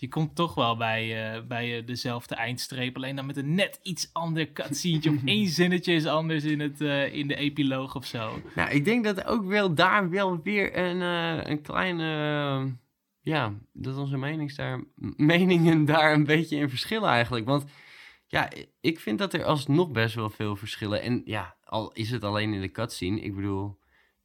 Je 0.00 0.08
komt 0.08 0.34
toch 0.34 0.54
wel 0.54 0.76
bij, 0.76 1.32
eh, 1.34 1.42
bij 1.46 1.78
eh, 1.78 1.86
dezelfde 1.86 2.34
eindstreep, 2.34 2.96
alleen 2.96 3.16
dan 3.16 3.26
met 3.26 3.36
een 3.36 3.54
net 3.54 3.80
iets 3.82 4.10
ander 4.12 4.52
cutscene 4.52 5.10
of 5.10 5.24
één 5.34 5.46
zinnetje 5.46 5.92
is 5.92 6.06
anders 6.06 6.44
in, 6.44 6.60
het, 6.60 6.80
eh, 6.80 7.14
in 7.14 7.28
de 7.28 7.34
epiloog 7.34 7.96
of 7.96 8.06
zo. 8.06 8.42
Nou, 8.54 8.70
ik 8.70 8.84
denk 8.84 9.04
dat 9.04 9.24
ook 9.24 9.44
wel 9.44 9.74
daar 9.74 10.10
wel 10.10 10.42
weer 10.42 10.78
een, 10.78 11.00
een 11.50 11.62
kleine... 11.62 12.76
ja, 13.20 13.54
dat 13.72 13.96
onze 13.96 14.16
menings 14.16 14.54
daar, 14.54 14.84
meningen 15.16 15.84
daar 15.84 16.12
een 16.12 16.24
beetje 16.24 16.56
in 16.56 16.68
verschillen 16.68 17.08
eigenlijk. 17.08 17.46
Want 17.46 17.64
ja, 18.26 18.50
ik 18.80 19.00
vind 19.00 19.18
dat 19.18 19.32
er 19.32 19.44
alsnog 19.44 19.90
best 19.90 20.14
wel 20.14 20.30
veel 20.30 20.56
verschillen. 20.56 21.02
En 21.02 21.22
ja, 21.24 21.56
al 21.64 21.92
is 21.92 22.10
het 22.10 22.24
alleen 22.24 22.54
in 22.54 22.60
de 22.60 22.70
cutscene. 22.70 23.20
Ik 23.20 23.34
bedoel, 23.34 23.77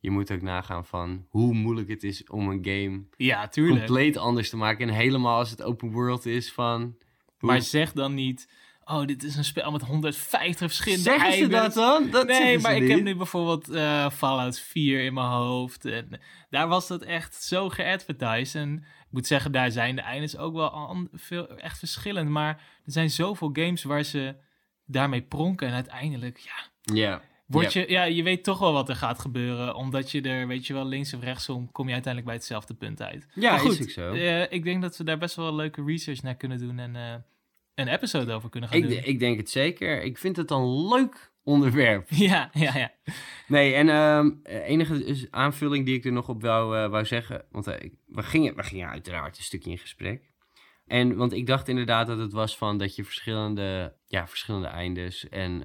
je 0.04 0.12
moet 0.12 0.32
ook 0.32 0.42
nagaan 0.42 0.86
van 0.86 1.26
hoe 1.30 1.54
moeilijk 1.54 1.88
het 1.90 2.04
is 2.04 2.24
om 2.30 2.50
een 2.50 2.60
game 2.66 3.04
Ja, 3.18 3.48
tuurlijk. 3.48 3.86
compleet 3.86 4.18
anders 4.18 4.50
te 4.50 4.58
maken. 4.58 4.88
En 4.90 4.94
helemaal 4.96 5.38
als 5.38 5.50
het 5.50 5.62
open 5.64 5.92
world 5.92 6.26
is 6.26 6.52
van... 6.54 6.82
hoe- 6.82 7.50
Maar 7.50 7.62
zeg 7.62 7.92
dan 7.92 8.14
niet, 8.14 8.50
oh, 8.84 9.06
dit 9.06 9.24
is 9.24 9.36
een 9.36 9.44
spel 9.44 9.72
met 9.72 9.82
150 9.82 10.58
verschillende 10.60 11.04
Zeggen 11.04 11.34
ze 11.34 11.48
dat 11.48 11.74
dan? 11.74 12.10
Dat 12.10 12.28
nee, 12.28 12.60
maar 12.60 12.76
ik 12.76 12.88
heb 12.88 13.02
nu 13.02 13.16
bijvoorbeeld 13.16 13.70
eh, 13.70 14.10
Fallout 14.10 14.60
4 14.60 15.04
in 15.04 15.14
mijn 15.14 15.28
hoofd. 15.28 15.86
En 15.86 16.20
daar 16.50 16.68
was 16.68 16.88
dat 16.88 17.02
echt 17.02 17.44
zo 17.44 17.70
geadvertised. 17.70 18.56
En 18.62 18.74
ik 18.78 19.10
moet 19.10 19.28
zeggen, 19.28 19.52
daar 19.52 19.72
zijn 19.72 19.96
de 19.96 20.02
eindes 20.02 20.38
ook 20.38 20.54
wel 20.54 21.08
veel, 21.14 21.48
echt 21.58 21.80
verschillend. 21.80 22.30
Maar 22.30 22.50
er 22.86 22.92
zijn 22.92 23.10
zoveel 23.10 23.50
games 23.54 23.84
waar 23.84 24.04
ze 24.04 24.36
daarmee 24.86 25.22
pronken. 25.22 25.68
En 25.68 25.74
uiteindelijk, 25.74 26.38
ja, 26.38 26.94
Ja. 26.96 27.22
Word 27.54 27.74
je, 27.74 27.86
ja, 27.88 28.04
je 28.04 28.24
weet 28.24 28.44
toch 28.44 28.60
wel 28.60 28.74
wat 28.74 28.90
er 28.90 28.96
gaat 28.96 29.20
gebeuren. 29.20 29.76
Omdat 29.76 30.12
je 30.12 30.22
er, 30.22 30.48
weet 30.48 30.68
je 30.68 30.74
wel, 30.74 30.86
links 30.86 31.14
of 31.14 31.22
rechtsom, 31.24 31.72
kom 31.72 31.88
je 31.88 31.94
uiteindelijk 31.94 32.32
bij 32.34 32.42
hetzelfde 32.42 32.74
punt 32.74 33.02
uit. 33.02 33.28
Ja, 33.34 33.52
Maar 33.52 33.60
goed, 33.60 33.80
is 33.88 33.94
zo. 33.94 34.12
eh, 34.14 34.52
ik 34.52 34.64
denk 34.64 34.82
dat 34.82 34.98
we 34.98 35.04
daar 35.04 35.18
best 35.18 35.36
wel 35.36 35.56
leuke 35.56 35.84
research 35.84 36.22
naar 36.22 36.36
kunnen 36.36 36.58
doen. 36.58 36.80
En 36.80 36.96
eh, 36.96 37.14
een 37.76 37.88
episode 37.88 38.34
over 38.34 38.50
kunnen 38.50 38.70
gaan 38.70 38.78
Ik, 38.78 38.90
doen. 38.90 39.04
ik 39.04 39.20
denk 39.20 39.38
het 39.38 39.50
zeker. 39.50 40.02
Ik 40.04 40.18
vind 40.18 40.36
het 40.36 40.52
een 40.52 40.88
leuk 40.88 41.32
onderwerp. 41.44 42.08
Ja, 42.30 42.50
ja, 42.54 42.78
ja. 42.78 42.92
Nee, 43.48 43.74
en 43.74 43.90
ehm, 43.90 44.30
enige 44.44 45.28
aanvulling 45.32 45.86
die 45.86 45.96
ik 45.96 46.06
er 46.06 46.12
nog 46.12 46.30
op 46.30 46.42
wou, 46.42 46.78
eh, 46.78 46.90
wou 46.90 47.06
zeggen. 47.06 47.46
Want 47.52 47.66
we, 47.66 47.92
gingen, 48.24 48.56
we 48.56 48.64
gingen 48.64 48.90
uiteraard 48.90 49.38
een 49.38 49.44
stukje 49.44 49.70
in 49.70 49.78
gesprek. 49.78 50.32
En 50.88 51.16
want 51.16 51.34
ik 51.34 51.48
dacht 51.48 51.68
inderdaad 51.68 52.08
dat 52.08 52.20
het 52.20 52.34
was 52.34 52.58
van 52.58 52.78
dat 52.78 52.96
je 52.96 53.04
verschillende, 53.04 53.94
ja, 54.08 54.28
verschillende 54.28 54.68
eindes 54.68 55.30
en 55.30 55.64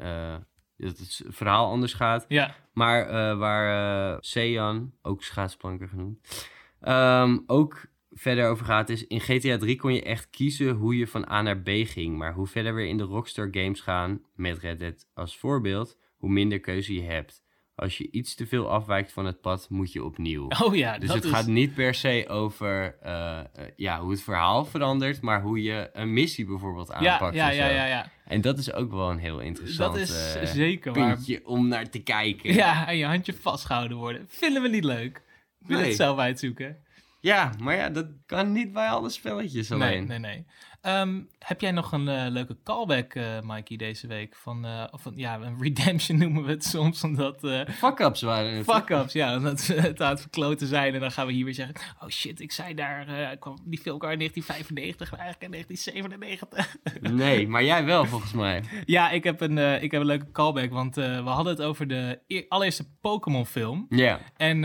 dat 0.79 0.99
het 0.99 1.23
verhaal 1.29 1.71
anders 1.71 1.95
gaat. 1.95 2.25
Ja, 2.29 2.55
Maar 2.73 3.07
eh, 3.07 3.39
waar 3.39 4.13
eh 4.13 4.17
Sejan, 4.21 4.93
ook 5.03 5.23
schaatsplanker 5.23 5.89
genoemd, 5.89 6.49
ehm, 6.81 7.39
ook 7.47 7.87
verder 8.11 8.49
over 8.49 8.65
gaat 8.65 8.89
is... 8.89 9.07
In 9.07 9.21
GTA 9.21 9.57
3 9.57 9.77
kon 9.77 9.95
je 9.95 10.03
echt 10.03 10.31
kiezen 10.31 10.71
hoe 10.71 10.97
je 10.97 11.07
van 11.07 11.31
A 11.31 11.43
naar 11.43 11.61
B 11.61 11.69
ging. 11.69 12.17
Maar 12.17 12.35
hoe 12.35 12.47
verder 12.47 12.75
we 12.75 12.89
in 12.89 12.97
de 12.97 13.03
Rockstar 13.03 13.49
games 13.51 13.81
gaan, 13.81 14.23
met 14.35 14.59
Red 14.59 14.79
Dead 14.79 15.07
als 15.15 15.39
voorbeeld... 15.39 15.99
hoe 16.17 16.31
minder 16.31 16.61
keuze 16.61 16.95
je 16.95 17.03
hebt. 17.03 17.43
Als 17.79 17.99
je 17.99 18.09
iets 18.11 18.35
te 18.35 18.47
veel 18.47 18.71
afwijkt 18.71 19.13
van 19.13 19.27
het 19.27 19.41
pad, 19.41 19.67
moet 19.71 19.93
je 19.93 20.05
opnieuw. 20.05 20.49
Oh 20.65 20.75
ja, 20.77 20.99
Dus 20.99 21.07
dat 21.07 21.17
het 21.17 21.25
is... 21.25 21.31
gaat 21.31 21.47
niet 21.47 21.75
per 21.75 21.95
se 21.95 22.25
over 22.29 22.97
eh, 23.03 23.39
eh, 23.39 23.45
ja, 23.77 24.01
hoe 24.01 24.11
het 24.11 24.23
verhaal 24.23 24.65
verandert, 24.65 25.21
maar 25.21 25.43
hoe 25.43 25.63
je 25.63 25.91
een 25.93 26.13
missie 26.13 26.47
bijvoorbeeld 26.47 26.89
ja, 27.01 27.13
aanpakt. 27.13 27.35
ja, 27.35 27.49
ja, 27.51 27.69
zo. 27.69 27.75
ja, 27.75 27.87
ja. 27.87 28.11
En 28.25 28.41
dat 28.41 28.59
is 28.59 28.73
ook 28.73 28.91
wel 28.91 29.11
een 29.11 29.19
heel 29.19 29.41
interessant 29.41 29.95
Dat 29.95 30.03
is 30.03 30.35
eh, 30.35 30.47
zeker 30.47 30.93
waar. 30.93 31.15
puntje 31.15 31.47
om 31.47 31.69
naar 31.69 31.91
te 31.91 31.99
kijken. 31.99 32.55
Ja, 32.55 32.89
en 32.89 32.97
je 32.97 33.05
handje 33.07 33.33
vastgehouden 33.33 33.97
worden. 33.97 34.25
Vinden 34.29 34.63
we 34.63 34.69
niet 34.69 34.85
leuk. 34.85 35.23
Wil 35.59 35.79
Nee. 35.79 35.87
het 35.87 35.97
zelf 35.97 36.19
uitzoeken. 36.19 36.77
Ja, 37.21 37.53
maar 37.63 37.77
ja, 37.77 37.89
dat 37.89 38.07
kan 38.27 38.53
niet 38.53 38.73
bij 38.73 38.89
alle 38.89 39.11
spelletjes 39.11 39.69
Nee, 39.69 39.81
alleen. 39.81 40.07
nee, 40.07 40.19
nee. 40.19 40.45
Ehm, 40.81 41.21
heb 41.39 41.61
jij 41.61 41.71
nog 41.71 41.93
een 41.93 42.09
eh, 42.09 42.27
leuke 42.29 42.57
callback, 42.65 43.15
eh, 43.15 43.25
Mikey, 43.43 43.77
deze 43.77 44.07
week? 44.07 44.37
Van, 44.37 44.65
eh, 44.65 44.85
of 44.91 45.05
een, 45.05 45.13
ja, 45.17 45.35
een 45.41 45.57
redemption 45.67 46.19
noemen 46.19 46.45
we 46.45 46.51
het 46.51 46.65
soms, 46.65 47.05
omdat... 47.05 47.41
Fuck-ups 47.71 48.23
waren 48.23 48.53
het. 48.53 48.65
Fuck-ups, 48.65 49.13
ja, 49.13 49.35
omdat 49.37 49.67
we 49.67 49.75
het 49.81 50.03
aan 50.03 50.11
het 50.11 50.21
verkloten 50.21 50.67
zijn. 50.67 50.95
En 50.95 51.01
dan 51.01 51.11
gaan 51.13 51.27
we 51.27 51.33
hier 51.33 51.45
weer 51.45 51.55
zeggen... 51.55 51.75
Oh 52.03 52.09
shit, 52.09 52.41
ik 52.41 52.53
zei 52.53 52.75
daar... 52.75 53.33
ik 53.33 53.41
kwam 53.41 53.59
die 53.65 53.79
film 53.81 54.03
uit 54.03 54.19
1995, 54.19 55.11
maar 55.11 55.21
eigenlijk 55.21 55.53
in 55.55 55.65
1997. 55.65 56.77
Nee, 57.19 57.49
maar 57.49 57.65
jij 57.65 57.85
wel 57.85 58.05
volgens 58.05 58.33
mij. 58.33 58.63
ja, 58.85 59.11
ik 59.11 59.25
heb, 59.25 59.41
een, 59.41 59.59
ik 59.83 59.91
heb 59.91 60.01
een 60.01 60.07
leuke 60.07 60.31
callback. 60.33 60.71
Want 60.71 60.95
we 60.95 61.23
hadden 61.25 61.53
het 61.53 61.63
over 61.63 61.89
de 61.89 62.21
eer- 62.27 62.45
allereerste 62.49 62.85
Pokémon-film. 63.01 63.87
Ja. 63.89 64.21
En 64.37 64.59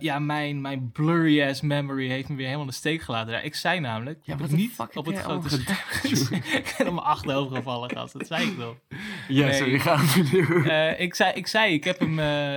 ja, 0.00 0.18
mijn, 0.18 0.60
mijn 0.60 0.92
blurry-ass 0.92 1.60
memory 1.60 1.97
heeft 2.06 2.28
me 2.28 2.34
weer 2.34 2.44
helemaal 2.44 2.64
in 2.66 2.70
de 2.70 2.76
steek 2.76 3.02
gelaten. 3.02 3.44
Ik 3.44 3.54
zei 3.54 3.80
namelijk... 3.80 4.18
Ja, 4.22 4.34
ik 4.34 4.40
heb 4.40 4.48
de 4.50 4.56
niet 4.56 4.78
op 4.78 5.06
het 5.06 5.18
grote 5.18 5.48
scherm 5.48 5.88
gezien. 5.88 6.42
ik 6.52 6.74
ben 6.78 6.86
op 6.88 6.94
mijn 6.94 7.06
achterhoofd 7.06 7.54
gevallen, 7.54 7.90
gast. 7.90 8.12
Dat 8.12 8.26
zei 8.26 8.50
ik 8.50 8.56
wel. 8.56 8.78
Ja, 9.28 9.44
Nee. 9.46 9.54
sorry, 9.54 9.78
ga. 9.78 9.98
Eh, 10.64 11.00
ik, 11.00 11.14
zei, 11.14 11.32
ik 11.32 11.46
zei, 11.46 11.72
ik 11.74 11.84
heb, 11.84 11.98
hem, 11.98 12.18
eh, 12.18 12.54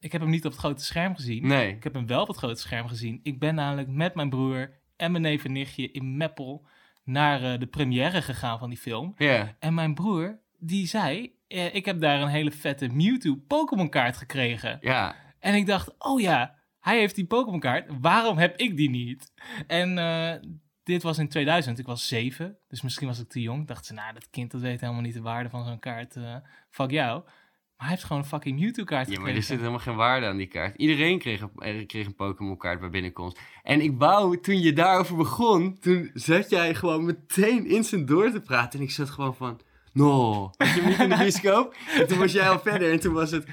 ik 0.00 0.12
heb 0.12 0.20
hem 0.20 0.30
niet 0.30 0.44
op 0.44 0.50
het 0.50 0.60
grote 0.60 0.84
scherm 0.84 1.14
gezien. 1.14 1.46
Nee. 1.46 1.68
Ik 1.74 1.84
heb 1.84 1.94
hem 1.94 2.06
wel 2.06 2.22
op 2.22 2.28
het 2.28 2.36
grote 2.36 2.60
scherm 2.60 2.88
gezien. 2.88 3.20
Ik 3.22 3.38
ben 3.38 3.54
namelijk 3.54 3.88
met 3.88 4.14
mijn 4.14 4.30
broer 4.30 4.70
en 4.96 5.10
mijn 5.10 5.22
neef 5.22 5.44
en 5.44 5.52
nichtje 5.52 5.90
in 5.90 6.16
Meppel 6.16 6.66
naar 7.04 7.42
eh, 7.52 7.58
de 7.58 7.66
première 7.66 8.22
gegaan 8.22 8.58
van 8.58 8.68
die 8.68 8.78
film. 8.78 9.14
Ja. 9.16 9.56
En 9.58 9.74
mijn 9.74 9.94
broer, 9.94 10.38
die 10.58 10.86
zei, 10.86 11.32
eh, 11.48 11.74
ik 11.74 11.84
heb 11.84 12.00
daar 12.00 12.20
een 12.20 12.28
hele 12.28 12.50
vette 12.50 12.88
Mewtwo 12.88 13.34
Pokémon 13.48 13.88
kaart 13.88 14.16
gekregen. 14.16 14.78
Ja. 14.80 15.14
En 15.40 15.54
ik 15.54 15.66
dacht, 15.66 15.94
oh 15.98 16.20
ja, 16.20 16.54
hij 16.84 16.98
heeft 16.98 17.14
die 17.14 17.26
Pokémon 17.26 17.60
kaart. 17.60 17.90
Waarom 18.00 18.38
heb 18.38 18.56
ik 18.56 18.76
die 18.76 18.90
niet? 18.90 19.32
En 19.66 19.98
eh, 19.98 20.50
dit 20.82 21.02
was 21.02 21.18
in 21.18 21.28
2000. 21.28 21.78
Ik 21.78 21.86
was 21.86 22.08
zeven, 22.08 22.58
dus 22.68 22.82
misschien 22.82 23.06
was 23.06 23.20
ik 23.20 23.28
te 23.28 23.40
jong. 23.40 23.66
Dacht 23.66 23.86
ze, 23.86 23.92
nou, 23.94 24.14
dat 24.14 24.30
kind 24.30 24.50
dat 24.50 24.60
weet 24.60 24.80
helemaal 24.80 25.02
niet 25.02 25.14
de 25.14 25.20
waarde 25.20 25.48
van 25.50 25.64
zo'n 25.64 25.78
kaart. 25.78 26.16
eh 26.16 26.36
fuck 26.70 26.90
jou. 26.90 27.22
Maar 27.24 27.86
hij 27.86 27.88
heeft 27.88 28.04
gewoon 28.04 28.22
een 28.22 28.28
fucking 28.28 28.60
Mewtwo 28.60 28.84
kaart 28.84 29.06
Ja, 29.06 29.12
maar 29.12 29.14
gekregen. 29.16 29.40
er 29.40 29.46
zit 29.46 29.58
helemaal 29.58 29.78
geen 29.78 29.96
waarde 29.96 30.26
aan 30.26 30.36
die 30.36 30.46
kaart. 30.46 30.76
Iedereen 30.76 31.18
kreeg 31.18 31.40
een, 31.40 31.50
er 31.58 31.86
kreeg 31.86 32.06
een 32.06 32.14
Pokémon 32.14 32.56
kaart 32.58 32.80
bij 32.80 32.90
binnenkomst. 32.90 33.40
En 33.62 33.80
ik 33.80 33.92
wou, 33.98 34.40
toen 34.40 34.60
je 34.60 34.72
daarover 34.72 35.16
begon, 35.16 35.78
toen 35.78 36.10
zat 36.14 36.50
jij 36.50 36.74
gewoon 36.74 37.04
meteen 37.04 37.66
instant 37.66 38.08
door 38.08 38.30
te 38.30 38.40
praten. 38.40 38.78
En 38.78 38.84
ik 38.84 38.90
zat 38.90 39.10
gewoon 39.10 39.34
van, 39.34 39.60
no, 39.92 40.42
had 40.56 40.68
je 40.74 40.80
hem 40.80 40.88
niet 40.88 40.98
in 41.00 41.08
de 41.08 41.16
bioscoop? 41.16 41.76
En 41.98 42.06
toen 42.06 42.18
was 42.18 42.32
jij 42.32 42.48
al 42.48 42.58
verder 42.60 42.92
en 42.92 43.00
toen 43.00 43.12
was 43.12 43.30
het, 43.30 43.46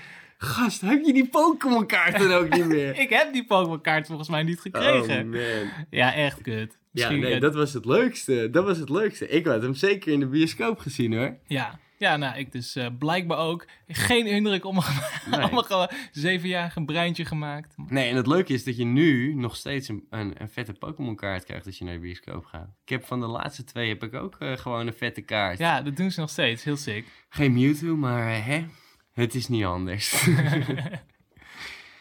gast, 0.44 0.82
heb 0.82 1.04
je 1.06 1.14
die 1.14 1.28
Pokémon 1.28 1.86
kaart 1.86 2.18
dan 2.20 2.32
ook 2.32 2.50
niet 2.50 2.66
meer? 2.66 3.00
Ik 3.06 3.10
heb 3.10 3.34
die 3.34 3.46
Pokémon 3.46 3.82
kaart 3.82 4.08
volgens 4.08 4.30
mij 4.30 4.44
niet 4.44 4.60
gekregen. 4.60 5.20
Oh 5.26 5.30
man. 5.32 5.70
Ja, 5.90 6.14
echt 6.14 6.42
kut. 6.42 6.72
Ja, 6.72 6.78
Misschien, 6.92 7.20
nee, 7.20 7.34
eh, 7.34 7.42
dat 7.42 7.56
was 7.56 7.74
het 7.74 7.86
leukste. 7.86 8.50
Dat 8.52 8.64
was 8.66 8.78
het 8.78 8.90
leukste. 8.90 9.28
Ik 9.28 9.46
had 9.46 9.62
hem 9.62 9.74
zeker 9.74 10.12
in 10.12 10.20
de 10.20 10.28
bioscoop 10.28 10.80
gezien 10.80 11.14
hoor. 11.14 11.38
ja. 11.48 11.80
ja, 11.98 12.18
nou, 12.18 12.38
ik 12.38 12.52
dus 12.52 12.76
eh, 12.76 12.88
blijkbaar 13.00 13.38
ook. 13.38 13.66
Geen 13.88 14.26
indruk 14.26 14.66
op 14.66 14.74
mijn, 15.30 15.52
Nee. 15.70 15.88
zevenjarige 16.12 16.86
breintje 16.86 17.26
gemaakt. 17.26 17.74
Nee, 17.88 18.10
en 18.10 18.16
het 18.16 18.28
leuke 18.28 18.54
is 18.54 18.64
dat 18.64 18.78
je 18.78 18.86
nu 18.86 19.34
nog 19.36 19.56
steeds 19.56 19.88
een, 19.88 20.06
een, 20.10 20.34
een 20.38 20.50
vette 20.50 20.74
Pokémon 20.74 21.16
kaart 21.16 21.44
krijgt 21.44 21.66
als 21.66 21.78
je 21.78 21.84
naar 21.86 21.94
de 21.94 22.00
bioscoop 22.00 22.46
gaat. 22.46 22.70
Ik 22.84 22.90
heb 22.90 23.06
van 23.06 23.20
de 23.20 23.28
laatste 23.28 23.64
twee 23.64 23.90
heb 23.90 24.04
ik 24.04 24.14
ook 24.14 24.36
eh, 24.40 24.58
gewoon 24.58 24.88
een 24.88 24.94
vette 24.94 25.22
kaart. 25.22 25.58
Ja, 25.58 25.82
dat 25.82 25.96
doen 25.96 26.12
ze 26.12 26.20
nog 26.20 26.30
steeds. 26.30 26.64
Heel 26.64 26.78
sick. 26.78 27.06
Geen 27.30 27.54
Mewtwo, 27.54 27.96
maar 27.96 28.28
eh, 28.34 28.46
hè, 28.46 28.66
het 29.14 29.36
is 29.36 29.48
niet 29.48 29.66
anders. 29.66 30.14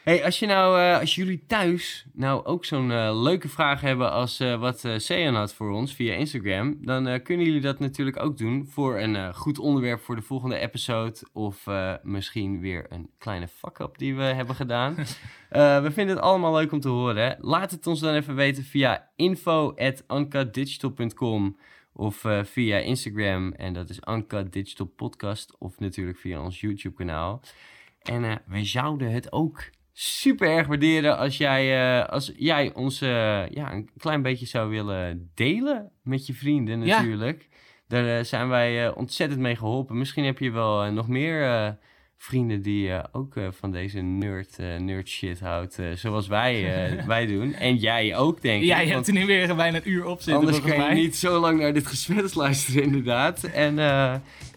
hey, 0.04 0.24
als, 0.24 0.38
je 0.38 0.46
nou, 0.46 0.80
eh, 0.80 1.00
als 1.00 1.14
jullie 1.14 1.44
thuis 1.46 2.06
nou 2.12 2.44
ook 2.44 2.64
zo'n 2.64 2.90
eh, 2.90 3.22
leuke 3.22 3.48
vraag 3.48 3.80
hebben 3.80 4.12
als 4.12 4.40
eh, 4.40 4.60
wat 4.60 4.84
Sean 4.96 5.34
had 5.34 5.54
voor 5.54 5.70
ons 5.70 5.94
via 5.94 6.14
Instagram, 6.14 6.78
dan 6.80 7.22
kunnen 7.22 7.46
jullie 7.46 7.60
dat 7.60 7.78
natuurlijk 7.78 8.22
ook 8.22 8.38
doen 8.38 8.66
voor 8.66 8.98
een 8.98 9.34
goed 9.34 9.58
onderwerp 9.58 10.00
voor 10.00 10.16
de 10.16 10.22
volgende 10.22 10.58
episode 10.58 11.26
of 11.32 11.66
misschien 12.02 12.60
weer 12.60 12.86
een 12.88 13.10
kleine 13.18 13.48
fuck-up 13.48 13.98
die 13.98 14.16
we 14.16 14.22
hebben 14.22 14.54
gedaan. 14.54 14.94
We 15.84 15.90
vinden 15.92 16.16
het 16.16 16.24
allemaal 16.24 16.54
leuk 16.54 16.72
om 16.72 16.80
te 16.80 16.88
horen. 16.88 17.36
Laat 17.40 17.70
het 17.70 17.86
ons 17.86 18.00
dan 18.00 18.14
even 18.14 18.34
weten 18.34 18.64
via 18.64 19.08
info.uncutdigital.com 19.16 21.56
of 22.00 22.24
eh, 22.24 22.44
via 22.44 22.78
Instagram. 22.78 23.52
En 23.52 23.72
dat 23.72 23.88
is 23.88 23.98
Uncut 24.08 24.52
Digital 24.52 24.86
Podcast. 24.86 25.56
Of 25.58 25.78
natuurlijk 25.78 26.18
via 26.18 26.42
ons 26.42 26.60
YouTube 26.60 26.94
kanaal. 26.94 27.42
En 28.02 28.24
eh, 28.24 28.36
wij 28.46 28.66
zouden 28.66 29.10
het 29.12 29.32
ook 29.32 29.70
super 29.92 30.48
erg 30.48 30.66
waarderen 30.66 31.18
als 31.18 31.36
jij, 31.36 31.98
eh, 32.00 32.08
als 32.08 32.32
jij 32.36 32.74
ons 32.74 32.98
ja, 32.98 33.72
een 33.72 33.90
klein 33.96 34.22
beetje 34.22 34.46
zou 34.46 34.70
willen 34.70 35.30
delen 35.34 35.90
met 36.02 36.26
je 36.26 36.34
vrienden 36.34 36.84
Ja. 36.84 36.96
natuurlijk. 36.96 37.48
Daar 37.88 38.24
zijn 38.24 38.48
wij 38.48 38.94
ontzettend 38.94 39.40
mee 39.40 39.56
geholpen. 39.56 39.98
Misschien 39.98 40.24
heb 40.24 40.38
je 40.38 40.50
wel 40.50 40.92
nog 40.92 41.08
meer 41.08 41.78
vrienden 42.22 42.62
die 42.62 42.90
eh, 42.92 43.04
ook 43.12 43.36
eh, 43.36 43.46
van 43.50 43.70
deze 43.72 44.00
nerd, 44.00 44.58
eh, 44.58 44.76
nerd 44.76 45.08
shit 45.08 45.40
houdt. 45.40 45.78
zoals 45.94 46.26
wij, 46.26 46.66
wij 47.06 47.26
doen. 47.26 47.54
En 47.54 47.76
jij 47.76 48.16
ook, 48.16 48.42
denk 48.42 48.60
ik. 48.62 48.68
Ja, 48.68 48.80
je 48.80 48.92
want 48.92 49.06
hebt 49.06 49.18
er 49.18 49.24
nu 49.24 49.26
weer 49.26 49.56
bijna 49.56 49.76
een 49.76 49.90
uur 49.90 50.04
op 50.04 50.16
zitten. 50.20 50.34
Anders 50.34 50.60
kan 50.60 50.72
je 50.72 50.78
mij. 50.78 50.94
niet 50.94 51.16
zo 51.16 51.38
lang 51.40 51.60
naar 51.60 51.72
dit 51.72 51.86
gesprek 51.86 52.34
luisteren, 52.34 52.82
inderdaad. 52.82 53.44
En 53.44 53.78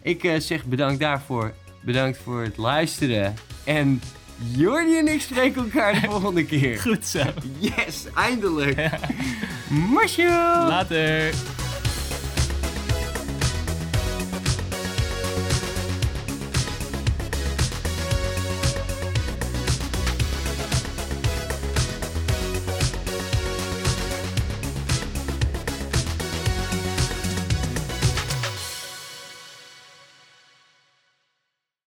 ik 0.02 0.34
zeg 0.38 0.64
bedankt 0.64 1.00
daarvoor. 1.00 1.54
Bedankt 1.82 2.18
voor 2.18 2.42
het 2.42 2.56
luisteren. 2.56 3.34
En 3.64 4.00
Jordi 4.56 4.98
en 4.98 5.08
ik 5.08 5.20
spreken 5.20 5.62
elkaar 5.62 6.00
de 6.00 6.00
volgende 6.00 6.44
keer. 6.54 6.78
Goed 6.78 7.06
zo. 7.06 7.22
Yes, 7.58 8.06
eindelijk. 8.14 8.90
Marshall! 9.68 10.68
Later. 10.68 11.32